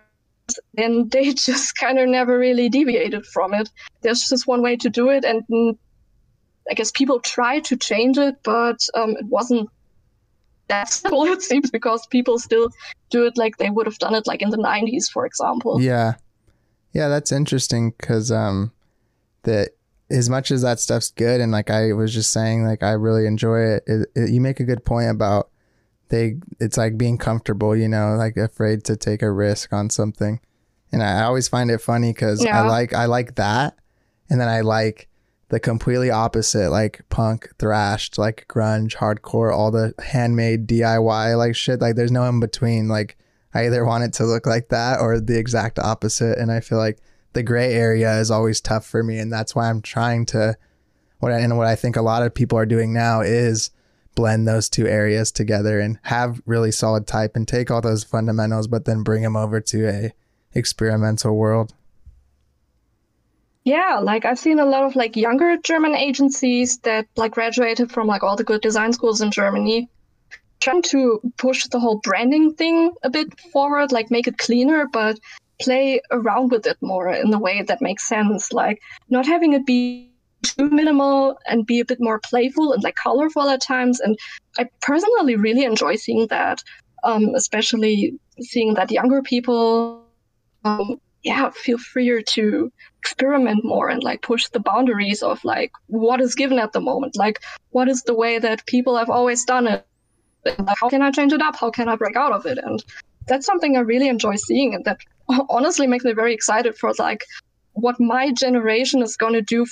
And 0.78 1.11
they 1.14 1.34
just 1.34 1.76
kind 1.76 1.99
of 1.99 2.09
never 2.09 2.38
really 2.38 2.68
deviated 2.68 3.26
from 3.26 3.53
it. 3.53 3.68
There's 4.03 4.28
just 4.28 4.47
one 4.47 4.62
way 4.62 4.76
to 4.76 4.88
do 4.88 5.09
it, 5.11 5.24
and 5.24 5.42
mm, 5.51 5.76
I 6.70 6.74
guess 6.74 6.92
people 6.92 7.18
tried 7.18 7.64
to 7.64 7.76
change 7.76 8.16
it, 8.16 8.36
but 8.45 8.78
um, 8.95 9.11
it 9.22 9.26
wasn't 9.26 9.68
that 10.68 10.88
simple. 11.01 11.24
It 11.24 11.42
seems 11.42 11.70
because 11.70 12.07
people 12.07 12.38
still 12.38 12.70
do 13.11 13.26
it 13.26 13.36
like 13.36 13.57
they 13.57 13.70
would 13.70 13.86
have 13.86 13.99
done 13.99 14.14
it 14.14 14.28
like 14.28 14.40
in 14.40 14.51
the 14.51 14.64
'90s, 14.72 15.11
for 15.11 15.26
example. 15.26 15.80
Yeah, 15.80 16.14
yeah, 16.92 17.09
that's 17.09 17.32
interesting 17.32 17.90
because 17.90 18.30
um, 18.30 18.70
that 19.42 19.70
as 20.11 20.30
much 20.30 20.53
as 20.53 20.62
that 20.62 20.78
stuff's 20.78 21.11
good, 21.11 21.40
and 21.40 21.51
like 21.51 21.70
I 21.70 21.92
was 21.92 22.14
just 22.14 22.30
saying, 22.30 22.64
like 22.64 22.84
I 22.84 22.92
really 22.92 23.26
enjoy 23.26 23.61
it. 23.74 23.84
it, 23.88 24.09
it 24.14 24.30
you 24.30 24.40
make 24.40 24.61
a 24.61 24.64
good 24.70 24.84
point 24.84 25.11
about 25.11 25.51
they. 26.09 26.36
It's 26.61 26.76
like 26.76 26.98
being 26.98 27.18
comfortable, 27.18 27.76
you 27.76 27.88
know, 27.88 28.14
like 28.16 28.36
afraid 28.36 28.84
to 28.84 28.96
take 28.96 29.22
a 29.22 29.30
risk 29.30 29.72
on 29.72 29.90
something. 29.90 30.40
And 30.92 31.02
I 31.02 31.24
always 31.24 31.48
find 31.48 31.70
it 31.70 31.80
funny 31.80 32.12
because 32.12 32.44
yeah. 32.44 32.62
I 32.62 32.66
like 32.66 32.92
I 32.92 33.07
like 33.07 33.34
that, 33.36 33.78
and 34.30 34.40
then 34.40 34.48
I 34.48 34.61
like 34.61 35.09
the 35.48 35.61
completely 35.61 36.11
opposite, 36.11 36.70
like 36.70 37.02
punk, 37.11 37.48
thrashed, 37.59 38.18
like 38.18 38.46
grunge, 38.48 38.96
hardcore, 38.96 39.55
all 39.55 39.70
the 39.70 39.94
handmade 40.02 40.66
DIY 40.66 41.38
like 41.38 41.55
shit. 41.55 41.80
Like 41.80 41.96
there's 41.96 42.12
no 42.12 42.24
in 42.24 42.40
between. 42.40 42.88
Like 42.88 43.16
I 43.52 43.66
either 43.66 43.84
want 43.84 44.05
it 44.05 44.12
to 44.14 44.24
look 44.24 44.46
like 44.46 44.70
that 44.70 45.00
or 45.00 45.20
the 45.20 45.38
exact 45.38 45.78
opposite. 45.78 46.38
And 46.38 46.50
I 46.50 46.61
feel 46.61 46.78
like 46.78 46.98
the 47.34 47.42
gray 47.42 47.72
area 47.74 48.18
is 48.18 48.30
always 48.30 48.61
tough 48.61 48.86
for 48.86 49.02
me. 49.02 49.18
And 49.18 49.32
that's 49.32 49.55
why 49.55 49.68
I'm 49.68 49.82
trying 49.82 50.26
to 50.26 50.57
what 51.20 51.32
I, 51.32 51.38
and 51.38 51.57
what 51.57 51.66
I 51.66 51.76
think 51.76 51.96
a 51.96 52.02
lot 52.02 52.22
of 52.22 52.34
people 52.34 52.59
are 52.59 52.66
doing 52.66 52.92
now 52.92 53.20
is 53.20 53.70
blend 54.15 54.47
those 54.47 54.69
two 54.69 54.87
areas 54.87 55.33
together 55.33 55.81
and 55.81 55.99
have 56.03 56.41
really 56.47 56.71
solid 56.71 57.07
type 57.07 57.37
and 57.37 57.47
take 57.47 57.71
all 57.71 57.81
those 57.81 58.05
fundamentals, 58.05 58.67
but 58.67 58.85
then 58.85 59.03
bring 59.03 59.23
them 59.23 59.37
over 59.37 59.61
to 59.61 59.89
a 59.89 60.12
experimental 60.55 61.37
world. 61.37 61.75
Yeah, 63.65 64.01
like 64.03 64.25
I've 64.25 64.39
seen 64.39 64.59
a 64.59 64.67
lot 64.67 64.85
of 64.85 64.95
like 64.95 65.17
younger 65.17 65.57
German 65.57 65.95
agencies 65.95 66.79
that 66.79 67.07
like 67.17 67.33
graduated 67.33 67.91
from 67.91 68.07
like 68.07 68.23
all 68.23 68.37
the 68.37 68.45
good 68.45 68.61
design 68.61 68.93
schools 68.93 69.21
in 69.21 69.31
Germany 69.31 69.89
trying 70.61 70.83
to 70.83 71.21
push 71.37 71.67
the 71.67 71.79
whole 71.79 71.99
branding 71.99 72.55
thing 72.55 72.93
a 73.03 73.11
bit 73.11 73.39
forward, 73.53 73.93
like 73.93 74.11
make 74.11 74.27
it 74.27 74.39
cleaner, 74.39 74.87
but 74.91 75.21
play 75.61 76.01
around 76.11 76.51
with 76.51 76.67
it 76.67 76.79
more 76.81 77.11
in 77.11 77.33
a 77.33 77.39
way 77.39 77.62
that 77.62 77.83
makes 77.83 78.09
sense. 78.09 78.53
Like 78.53 78.81
not 79.09 79.27
having 79.27 79.53
it 79.53 79.67
be 79.67 80.11
too 80.45 80.68
minimal 80.70 81.38
and 81.47 81.66
be 81.66 81.80
a 81.80 81.84
bit 81.84 82.01
more 82.01 82.20
playful 82.20 82.72
and 82.72 82.82
like 82.82 82.97
colorful 82.97 83.49
at 83.49 83.61
times. 83.62 84.01
And 84.01 84.18
I 84.59 84.68
personally 84.82 85.36
really 85.36 85.64
enjoy 85.64 85.97
seeing 85.97 86.26
that, 86.28 86.62
um, 87.03 87.34
especially 87.34 88.18
seeing 88.40 88.74
that 88.74 88.90
younger 88.90 89.22
people 89.22 90.05
um, 90.64 91.01
yeah, 91.24 91.51
feel 91.51 91.78
freer 91.78 92.20
to 92.20 92.70
experiment 93.01 93.64
more 93.64 93.88
and 93.88 94.03
like 94.03 94.22
push 94.22 94.49
the 94.49 94.61
boundaries 94.61 95.22
of 95.22 95.42
like 95.42 95.72
what 95.86 96.20
is 96.20 96.34
given 96.34 96.59
at 96.59 96.72
the 96.72 96.80
moment. 96.80 97.16
Like, 97.16 97.40
what 97.70 97.88
is 97.88 98.03
the 98.03 98.14
way 98.14 98.38
that 98.38 98.66
people 98.66 98.97
have 98.97 99.11
always 99.11 99.45
done 99.45 99.66
it? 99.66 99.86
Like, 100.45 100.76
how 100.78 100.90
can 100.90 101.01
I 101.01 101.11
change 101.11 101.32
it 101.32 101.40
up? 101.40 101.57
How 101.57 101.70
can 101.70 101.88
I 101.88 101.97
break 101.97 102.16
out 102.16 102.32
of 102.32 102.45
it? 102.45 102.59
And 102.59 102.84
that's 103.26 103.47
something 103.47 103.76
I 103.76 103.80
really 103.80 104.09
enjoy 104.09 104.36
seeing, 104.36 104.74
and 104.74 104.84
that 104.84 104.99
honestly 105.49 105.86
makes 105.86 106.05
me 106.05 106.12
very 106.12 106.34
excited 106.34 106.76
for 106.76 106.92
like 106.99 107.24
what 107.72 107.99
my 107.99 108.30
generation 108.32 109.03
is 109.03 109.16
going 109.16 109.32
to 109.32 109.42
do 109.42 109.66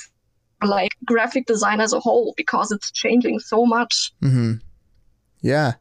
like 0.65 0.91
graphic 1.05 1.45
design 1.45 1.81
as 1.81 1.93
a 1.93 1.99
whole 1.99 2.33
because 2.37 2.71
it's 2.71 2.91
changing 2.91 3.39
so 3.39 3.65
much. 3.65 4.13
Mm-hmm. 4.21 4.53
Yeah, 5.41 5.73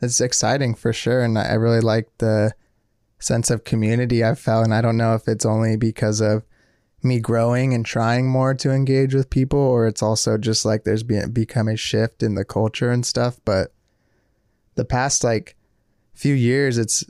it's 0.00 0.20
exciting 0.20 0.74
for 0.74 0.92
sure, 0.92 1.22
and 1.22 1.38
I 1.38 1.54
really 1.54 1.80
like 1.80 2.08
the 2.18 2.52
sense 3.18 3.50
of 3.50 3.64
community 3.64 4.22
I've 4.22 4.38
felt. 4.38 4.64
And 4.64 4.74
I 4.74 4.82
don't 4.82 4.96
know 4.96 5.14
if 5.14 5.26
it's 5.26 5.46
only 5.46 5.76
because 5.76 6.20
of 6.20 6.44
me 7.02 7.20
growing 7.20 7.72
and 7.72 7.84
trying 7.86 8.28
more 8.28 8.54
to 8.54 8.70
engage 8.70 9.14
with 9.14 9.30
people, 9.30 9.58
or 9.58 9.86
it's 9.86 10.02
also 10.02 10.36
just 10.36 10.64
like 10.64 10.84
there's 10.84 11.02
been 11.02 11.32
become 11.32 11.68
a 11.68 11.76
shift 11.76 12.22
in 12.22 12.34
the 12.34 12.44
culture 12.44 12.90
and 12.90 13.06
stuff. 13.06 13.40
But 13.44 13.72
the 14.74 14.84
past 14.84 15.24
like 15.24 15.56
few 16.16 16.34
years, 16.34 16.78
it's 16.78 17.04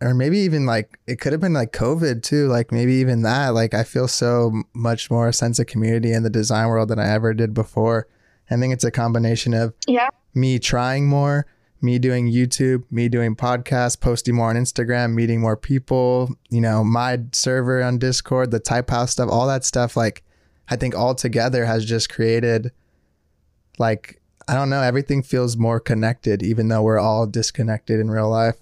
or 0.00 0.14
maybe 0.14 0.38
even 0.38 0.64
like 0.64 0.98
it 1.06 1.20
could 1.20 1.32
have 1.32 1.40
been 1.40 1.52
like 1.52 1.72
COVID 1.72 2.22
too. 2.22 2.48
Like 2.48 2.72
maybe 2.72 2.94
even 2.94 3.22
that. 3.22 3.48
Like 3.48 3.74
I 3.74 3.84
feel 3.84 4.08
so 4.08 4.62
much 4.72 5.10
more 5.10 5.28
a 5.28 5.32
sense 5.32 5.58
of 5.58 5.66
community 5.66 6.12
in 6.12 6.22
the 6.22 6.30
design 6.30 6.68
world 6.68 6.88
than 6.88 6.98
I 6.98 7.08
ever 7.08 7.34
did 7.34 7.52
before. 7.52 8.08
I 8.50 8.56
think 8.56 8.72
it's 8.72 8.84
a 8.84 8.90
combination 8.90 9.54
of 9.54 9.72
yeah. 9.86 10.08
me 10.34 10.58
trying 10.58 11.08
more 11.08 11.46
me 11.82 11.98
doing 11.98 12.30
YouTube, 12.30 12.84
me 12.90 13.08
doing 13.08 13.34
podcasts, 13.34 13.98
posting 13.98 14.36
more 14.36 14.50
on 14.50 14.56
Instagram, 14.56 15.14
meeting 15.14 15.40
more 15.40 15.56
people, 15.56 16.32
you 16.48 16.60
know, 16.60 16.84
my 16.84 17.18
server 17.32 17.82
on 17.82 17.98
Discord, 17.98 18.52
the 18.52 18.60
Type 18.60 18.88
House 18.88 19.10
stuff, 19.10 19.28
all 19.28 19.48
that 19.48 19.64
stuff, 19.64 19.96
like 19.96 20.22
I 20.68 20.76
think 20.76 20.94
all 20.94 21.14
together 21.14 21.64
has 21.64 21.84
just 21.84 22.08
created 22.08 22.70
like 23.78 24.21
I 24.48 24.54
don't 24.54 24.70
know, 24.70 24.82
everything 24.82 25.22
feels 25.22 25.56
more 25.56 25.80
connected, 25.80 26.42
even 26.42 26.68
though 26.68 26.82
we're 26.82 26.98
all 26.98 27.26
disconnected 27.26 28.00
in 28.00 28.10
real 28.10 28.30
life. 28.30 28.56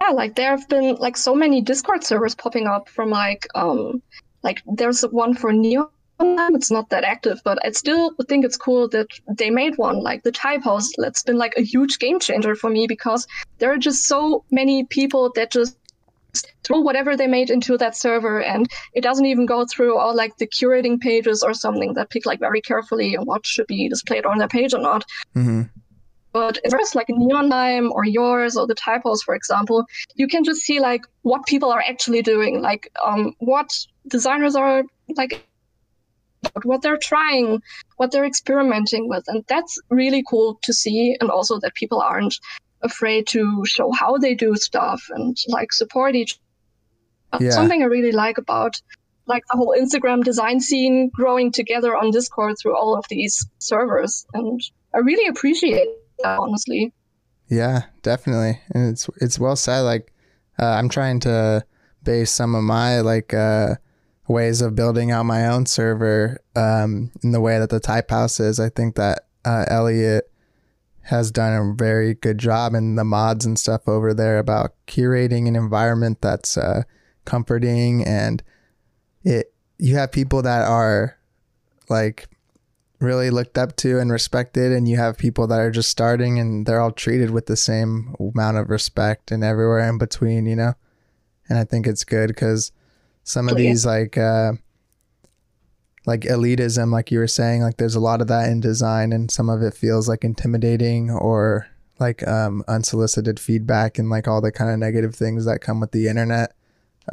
Yeah, 0.00 0.10
like 0.10 0.34
there 0.34 0.50
have 0.50 0.68
been 0.68 0.96
like 0.96 1.16
so 1.16 1.34
many 1.34 1.60
Discord 1.60 2.02
servers 2.04 2.34
popping 2.34 2.66
up 2.66 2.88
from 2.88 3.10
like 3.10 3.46
um 3.54 4.02
like 4.42 4.62
there's 4.66 5.02
one 5.02 5.34
for 5.34 5.52
Neon 5.52 5.88
it's 6.24 6.70
not 6.70 6.90
that 6.90 7.04
active, 7.04 7.40
but 7.44 7.58
I 7.64 7.70
still 7.70 8.12
think 8.28 8.44
it's 8.44 8.56
cool 8.56 8.88
that 8.88 9.08
they 9.28 9.50
made 9.50 9.76
one. 9.76 10.02
Like 10.02 10.22
the 10.22 10.32
Type 10.32 10.62
House, 10.64 10.90
that's 10.96 11.22
been 11.22 11.38
like 11.38 11.54
a 11.56 11.62
huge 11.62 11.98
game 11.98 12.20
changer 12.20 12.54
for 12.54 12.70
me 12.70 12.86
because 12.86 13.26
there 13.58 13.72
are 13.72 13.78
just 13.78 14.06
so 14.06 14.44
many 14.50 14.84
people 14.84 15.32
that 15.34 15.50
just 15.50 15.76
throw 16.64 16.80
whatever 16.80 17.16
they 17.16 17.26
made 17.26 17.50
into 17.50 17.76
that 17.76 17.96
server 17.96 18.42
and 18.42 18.70
it 18.94 19.02
doesn't 19.02 19.26
even 19.26 19.46
go 19.46 19.66
through 19.66 19.98
all 19.98 20.14
like 20.14 20.36
the 20.38 20.46
curating 20.46 20.98
pages 21.00 21.42
or 21.42 21.52
something 21.52 21.94
that 21.94 22.10
pick 22.10 22.24
like 22.24 22.40
very 22.40 22.60
carefully 22.60 23.14
what 23.14 23.44
should 23.44 23.66
be 23.66 23.88
displayed 23.88 24.24
on 24.24 24.38
their 24.38 24.48
page 24.48 24.72
or 24.72 24.80
not. 24.80 25.04
Mm-hmm. 25.36 25.62
But 26.32 26.58
first 26.70 26.94
like 26.94 27.08
neon 27.10 27.50
Neonlime 27.50 27.90
or 27.90 28.06
yours 28.06 28.56
or 28.56 28.66
the 28.66 28.74
Type 28.74 29.02
House, 29.04 29.22
for 29.22 29.34
example, 29.34 29.84
you 30.14 30.26
can 30.26 30.44
just 30.44 30.62
see 30.62 30.80
like 30.80 31.02
what 31.20 31.44
people 31.44 31.70
are 31.70 31.84
actually 31.86 32.22
doing, 32.22 32.62
like 32.62 32.90
um, 33.04 33.34
what 33.38 33.68
designers 34.08 34.56
are 34.56 34.84
like 35.14 35.46
what 36.64 36.82
they're 36.82 36.98
trying, 36.98 37.62
what 37.96 38.10
they're 38.10 38.24
experimenting 38.24 39.08
with. 39.08 39.24
And 39.28 39.44
that's 39.46 39.78
really 39.90 40.24
cool 40.28 40.58
to 40.62 40.72
see. 40.72 41.16
And 41.20 41.30
also 41.30 41.58
that 41.60 41.74
people 41.74 42.00
aren't 42.00 42.34
afraid 42.82 43.26
to 43.28 43.64
show 43.64 43.90
how 43.92 44.18
they 44.18 44.34
do 44.34 44.54
stuff 44.56 45.02
and 45.10 45.36
like 45.48 45.72
support 45.72 46.14
each 46.14 46.38
yeah. 47.40 47.50
Something 47.50 47.82
I 47.82 47.86
really 47.86 48.12
like 48.12 48.38
about 48.38 48.80
like 49.26 49.44
the 49.50 49.56
whole 49.56 49.74
Instagram 49.78 50.22
design 50.24 50.60
scene 50.60 51.10
growing 51.14 51.52
together 51.52 51.96
on 51.96 52.10
Discord 52.10 52.56
through 52.60 52.76
all 52.76 52.96
of 52.96 53.04
these 53.08 53.46
servers. 53.58 54.26
And 54.34 54.60
I 54.94 54.98
really 54.98 55.26
appreciate 55.28 55.88
that, 56.22 56.38
honestly. 56.38 56.92
Yeah, 57.48 57.84
definitely. 58.02 58.60
And 58.74 58.90
it's 58.92 59.08
it's 59.20 59.38
well 59.38 59.56
said. 59.56 59.80
Like 59.80 60.12
uh, 60.58 60.66
I'm 60.66 60.88
trying 60.88 61.20
to 61.20 61.64
base 62.02 62.30
some 62.30 62.54
of 62.54 62.64
my 62.64 63.00
like 63.00 63.32
uh 63.32 63.76
ways 64.28 64.60
of 64.60 64.74
building 64.74 65.10
out 65.10 65.24
my 65.24 65.46
own 65.46 65.66
server 65.66 66.40
um, 66.56 67.10
in 67.22 67.32
the 67.32 67.40
way 67.40 67.58
that 67.58 67.70
the 67.70 67.80
Type 67.80 68.10
House 68.10 68.40
is. 68.40 68.58
I 68.58 68.68
think 68.70 68.94
that 68.94 69.26
uh, 69.44 69.64
Elliot 69.68 70.30
has 71.04 71.30
done 71.30 71.52
a 71.52 71.74
very 71.74 72.14
good 72.14 72.38
job 72.38 72.74
in 72.74 72.94
the 72.94 73.04
mods 73.04 73.44
and 73.44 73.58
stuff 73.58 73.88
over 73.88 74.14
there 74.14 74.38
about 74.38 74.74
curating 74.86 75.48
an 75.48 75.56
environment 75.56 76.20
that's 76.20 76.56
uh, 76.56 76.82
comforting 77.24 78.04
and 78.04 78.42
it. 79.22 79.52
You 79.78 79.96
have 79.96 80.12
people 80.12 80.42
that 80.42 80.68
are 80.68 81.18
like 81.88 82.28
really 83.02 83.30
looked 83.30 83.58
up 83.58 83.76
to 83.76 83.98
and 83.98 84.12
respected 84.12 84.72
and 84.72 84.88
you 84.88 84.96
have 84.96 85.18
people 85.18 85.46
that 85.48 85.58
are 85.58 85.70
just 85.70 85.90
starting 85.90 86.38
and 86.38 86.64
they're 86.64 86.80
all 86.80 86.92
treated 86.92 87.30
with 87.30 87.46
the 87.46 87.56
same 87.56 88.14
amount 88.20 88.56
of 88.56 88.70
respect 88.70 89.32
and 89.32 89.42
everywhere 89.42 89.88
in 89.88 89.98
between 89.98 90.46
you 90.46 90.54
know 90.54 90.72
and 91.48 91.58
i 91.58 91.64
think 91.64 91.86
it's 91.86 92.04
good 92.04 92.28
because 92.28 92.70
some 93.24 93.48
of 93.48 93.56
these 93.56 93.84
like 93.84 94.16
uh 94.16 94.52
like 96.06 96.22
elitism 96.22 96.90
like 96.90 97.10
you 97.10 97.18
were 97.18 97.28
saying 97.28 97.62
like 97.62 97.76
there's 97.76 97.94
a 97.94 98.00
lot 98.00 98.20
of 98.20 98.26
that 98.26 98.48
in 98.48 98.60
design 98.60 99.12
and 99.12 99.30
some 99.30 99.48
of 99.48 99.62
it 99.62 99.74
feels 99.74 100.08
like 100.08 100.24
intimidating 100.24 101.10
or 101.10 101.66
like 102.00 102.26
um 102.26 102.64
unsolicited 102.68 103.38
feedback 103.38 103.98
and 103.98 104.10
like 104.10 104.26
all 104.26 104.40
the 104.40 104.52
kind 104.52 104.70
of 104.70 104.78
negative 104.78 105.14
things 105.14 105.44
that 105.44 105.60
come 105.60 105.80
with 105.80 105.92
the 105.92 106.08
internet. 106.08 106.54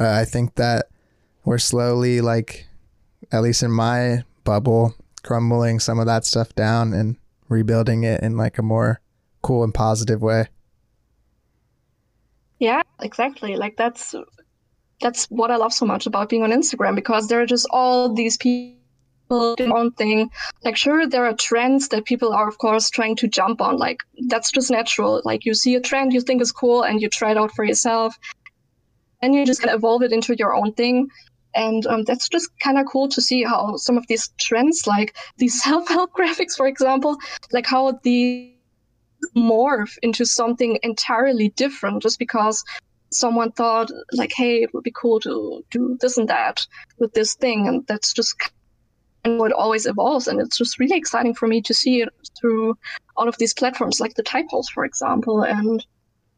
Uh, 0.00 0.10
i 0.10 0.24
think 0.24 0.54
that 0.54 0.86
we're 1.44 1.58
slowly 1.58 2.20
like 2.20 2.66
at 3.32 3.42
least 3.42 3.62
in 3.62 3.70
my 3.70 4.24
bubble 4.44 4.94
crumbling 5.22 5.78
some 5.78 5.98
of 5.98 6.06
that 6.06 6.24
stuff 6.24 6.54
down 6.54 6.92
and 6.92 7.16
rebuilding 7.48 8.04
it 8.04 8.22
in 8.22 8.36
like 8.36 8.58
a 8.58 8.62
more 8.62 9.00
cool 9.42 9.64
and 9.64 9.74
positive 9.74 10.22
way. 10.22 10.46
Yeah 12.58 12.82
exactly. 13.00 13.56
Like 13.56 13.76
that's 13.76 14.14
that's 15.00 15.24
what 15.26 15.50
i 15.50 15.56
love 15.56 15.72
so 15.72 15.86
much 15.86 16.06
about 16.06 16.28
being 16.28 16.42
on 16.42 16.50
instagram 16.50 16.94
because 16.94 17.28
there 17.28 17.40
are 17.40 17.46
just 17.46 17.66
all 17.70 18.12
these 18.12 18.36
people 18.36 18.79
doing 19.30 19.72
own 19.72 19.92
thing. 19.92 20.30
Like 20.64 20.76
sure 20.76 21.06
there 21.06 21.24
are 21.24 21.34
trends 21.34 21.88
that 21.88 22.04
people 22.04 22.32
are 22.32 22.48
of 22.48 22.58
course 22.58 22.90
trying 22.90 23.16
to 23.16 23.28
jump 23.28 23.60
on. 23.60 23.76
Like 23.76 24.02
that's 24.28 24.50
just 24.50 24.70
natural. 24.70 25.22
Like 25.24 25.44
you 25.44 25.54
see 25.54 25.74
a 25.74 25.80
trend 25.80 26.12
you 26.12 26.20
think 26.20 26.42
is 26.42 26.52
cool 26.52 26.82
and 26.82 27.00
you 27.00 27.08
try 27.08 27.30
it 27.32 27.38
out 27.38 27.52
for 27.52 27.64
yourself. 27.64 28.16
And 29.22 29.34
you 29.34 29.44
just 29.44 29.60
kind 29.60 29.74
of 29.74 29.80
evolve 29.80 30.02
it 30.02 30.12
into 30.12 30.34
your 30.36 30.54
own 30.54 30.72
thing. 30.72 31.08
And 31.54 31.86
um, 31.86 32.04
that's 32.04 32.28
just 32.28 32.48
kind 32.60 32.78
of 32.78 32.86
cool 32.86 33.08
to 33.08 33.20
see 33.20 33.42
how 33.42 33.76
some 33.76 33.98
of 33.98 34.06
these 34.06 34.30
trends, 34.38 34.86
like 34.86 35.16
these 35.36 35.62
self-help 35.66 36.12
graphics, 36.12 36.56
for 36.56 36.66
example, 36.66 37.16
like 37.52 37.66
how 37.66 37.98
the 38.02 38.54
morph 39.36 39.98
into 40.02 40.24
something 40.24 40.78
entirely 40.82 41.50
different 41.50 42.02
just 42.02 42.18
because 42.18 42.64
someone 43.12 43.52
thought 43.52 43.90
like 44.12 44.32
hey 44.34 44.62
it 44.62 44.72
would 44.72 44.84
be 44.84 44.92
cool 44.92 45.20
to 45.20 45.62
do 45.70 45.98
this 46.00 46.16
and 46.16 46.28
that 46.28 46.66
with 46.98 47.12
this 47.12 47.34
thing. 47.34 47.68
And 47.68 47.86
that's 47.86 48.14
just 48.14 48.34
and 49.24 49.38
what 49.38 49.52
always 49.52 49.86
evolves 49.86 50.26
and 50.26 50.40
it's 50.40 50.58
just 50.58 50.78
really 50.78 50.96
exciting 50.96 51.34
for 51.34 51.46
me 51.46 51.60
to 51.60 51.74
see 51.74 52.02
it 52.02 52.08
through 52.38 52.76
all 53.16 53.28
of 53.28 53.36
these 53.38 53.54
platforms 53.54 54.00
like 54.00 54.14
the 54.14 54.22
Type 54.22 54.46
House 54.50 54.68
for 54.68 54.84
example 54.84 55.42
and 55.42 55.84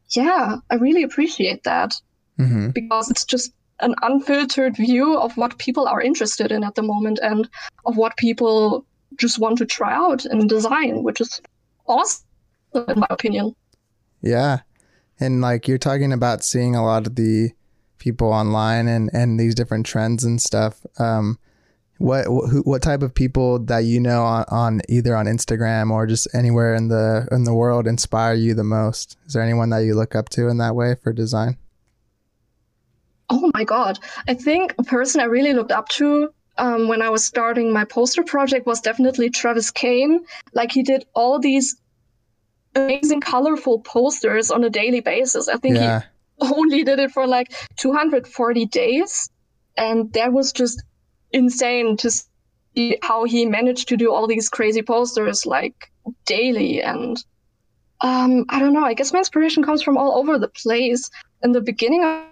yeah 0.09 0.57
i 0.69 0.75
really 0.75 1.03
appreciate 1.03 1.63
that 1.63 1.95
mm-hmm. 2.39 2.69
because 2.69 3.09
it's 3.09 3.25
just 3.25 3.53
an 3.79 3.95
unfiltered 4.01 4.75
view 4.75 5.17
of 5.17 5.35
what 5.37 5.57
people 5.57 5.87
are 5.87 6.01
interested 6.01 6.51
in 6.51 6.63
at 6.63 6.75
the 6.75 6.81
moment 6.81 7.19
and 7.21 7.49
of 7.85 7.97
what 7.97 8.17
people 8.17 8.85
just 9.17 9.39
want 9.39 9.57
to 9.59 9.65
try 9.65 9.93
out 9.93 10.25
in 10.25 10.47
design, 10.47 11.03
which 11.03 11.21
is 11.21 11.41
awesome 11.87 12.25
in 12.73 12.99
my 12.99 13.07
opinion. 13.09 13.55
Yeah. 14.21 14.61
And 15.19 15.41
like 15.41 15.67
you're 15.67 15.77
talking 15.77 16.11
about 16.11 16.43
seeing 16.43 16.75
a 16.75 16.83
lot 16.83 17.05
of 17.05 17.15
the 17.15 17.51
people 17.99 18.29
online 18.29 18.87
and 18.87 19.09
and 19.13 19.39
these 19.39 19.55
different 19.55 19.85
trends 19.85 20.23
and 20.23 20.41
stuff. 20.41 20.85
Um 20.97 21.37
what 22.03 22.25
who, 22.25 22.61
what 22.63 22.81
type 22.81 23.01
of 23.01 23.15
people 23.15 23.59
that 23.59 23.85
you 23.85 23.97
know 23.97 24.23
on, 24.23 24.43
on 24.49 24.81
either 24.89 25.15
on 25.15 25.25
Instagram 25.25 25.89
or 25.89 26.05
just 26.05 26.27
anywhere 26.35 26.75
in 26.75 26.89
the 26.89 27.25
in 27.31 27.45
the 27.45 27.53
world 27.53 27.87
inspire 27.87 28.33
you 28.33 28.53
the 28.53 28.63
most? 28.63 29.17
Is 29.25 29.33
there 29.33 29.41
anyone 29.41 29.69
that 29.69 29.85
you 29.85 29.95
look 29.95 30.13
up 30.13 30.27
to 30.29 30.49
in 30.49 30.57
that 30.57 30.75
way 30.75 30.95
for 31.01 31.13
design? 31.13 31.57
Oh 33.29 33.49
my 33.53 33.63
God. 33.63 33.99
I 34.27 34.33
think 34.33 34.75
a 34.77 34.83
person 34.83 35.21
I 35.21 35.25
really 35.25 35.53
looked 35.53 35.71
up 35.71 35.87
to 35.89 36.33
um, 36.57 36.89
when 36.89 37.01
I 37.01 37.09
was 37.09 37.23
starting 37.23 37.71
my 37.71 37.85
poster 37.85 38.23
project 38.23 38.67
was 38.67 38.81
definitely 38.81 39.29
Travis 39.29 39.71
Kane. 39.71 40.25
Like 40.53 40.73
he 40.73 40.83
did 40.83 41.05
all 41.13 41.39
these 41.39 41.77
amazing, 42.75 43.21
colorful 43.21 43.79
posters 43.79 44.51
on 44.51 44.65
a 44.65 44.69
daily 44.69 44.99
basis. 44.99 45.47
I 45.47 45.55
think 45.55 45.77
yeah. 45.77 46.01
he 46.41 46.53
only 46.53 46.83
did 46.83 46.99
it 46.99 47.11
for 47.11 47.25
like 47.25 47.53
240 47.77 48.65
days. 48.65 49.29
And 49.77 50.11
that 50.13 50.33
was 50.33 50.51
just 50.51 50.83
insane 51.33 51.97
to 51.97 52.11
see 52.11 52.97
how 53.01 53.25
he 53.25 53.45
managed 53.45 53.87
to 53.89 53.97
do 53.97 54.13
all 54.13 54.27
these 54.27 54.49
crazy 54.49 54.81
posters 54.81 55.45
like 55.45 55.91
daily. 56.25 56.81
And 56.81 57.23
um, 58.01 58.45
I 58.49 58.59
don't 58.59 58.73
know, 58.73 58.85
I 58.85 58.93
guess 58.93 59.13
my 59.13 59.19
inspiration 59.19 59.63
comes 59.63 59.81
from 59.81 59.97
all 59.97 60.17
over 60.17 60.37
the 60.37 60.47
place. 60.47 61.09
In 61.41 61.51
the 61.51 61.61
beginning, 61.61 62.03
I 62.03 62.25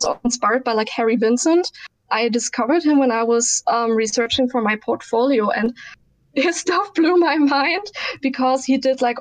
was 0.00 0.16
inspired 0.24 0.64
by 0.64 0.72
like 0.72 0.88
Harry 0.88 1.16
Vincent. 1.16 1.70
I 2.10 2.28
discovered 2.28 2.82
him 2.82 2.98
when 2.98 3.12
I 3.12 3.22
was 3.22 3.62
um, 3.66 3.92
researching 3.92 4.48
for 4.48 4.60
my 4.60 4.76
portfolio, 4.76 5.50
and 5.50 5.76
his 6.34 6.56
stuff 6.56 6.94
blew 6.94 7.16
my 7.16 7.36
mind 7.56 7.86
because 8.20 8.64
he 8.64 8.78
did 8.78 9.00
like 9.00 9.18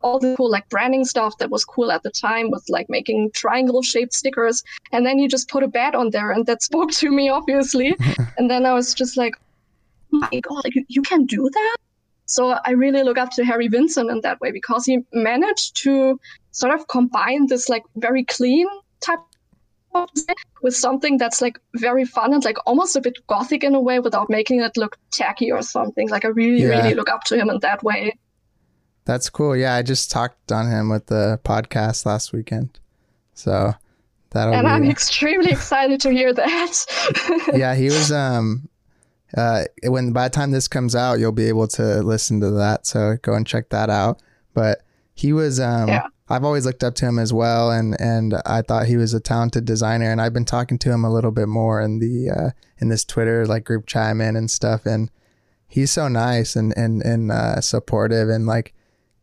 all 0.00 0.18
the 0.18 0.34
cool 0.36 0.50
like 0.50 0.68
branding 0.68 1.04
stuff 1.04 1.36
that 1.38 1.50
was 1.50 1.64
cool 1.64 1.90
at 1.90 2.02
the 2.02 2.10
time 2.10 2.50
with 2.50 2.64
like 2.68 2.88
making 2.88 3.30
triangle 3.32 3.82
shaped 3.82 4.12
stickers 4.12 4.62
and 4.92 5.04
then 5.04 5.18
you 5.18 5.28
just 5.28 5.48
put 5.48 5.62
a 5.62 5.68
bat 5.68 5.94
on 5.94 6.10
there 6.10 6.30
and 6.30 6.46
that 6.46 6.62
spoke 6.68 6.90
to 6.90 7.10
me 7.10 7.28
obviously 7.28 7.96
and 8.38 8.50
then 8.50 8.66
i 8.66 8.72
was 8.72 8.94
just 8.94 9.16
like 9.16 9.34
oh 10.14 10.18
my 10.18 10.40
god 10.40 10.64
like, 10.64 10.74
you 10.88 11.02
can 11.02 11.24
do 11.26 11.48
that 11.52 11.76
so 12.26 12.58
i 12.64 12.70
really 12.70 13.02
look 13.02 13.18
up 13.18 13.30
to 13.30 13.44
harry 13.44 13.68
vincent 13.68 14.10
in 14.10 14.20
that 14.20 14.40
way 14.40 14.50
because 14.52 14.84
he 14.84 14.98
managed 15.12 15.76
to 15.76 16.20
sort 16.52 16.74
of 16.74 16.86
combine 16.88 17.46
this 17.46 17.68
like 17.68 17.82
very 17.96 18.24
clean 18.24 18.66
type 19.00 19.20
with 20.62 20.74
something 20.74 21.18
that's 21.18 21.40
like 21.40 21.58
very 21.76 22.04
fun 22.04 22.32
and 22.32 22.44
like 22.44 22.56
almost 22.66 22.96
a 22.96 23.00
bit 23.00 23.14
gothic 23.26 23.64
in 23.64 23.74
a 23.74 23.80
way 23.80 24.00
without 24.00 24.28
making 24.28 24.60
it 24.60 24.76
look 24.76 24.96
tacky 25.10 25.50
or 25.50 25.62
something. 25.62 26.08
Like 26.08 26.24
I 26.24 26.28
really, 26.28 26.62
yeah. 26.62 26.68
really 26.68 26.94
look 26.94 27.08
up 27.08 27.24
to 27.24 27.36
him 27.36 27.48
in 27.50 27.58
that 27.60 27.82
way. 27.82 28.18
That's 29.08 29.30
cool. 29.30 29.56
Yeah, 29.56 29.74
I 29.74 29.80
just 29.80 30.10
talked 30.10 30.52
on 30.52 30.70
him 30.70 30.90
with 30.90 31.06
the 31.06 31.40
podcast 31.42 32.04
last 32.04 32.34
weekend. 32.34 32.78
So 33.32 33.72
that'll 34.28 34.52
be 34.52 34.58
And 34.58 34.66
be... 34.66 34.70
I'm 34.70 34.84
extremely 34.84 35.50
excited 35.50 35.98
to 36.02 36.10
hear 36.10 36.34
that. 36.34 37.50
yeah, 37.54 37.74
he 37.74 37.86
was 37.86 38.12
um 38.12 38.68
uh 39.34 39.64
when 39.84 40.12
by 40.12 40.28
the 40.28 40.32
time 40.32 40.50
this 40.50 40.68
comes 40.68 40.94
out 40.94 41.18
you'll 41.18 41.32
be 41.32 41.48
able 41.48 41.66
to 41.68 42.02
listen 42.02 42.38
to 42.40 42.50
that. 42.50 42.86
So 42.86 43.16
go 43.22 43.32
and 43.32 43.46
check 43.46 43.70
that 43.70 43.88
out. 43.88 44.20
But 44.52 44.82
he 45.14 45.32
was 45.32 45.58
um 45.58 45.88
yeah. 45.88 46.08
I've 46.28 46.44
always 46.44 46.66
looked 46.66 46.84
up 46.84 46.94
to 46.96 47.06
him 47.06 47.18
as 47.18 47.32
well, 47.32 47.70
and 47.70 47.98
and 47.98 48.34
I 48.44 48.60
thought 48.60 48.88
he 48.88 48.98
was 48.98 49.14
a 49.14 49.20
talented 49.20 49.64
designer. 49.64 50.12
And 50.12 50.20
I've 50.20 50.34
been 50.34 50.44
talking 50.44 50.78
to 50.80 50.92
him 50.92 51.02
a 51.02 51.10
little 51.10 51.30
bit 51.30 51.48
more 51.48 51.80
in 51.80 51.98
the 51.98 52.28
uh, 52.28 52.50
in 52.76 52.88
this 52.88 53.06
Twitter 53.06 53.46
like 53.46 53.64
group 53.64 53.86
chime 53.86 54.20
in 54.20 54.36
and 54.36 54.50
stuff. 54.50 54.84
And 54.84 55.10
he's 55.66 55.90
so 55.90 56.08
nice 56.08 56.54
and 56.54 56.76
and 56.76 57.00
and 57.00 57.32
uh, 57.32 57.62
supportive, 57.62 58.28
and 58.28 58.46
like 58.46 58.74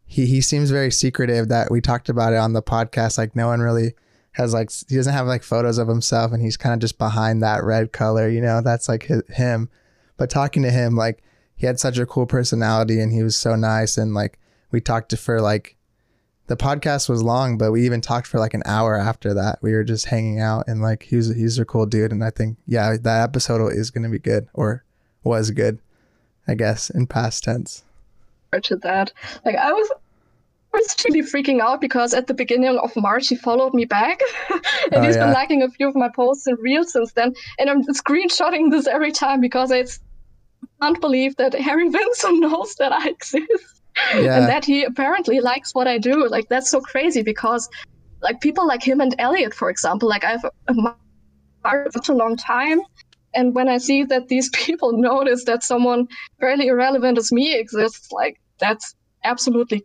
he 0.05 0.25
he 0.25 0.41
seems 0.41 0.71
very 0.71 0.91
secretive. 0.91 1.49
That 1.49 1.71
we 1.71 1.81
talked 1.81 2.09
about 2.09 2.33
it 2.33 2.37
on 2.37 2.53
the 2.53 2.63
podcast. 2.63 3.17
Like 3.17 3.35
no 3.35 3.47
one 3.47 3.59
really 3.59 3.93
has 4.33 4.53
like 4.53 4.71
he 4.87 4.95
doesn't 4.95 5.13
have 5.13 5.27
like 5.27 5.43
photos 5.43 5.77
of 5.77 5.87
himself, 5.87 6.31
and 6.31 6.41
he's 6.41 6.57
kind 6.57 6.73
of 6.73 6.79
just 6.79 6.97
behind 6.97 7.41
that 7.41 7.63
red 7.63 7.91
color. 7.91 8.29
You 8.29 8.41
know, 8.41 8.61
that's 8.61 8.89
like 8.89 9.03
his, 9.03 9.23
him. 9.29 9.69
But 10.17 10.29
talking 10.29 10.63
to 10.63 10.71
him, 10.71 10.95
like 10.95 11.23
he 11.55 11.65
had 11.65 11.79
such 11.79 11.97
a 11.97 12.05
cool 12.05 12.25
personality, 12.25 12.99
and 12.99 13.11
he 13.11 13.23
was 13.23 13.35
so 13.35 13.55
nice, 13.55 13.97
and 13.97 14.13
like 14.13 14.39
we 14.71 14.81
talked 14.81 15.15
for 15.17 15.41
like 15.41 15.75
the 16.47 16.57
podcast 16.57 17.09
was 17.09 17.23
long, 17.23 17.57
but 17.57 17.71
we 17.71 17.85
even 17.85 18.01
talked 18.01 18.27
for 18.27 18.39
like 18.39 18.53
an 18.53 18.63
hour 18.65 18.95
after 18.95 19.33
that. 19.33 19.59
We 19.61 19.73
were 19.73 19.83
just 19.83 20.05
hanging 20.05 20.39
out 20.39 20.67
and 20.67 20.81
like 20.81 21.03
he's 21.03 21.33
he's 21.33 21.57
a 21.57 21.65
cool 21.65 21.85
dude, 21.85 22.11
and 22.11 22.23
I 22.23 22.29
think 22.29 22.57
yeah, 22.67 22.95
that 23.01 23.23
episode 23.23 23.65
is 23.73 23.89
going 23.89 24.03
to 24.03 24.09
be 24.09 24.19
good 24.19 24.47
or 24.53 24.83
was 25.23 25.51
good, 25.51 25.79
I 26.47 26.55
guess 26.55 26.89
in 26.89 27.07
past 27.07 27.43
tense. 27.43 27.83
To 28.63 28.77
that, 28.77 29.11
like 29.43 29.57
I 29.57 29.73
was 29.73 29.91
was 30.85 31.05
really 31.05 31.21
freaking 31.21 31.59
out 31.59 31.81
because 31.81 32.13
at 32.13 32.27
the 32.27 32.33
beginning 32.33 32.77
of 32.77 32.95
March 32.95 33.27
he 33.27 33.35
followed 33.35 33.73
me 33.73 33.85
back, 33.85 34.19
and 34.51 34.95
oh, 34.95 35.01
he's 35.01 35.15
yeah. 35.15 35.25
been 35.25 35.33
liking 35.33 35.61
a 35.63 35.69
few 35.69 35.87
of 35.87 35.95
my 35.95 36.09
posts 36.09 36.47
and 36.47 36.57
reels 36.59 36.93
since 36.93 37.13
then. 37.13 37.33
And 37.59 37.69
I'm 37.69 37.83
screenshotting 37.83 38.71
this 38.71 38.87
every 38.87 39.11
time 39.11 39.41
because 39.41 39.71
I 39.71 39.85
can't 40.81 40.99
believe 41.01 41.35
that 41.37 41.53
Harry 41.53 41.89
Vincent 41.97 42.39
knows 42.39 42.75
that 42.75 42.91
I 42.91 43.09
exist 43.09 43.81
yeah. 44.13 44.37
and 44.37 44.47
that 44.47 44.65
he 44.65 44.83
apparently 44.83 45.39
likes 45.39 45.73
what 45.73 45.87
I 45.87 45.97
do. 45.97 46.27
Like 46.27 46.47
that's 46.49 46.69
so 46.69 46.81
crazy 46.81 47.23
because 47.23 47.69
like 48.21 48.41
people 48.41 48.67
like 48.67 48.83
him 48.83 49.01
and 49.01 49.15
Elliot, 49.19 49.53
for 49.53 49.69
example, 49.69 50.09
like 50.09 50.23
I've 50.23 50.45
admired 50.67 51.93
such 51.93 52.09
a 52.09 52.13
long 52.13 52.35
time. 52.37 52.81
And 53.33 53.53
when 53.53 53.67
I 53.67 53.77
see 53.77 54.03
that 54.05 54.27
these 54.27 54.49
people 54.53 54.93
notice 54.93 55.45
that 55.45 55.63
someone 55.63 56.07
fairly 56.39 56.67
irrelevant 56.67 57.17
as 57.17 57.31
me 57.31 57.57
exists, 57.57 58.11
like 58.11 58.39
that's 58.59 58.95
absolutely 59.23 59.83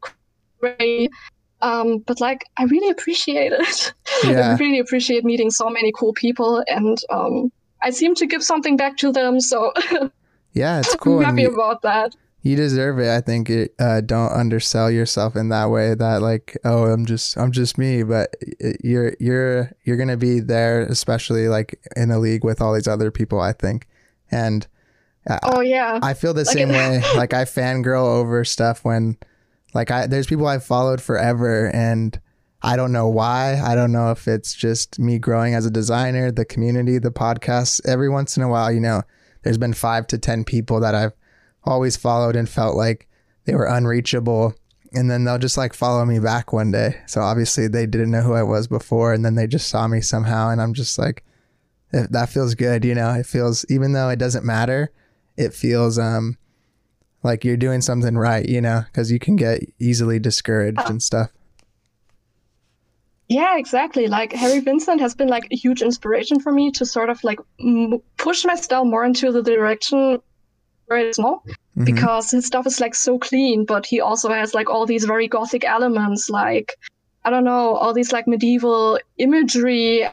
Um, 1.63 1.99
but 1.99 2.21
like 2.21 2.45
I 2.57 2.65
really 2.65 2.91
appreciate 2.91 3.53
it. 3.53 3.95
Yeah. 4.25 4.51
I 4.51 4.57
really 4.57 4.81
appreciate 4.81 5.25
meeting 5.25 5.51
so 5.51 5.71
many 5.71 5.93
cool 5.97 6.13
people, 6.13 6.63
and 6.69 6.99
um, 7.09 7.51
I 7.81 7.89
seem 7.89 8.15
to 8.17 8.27
give 8.27 8.43
something 8.45 8.77
back 8.77 8.99
to 8.99 9.13
them. 9.13 9.41
So 9.41 9.73
yeah, 10.53 10.81
it's 10.81 10.95
cool. 10.97 11.21
I'm 11.21 11.25
happy 11.25 11.45
about 11.45 11.81
that 11.83 12.15
you 12.43 12.57
deserve 12.57 12.99
it. 12.99 13.09
I 13.09 13.21
think 13.21 13.51
it, 13.51 13.75
uh, 13.79 14.01
don't 14.01 14.33
undersell 14.33 14.91
yourself 14.91 15.37
in 15.37 15.51
that 15.51 15.67
way. 15.71 15.95
That 15.95 16.23
like, 16.23 16.57
oh, 16.65 16.85
I'm 16.85 17.05
just, 17.05 17.37
I'm 17.37 17.53
just 17.53 17.77
me. 17.77 18.03
But 18.03 18.35
you're, 18.83 19.15
you're, 19.21 19.73
you're 19.85 19.97
gonna 19.97 20.17
be 20.17 20.41
there, 20.41 20.83
especially 20.83 21.49
like 21.49 21.79
in 21.97 22.11
a 22.11 22.19
league 22.19 22.45
with 22.45 22.61
all 22.63 22.75
these 22.75 22.89
other 22.89 23.11
people. 23.11 23.41
I 23.41 23.53
think, 23.53 23.87
and 24.31 24.67
oh 25.43 25.61
yeah. 25.61 25.99
I 26.03 26.15
feel 26.15 26.33
the 26.33 26.45
Like 26.45 26.57
same 26.57 26.71
it- 26.71 26.75
way. 26.75 27.03
Like 27.17 27.35
I 27.35 27.45
fangirl 27.45 28.07
over 28.07 28.45
stuff 28.45 28.85
when 28.85 29.19
like 29.75 29.91
I 29.91 30.07
there's 30.07 30.27
people 30.27 30.47
I've 30.47 30.65
followed 30.65 31.01
forever 31.01 31.71
and 31.75 32.19
I 32.63 32.77
don't 32.77 32.93
know 32.93 33.09
why. 33.09 33.61
I 33.61 33.75
don't 33.75 33.93
know 33.93 34.11
if 34.11 34.29
it's 34.29 34.55
just 34.55 34.99
me 34.99 35.19
growing 35.19 35.55
as 35.55 35.65
a 35.65 35.71
designer, 35.71 36.31
the 36.31 36.45
community, 36.45 36.99
the 36.99 37.11
podcast. 37.11 37.81
Every 37.89 38.09
once 38.09 38.37
in 38.37 38.43
a 38.43 38.49
while, 38.49 38.71
you 38.71 38.81
know, 38.81 39.03
there's 39.43 39.59
been 39.59 39.73
five 39.73 40.07
to 40.09 40.19
ten 40.19 40.45
people 40.45 40.81
that 40.81 40.95
I've 40.95 41.13
always 41.65 41.97
followed 41.97 42.37
and 42.37 42.49
felt 42.49 42.77
like 42.77 43.09
they 43.45 43.55
were 43.55 43.67
unreachable. 43.67 44.55
And 44.93 45.11
then 45.11 45.25
they'll 45.25 45.39
just 45.39 45.57
like 45.57 45.73
follow 45.73 46.05
me 46.05 46.19
back 46.19 46.53
one 46.53 46.73
day. 46.73 47.01
So 47.07 47.21
obviously 47.21 47.69
they 47.69 47.87
didn't 47.87 48.11
know 48.11 48.23
who 48.23 48.35
I 48.35 48.43
was 48.43 48.67
before 48.67 49.13
and 49.13 49.25
then 49.25 49.37
they 49.37 49.47
just 49.47 49.69
saw 49.69 49.87
me 49.87 50.01
somehow 50.01 50.51
and 50.51 50.61
I'm 50.61 50.75
just 50.75 50.99
like 50.99 51.25
that 51.93 52.29
feels 52.29 52.55
good, 52.55 52.85
you 52.85 52.95
know. 52.95 53.13
It 53.13 53.27
feels 53.27 53.65
even 53.69 53.93
though 53.93 54.09
it 54.11 54.19
doesn't 54.19 54.45
matter, 54.45 54.93
it 55.37 55.55
feels 55.55 55.99
um 55.99 56.37
like 57.23 57.45
you're 57.45 57.57
doing 57.57 57.81
something 57.81 58.17
right, 58.17 58.49
you 58.49 58.61
know, 58.61 58.83
because 58.87 59.11
you 59.13 59.19
can 59.19 59.37
get 59.37 59.61
easily 59.79 60.19
discouraged 60.19 60.81
and 60.89 61.03
stuff. 61.03 61.31
Yeah, 63.29 63.59
exactly. 63.59 64.09
Like 64.09 64.33
Harry 64.33 64.59
Vincent 64.61 65.01
has 65.01 65.15
been 65.15 65.29
like 65.29 65.47
a 65.53 65.57
huge 65.57 65.83
inspiration 65.83 66.41
for 66.41 66.53
me 66.53 66.73
to 66.73 66.85
sort 66.85 67.11
of 67.11 67.23
like 67.23 67.39
m- 67.61 68.01
push 68.17 68.45
my 68.45 68.57
style 68.57 68.85
more 68.85 69.05
into 69.05 69.31
the 69.31 69.43
direction 69.43 70.21
where 70.87 70.99
it's 70.99 71.19
not 71.19 71.45
Mhm. 71.79 71.85
because 71.85 72.33
his 72.33 72.45
stuff 72.47 72.67
is 72.67 72.81
like 72.81 72.97
so 72.97 73.19
clean, 73.19 73.65
but 73.65 73.87
he 73.87 74.01
also 74.01 74.31
has 74.31 74.53
like 74.53 74.69
all 74.69 74.85
these 74.85 75.05
very 75.05 75.29
gothic 75.29 75.65
elements, 75.65 76.29
like 76.29 76.75
I 77.25 77.31
don't 77.31 77.45
know, 77.45 77.77
all 77.77 77.93
these 77.95 78.13
like 78.13 78.27
medieval 78.27 78.99
imagery. 79.19 80.09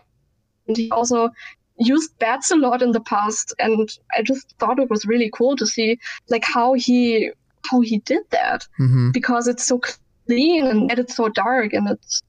And 0.68 0.78
he 0.78 0.91
also 0.91 1.32
used 1.80 2.17
bats 2.19 2.51
a 2.51 2.55
lot 2.55 2.82
in 2.82 2.91
the 2.91 3.01
past, 3.01 3.53
and 3.59 3.89
I 4.17 4.21
just 4.23 4.53
thought 4.59 4.80
it 4.80 4.89
was 4.89 5.05
really 5.05 5.30
cool 5.34 5.55
to 5.57 5.65
see 5.65 5.99
like 6.30 6.43
how 6.45 6.73
he 6.73 7.32
how 7.71 7.82
he 7.82 7.99
did 7.99 8.23
that 8.32 8.67
Mhm. 8.80 9.11
because 9.13 9.47
it's 9.47 9.65
so 9.65 9.80
clean 9.80 10.65
and 10.65 10.91
it's 10.99 11.15
so 11.15 11.30
dark 11.30 11.73
and 11.73 11.89
it's 11.89 12.21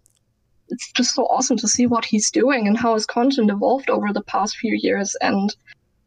it's 0.71 0.93
just 0.93 1.15
so 1.15 1.23
awesome 1.25 1.57
to 1.57 1.69
see 1.69 1.87
what 1.87 2.05
he's 2.05 2.31
doing 2.31 2.67
and 2.67 2.77
how 2.77 2.95
his 2.95 3.07
content 3.07 3.51
evolved 3.51 3.89
over 3.89 4.13
the 4.13 4.23
past 4.23 4.57
few 4.59 4.77
years 4.83 5.17
and 5.23 5.55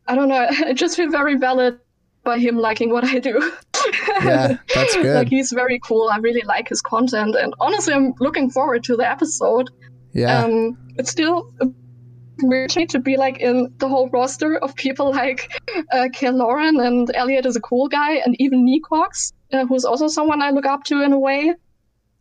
i 0.08 0.16
don't 0.16 0.28
know 0.28 0.48
i 0.66 0.74
just 0.74 0.96
feel 0.96 1.10
very 1.10 1.36
valid 1.36 1.80
by 2.24 2.38
him 2.38 2.58
liking 2.58 2.92
what 2.92 3.04
i 3.06 3.18
do 3.20 3.52
Yeah, 4.24 4.58
that's 4.76 4.96
good. 4.96 5.16
like 5.16 5.30
he's 5.30 5.52
very 5.52 5.80
cool 5.80 6.10
i 6.12 6.18
really 6.18 6.44
like 6.44 6.70
his 6.70 6.82
content 6.82 7.36
and 7.36 7.54
honestly 7.60 7.94
i'm 7.94 8.14
looking 8.20 8.50
forward 8.52 8.84
to 8.86 8.96
the 8.96 9.08
episode 9.10 9.70
Yeah. 10.14 10.44
um 10.44 10.78
it's 10.98 11.10
still 11.12 11.52
weird 11.60 11.76
to 12.50 12.80
me 12.80 12.86
to 12.88 13.00
be 13.00 13.18
like 13.18 13.40
in 13.40 13.74
the 13.78 13.88
whole 13.88 14.10
roster 14.10 14.58
of 14.58 14.76
people 14.76 15.12
like 15.12 15.52
uh, 15.92 16.10
Kel 16.14 16.34
Lauren 16.34 16.80
and 16.80 17.12
Elliot 17.16 17.46
is 17.46 17.56
a 17.56 17.62
cool 17.62 17.88
guy 17.88 18.16
and 18.16 18.36
even 18.40 18.66
Necox, 18.66 19.34
uh, 19.54 19.66
who's 19.66 19.86
also 19.86 20.08
someone 20.08 20.42
I 20.42 20.52
look 20.52 20.66
up 20.66 20.84
to 20.86 21.02
in 21.02 21.14
a 21.14 21.20
way. 21.20 21.54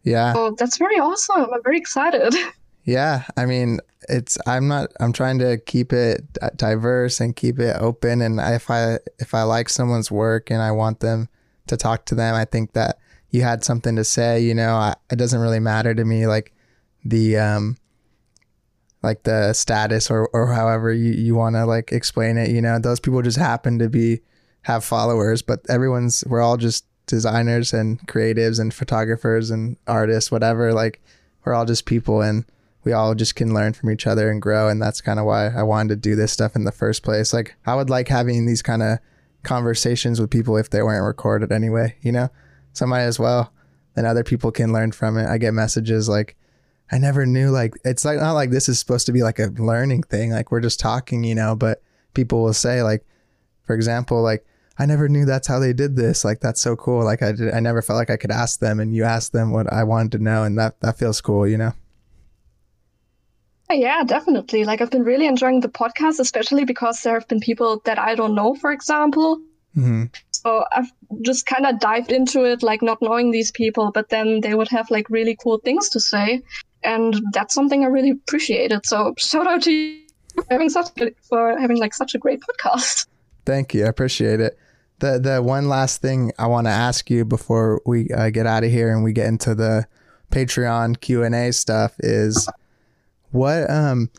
yeah. 0.02 0.32
So 0.32 0.54
that's 0.58 0.78
very 0.78 0.96
awesome. 0.96 1.46
I'm 1.52 1.62
very 1.62 1.78
excited. 1.78 2.34
Yeah, 2.84 3.24
I 3.36 3.44
mean, 3.44 3.78
it's 4.08 4.38
I'm 4.46 4.66
not 4.66 4.90
I'm 4.98 5.12
trying 5.12 5.38
to 5.40 5.58
keep 5.58 5.92
it 5.92 6.24
diverse 6.56 7.20
and 7.20 7.36
keep 7.36 7.58
it 7.58 7.76
open 7.78 8.22
and 8.22 8.40
if 8.40 8.70
I 8.70 8.98
if 9.18 9.34
I 9.34 9.42
like 9.42 9.68
someone's 9.68 10.10
work 10.10 10.50
and 10.50 10.62
I 10.62 10.72
want 10.72 11.00
them 11.00 11.28
to 11.66 11.76
talk 11.76 12.06
to 12.06 12.14
them, 12.14 12.34
I 12.34 12.46
think 12.46 12.72
that 12.72 12.98
you 13.30 13.42
had 13.42 13.64
something 13.64 13.96
to 13.96 14.02
say, 14.02 14.40
you 14.40 14.54
know, 14.54 14.74
I, 14.74 14.94
it 15.10 15.16
doesn't 15.16 15.40
really 15.40 15.60
matter 15.60 15.94
to 15.94 16.04
me 16.04 16.26
like 16.26 16.52
the 17.04 17.36
um 17.36 17.76
like 19.02 19.22
the 19.22 19.52
status 19.52 20.10
or 20.10 20.28
or 20.32 20.52
however 20.52 20.92
you 20.92 21.12
you 21.12 21.34
want 21.34 21.56
to 21.56 21.64
like 21.66 21.92
explain 21.92 22.36
it, 22.36 22.50
you 22.50 22.60
know. 22.60 22.78
Those 22.78 23.00
people 23.00 23.22
just 23.22 23.38
happen 23.38 23.78
to 23.78 23.88
be 23.88 24.20
have 24.62 24.84
followers, 24.84 25.42
but 25.42 25.60
everyone's 25.68 26.24
we're 26.26 26.42
all 26.42 26.56
just 26.56 26.84
designers 27.10 27.72
and 27.72 27.98
creatives 28.06 28.60
and 28.60 28.72
photographers 28.72 29.50
and 29.50 29.76
artists 29.88 30.30
whatever 30.30 30.72
like 30.72 31.02
we're 31.44 31.52
all 31.52 31.64
just 31.64 31.84
people 31.84 32.22
and 32.22 32.44
we 32.84 32.92
all 32.92 33.16
just 33.16 33.34
can 33.34 33.52
learn 33.52 33.72
from 33.72 33.90
each 33.90 34.06
other 34.06 34.30
and 34.30 34.40
grow 34.40 34.68
and 34.68 34.80
that's 34.80 35.00
kind 35.00 35.18
of 35.18 35.26
why 35.26 35.48
I 35.48 35.64
wanted 35.64 35.88
to 35.88 35.96
do 35.96 36.14
this 36.14 36.32
stuff 36.32 36.54
in 36.54 36.64
the 36.64 36.72
first 36.72 37.02
place. 37.02 37.32
Like 37.32 37.56
I 37.66 37.74
would 37.74 37.90
like 37.90 38.06
having 38.06 38.46
these 38.46 38.62
kind 38.62 38.82
of 38.82 38.98
conversations 39.42 40.20
with 40.20 40.30
people 40.30 40.56
if 40.56 40.70
they 40.70 40.82
weren't 40.82 41.04
recorded 41.04 41.50
anyway 41.50 41.96
you 42.00 42.12
know? 42.12 42.28
So 42.72 42.86
might 42.86 43.02
as 43.02 43.18
well 43.18 43.52
and 43.96 44.06
other 44.06 44.22
people 44.22 44.52
can 44.52 44.72
learn 44.72 44.92
from 44.92 45.18
it. 45.18 45.26
I 45.26 45.36
get 45.36 45.52
messages 45.52 46.08
like 46.08 46.36
I 46.92 46.98
never 46.98 47.26
knew 47.26 47.50
like 47.50 47.74
it's 47.84 48.04
like 48.04 48.18
not 48.18 48.32
like 48.32 48.50
this 48.50 48.68
is 48.68 48.78
supposed 48.78 49.06
to 49.06 49.12
be 49.12 49.22
like 49.22 49.38
a 49.38 49.46
learning 49.58 50.02
thing 50.04 50.32
like 50.32 50.50
we're 50.50 50.60
just 50.60 50.80
talking 50.80 51.24
you 51.24 51.34
know 51.34 51.54
but 51.54 51.82
people 52.14 52.42
will 52.42 52.52
say 52.52 52.82
like 52.82 53.04
for 53.62 53.74
example 53.74 54.22
like 54.22 54.44
I 54.78 54.86
never 54.86 55.08
knew 55.08 55.24
that's 55.24 55.46
how 55.46 55.58
they 55.58 55.72
did 55.72 55.96
this 55.96 56.24
like 56.24 56.40
that's 56.40 56.60
so 56.60 56.76
cool 56.76 57.04
like 57.04 57.22
I 57.22 57.32
did 57.32 57.52
I 57.52 57.60
never 57.60 57.82
felt 57.82 57.98
like 57.98 58.10
I 58.10 58.16
could 58.16 58.30
ask 58.32 58.60
them 58.60 58.80
and 58.80 58.94
you 58.94 59.04
asked 59.04 59.32
them 59.32 59.52
what 59.52 59.72
I 59.72 59.84
wanted 59.84 60.12
to 60.12 60.18
know 60.18 60.42
and 60.42 60.58
that 60.58 60.80
that 60.80 60.98
feels 60.98 61.20
cool 61.20 61.46
you 61.46 61.58
know 61.58 61.72
Yeah, 63.70 64.02
definitely. 64.04 64.64
Like 64.64 64.80
I've 64.80 64.90
been 64.90 65.04
really 65.04 65.26
enjoying 65.26 65.60
the 65.60 65.68
podcast, 65.68 66.18
especially 66.18 66.64
because 66.64 67.02
there 67.02 67.14
have 67.14 67.28
been 67.28 67.40
people 67.40 67.80
that 67.84 67.98
I 67.98 68.14
don't 68.14 68.34
know, 68.34 68.54
for 68.54 68.72
example. 68.72 69.40
hmm 69.74 70.04
So 70.32 70.64
I've 70.72 70.90
just 71.22 71.46
kind 71.46 71.66
of 71.66 71.78
dived 71.78 72.10
into 72.10 72.44
it, 72.44 72.62
like 72.62 72.82
not 72.82 73.00
knowing 73.00 73.30
these 73.30 73.52
people, 73.52 73.92
but 73.92 74.08
then 74.08 74.40
they 74.40 74.54
would 74.54 74.68
have 74.68 74.90
like 74.90 75.08
really 75.10 75.36
cool 75.40 75.58
things 75.58 75.88
to 75.90 76.00
say, 76.00 76.42
and 76.82 77.20
that's 77.32 77.54
something 77.54 77.84
I 77.84 77.88
really 77.88 78.10
appreciated. 78.10 78.86
So 78.86 79.14
shout 79.18 79.46
out 79.46 79.62
to 79.62 79.72
you 79.72 80.00
for 80.34 80.44
having 80.50 80.68
such 80.68 80.88
for 81.22 81.58
having 81.58 81.78
like 81.78 81.94
such 81.94 82.14
a 82.14 82.18
great 82.18 82.40
podcast. 82.40 83.06
Thank 83.44 83.74
you. 83.74 83.84
I 83.84 83.88
appreciate 83.88 84.40
it. 84.40 84.58
The 85.00 85.18
the 85.18 85.42
one 85.42 85.68
last 85.68 86.02
thing 86.02 86.32
I 86.38 86.46
want 86.46 86.66
to 86.66 86.72
ask 86.72 87.10
you 87.10 87.24
before 87.24 87.80
we 87.86 88.10
uh, 88.10 88.30
get 88.30 88.46
out 88.46 88.64
of 88.64 88.70
here 88.70 88.94
and 88.94 89.02
we 89.02 89.12
get 89.12 89.26
into 89.26 89.54
the 89.54 89.86
Patreon 90.30 91.00
Q 91.00 91.24
and 91.24 91.34
A 91.34 91.52
stuff 91.52 91.94
is 91.98 92.48
what 93.30 93.68
um 93.70 94.10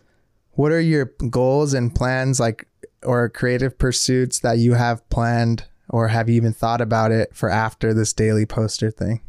what 0.51 0.71
are 0.71 0.81
your 0.81 1.05
goals 1.29 1.73
and 1.73 1.93
plans 1.93 2.39
like 2.39 2.67
or 3.03 3.29
creative 3.29 3.77
pursuits 3.77 4.39
that 4.39 4.57
you 4.57 4.73
have 4.73 5.07
planned 5.09 5.65
or 5.89 6.07
have 6.07 6.29
you 6.29 6.35
even 6.35 6.53
thought 6.53 6.81
about 6.81 7.11
it 7.11 7.35
for 7.35 7.49
after 7.49 7.93
this 7.93 8.13
daily 8.13 8.45
poster 8.45 8.91
thing? 8.91 9.21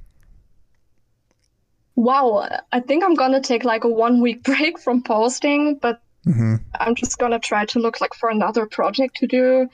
Wow, 1.96 2.48
I 2.72 2.80
think 2.80 3.04
I'm 3.04 3.14
gonna 3.14 3.40
take 3.40 3.64
like 3.64 3.84
a 3.84 3.88
one 3.88 4.20
week 4.20 4.42
break 4.50 4.78
from 4.78 5.02
posting, 5.02 5.78
but 5.78 6.00
hmm 6.24 6.56
I'm 6.78 6.94
just 6.94 7.18
gonna 7.18 7.38
try 7.38 7.64
to 7.66 7.78
look 7.78 8.00
like 8.00 8.14
for 8.14 8.30
another 8.30 8.66
project 8.66 9.16
to 9.16 9.26
do. 9.26 9.68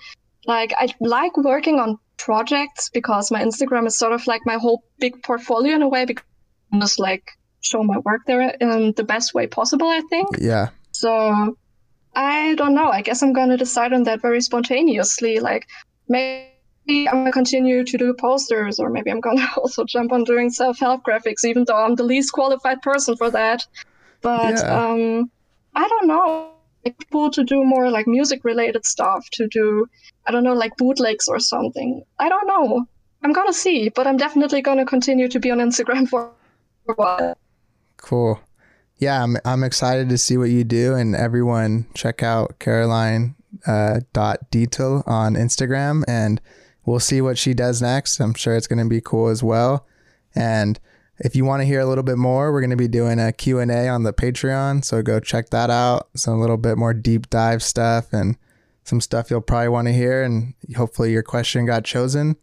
Like 0.46 0.72
I 0.76 0.88
like 1.00 1.36
working 1.36 1.78
on 1.78 1.98
projects 2.16 2.90
because 2.90 3.30
my 3.30 3.42
Instagram 3.42 3.86
is 3.86 3.96
sort 3.98 4.12
of 4.12 4.26
like 4.26 4.42
my 4.44 4.54
whole 4.54 4.82
big 4.98 5.22
portfolio 5.22 5.74
in 5.74 5.82
a 5.82 5.88
way 5.88 6.04
because 6.04 6.24
I 6.72 6.80
just 6.80 6.98
like 6.98 7.30
show 7.60 7.82
my 7.82 7.98
work 7.98 8.22
there 8.26 8.40
in 8.60 8.92
the 8.96 9.04
best 9.04 9.34
way 9.34 9.46
possible, 9.46 9.88
I 9.88 10.00
think. 10.08 10.28
Yeah. 10.38 10.70
So 10.92 11.56
I 12.14 12.54
don't 12.56 12.74
know. 12.74 12.88
I 12.88 13.02
guess 13.02 13.22
I'm 13.22 13.32
gonna 13.32 13.56
decide 13.56 13.92
on 13.92 14.04
that 14.04 14.22
very 14.22 14.40
spontaneously. 14.40 15.38
Like 15.38 15.66
maybe 16.08 16.57
I'm 16.88 17.04
gonna 17.20 17.32
continue 17.32 17.84
to 17.84 17.98
do 17.98 18.14
posters, 18.14 18.78
or 18.78 18.88
maybe 18.90 19.10
I'm 19.10 19.20
gonna 19.20 19.46
also 19.56 19.84
jump 19.84 20.12
on 20.12 20.24
doing 20.24 20.50
self-help 20.50 21.02
graphics, 21.04 21.44
even 21.44 21.64
though 21.64 21.76
I'm 21.76 21.94
the 21.96 22.02
least 22.02 22.32
qualified 22.32 22.80
person 22.82 23.16
for 23.16 23.30
that. 23.30 23.66
But 24.22 24.54
Yeah. 24.56 24.84
um, 24.86 25.30
I 25.74 25.86
don't 25.86 26.06
know. 26.06 26.50
Like 26.84 26.96
cool 27.12 27.30
to 27.32 27.44
do 27.44 27.64
more 27.64 27.90
like 27.90 28.06
music-related 28.06 28.86
stuff. 28.86 29.28
To 29.32 29.48
do, 29.48 29.86
I 30.26 30.32
don't 30.32 30.44
know, 30.44 30.54
like 30.54 30.76
bootlegs 30.76 31.28
or 31.28 31.38
something. 31.40 32.02
I 32.18 32.28
don't 32.28 32.46
know. 32.46 32.86
I'm 33.22 33.32
gonna 33.32 33.52
see, 33.52 33.88
but 33.90 34.06
I'm 34.06 34.16
definitely 34.16 34.62
gonna 34.62 34.86
continue 34.86 35.28
to 35.28 35.38
be 35.40 35.50
on 35.50 35.58
Instagram 35.58 36.08
for 36.08 36.30
a 36.88 36.92
while. 36.94 37.36
Cool. 37.98 38.40
Yeah, 38.98 39.22
I'm 39.22 39.36
I'm 39.44 39.62
excited 39.62 40.08
to 40.08 40.18
see 40.18 40.36
what 40.36 40.50
you 40.50 40.64
do, 40.64 40.94
and 40.94 41.14
everyone 41.14 41.86
check 41.94 42.22
out 42.22 42.58
Caroline 42.58 43.34
uh, 43.66 44.00
dot 44.12 44.50
Detail 44.50 45.02
on 45.06 45.34
Instagram, 45.34 46.02
and 46.08 46.40
we'll 46.88 47.00
see 47.00 47.20
what 47.20 47.36
she 47.36 47.52
does 47.52 47.82
next. 47.82 48.18
I'm 48.18 48.34
sure 48.34 48.56
it's 48.56 48.66
going 48.66 48.82
to 48.82 48.88
be 48.88 49.00
cool 49.00 49.28
as 49.28 49.42
well. 49.42 49.86
And 50.34 50.80
if 51.18 51.36
you 51.36 51.44
want 51.44 51.60
to 51.60 51.66
hear 51.66 51.80
a 51.80 51.86
little 51.86 52.04
bit 52.04 52.16
more, 52.16 52.50
we're 52.50 52.62
going 52.62 52.70
to 52.70 52.76
be 52.76 52.88
doing 52.88 53.18
a 53.18 53.32
Q 53.32 53.58
and 53.58 53.70
A 53.70 53.88
on 53.88 54.04
the 54.04 54.12
Patreon, 54.12 54.84
so 54.84 55.02
go 55.02 55.20
check 55.20 55.50
that 55.50 55.68
out. 55.68 56.08
Some 56.16 56.34
a 56.34 56.40
little 56.40 56.56
bit 56.56 56.78
more 56.78 56.94
deep 56.94 57.28
dive 57.28 57.62
stuff 57.62 58.12
and 58.12 58.36
some 58.84 59.00
stuff 59.00 59.30
you'll 59.30 59.42
probably 59.42 59.68
want 59.68 59.88
to 59.88 59.92
hear, 59.92 60.22
and 60.22 60.54
hopefully 60.76 61.12
your 61.12 61.22
question 61.22 61.66
got 61.66 61.84
chosen. 61.84 62.36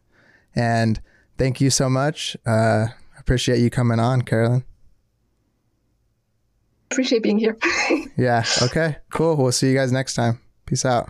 And 0.56 1.02
thank 1.38 1.60
you 1.60 1.70
so 1.70 1.90
much. 1.90 2.38
Uh, 2.46 2.88
appreciate 3.18 3.60
you 3.60 3.70
coming 3.70 4.00
on, 4.00 4.22
Carolyn. 4.22 4.64
Appreciate 6.92 7.24
being 7.24 7.40
here. 7.40 7.58
Yeah. 8.18 8.46
Okay. 8.62 8.96
Cool. 9.12 9.36
We'll 9.36 9.52
see 9.52 9.68
you 9.68 9.76
guys 9.76 9.92
next 9.92 10.14
time. 10.14 10.40
Peace 10.66 10.86
out. 10.86 11.10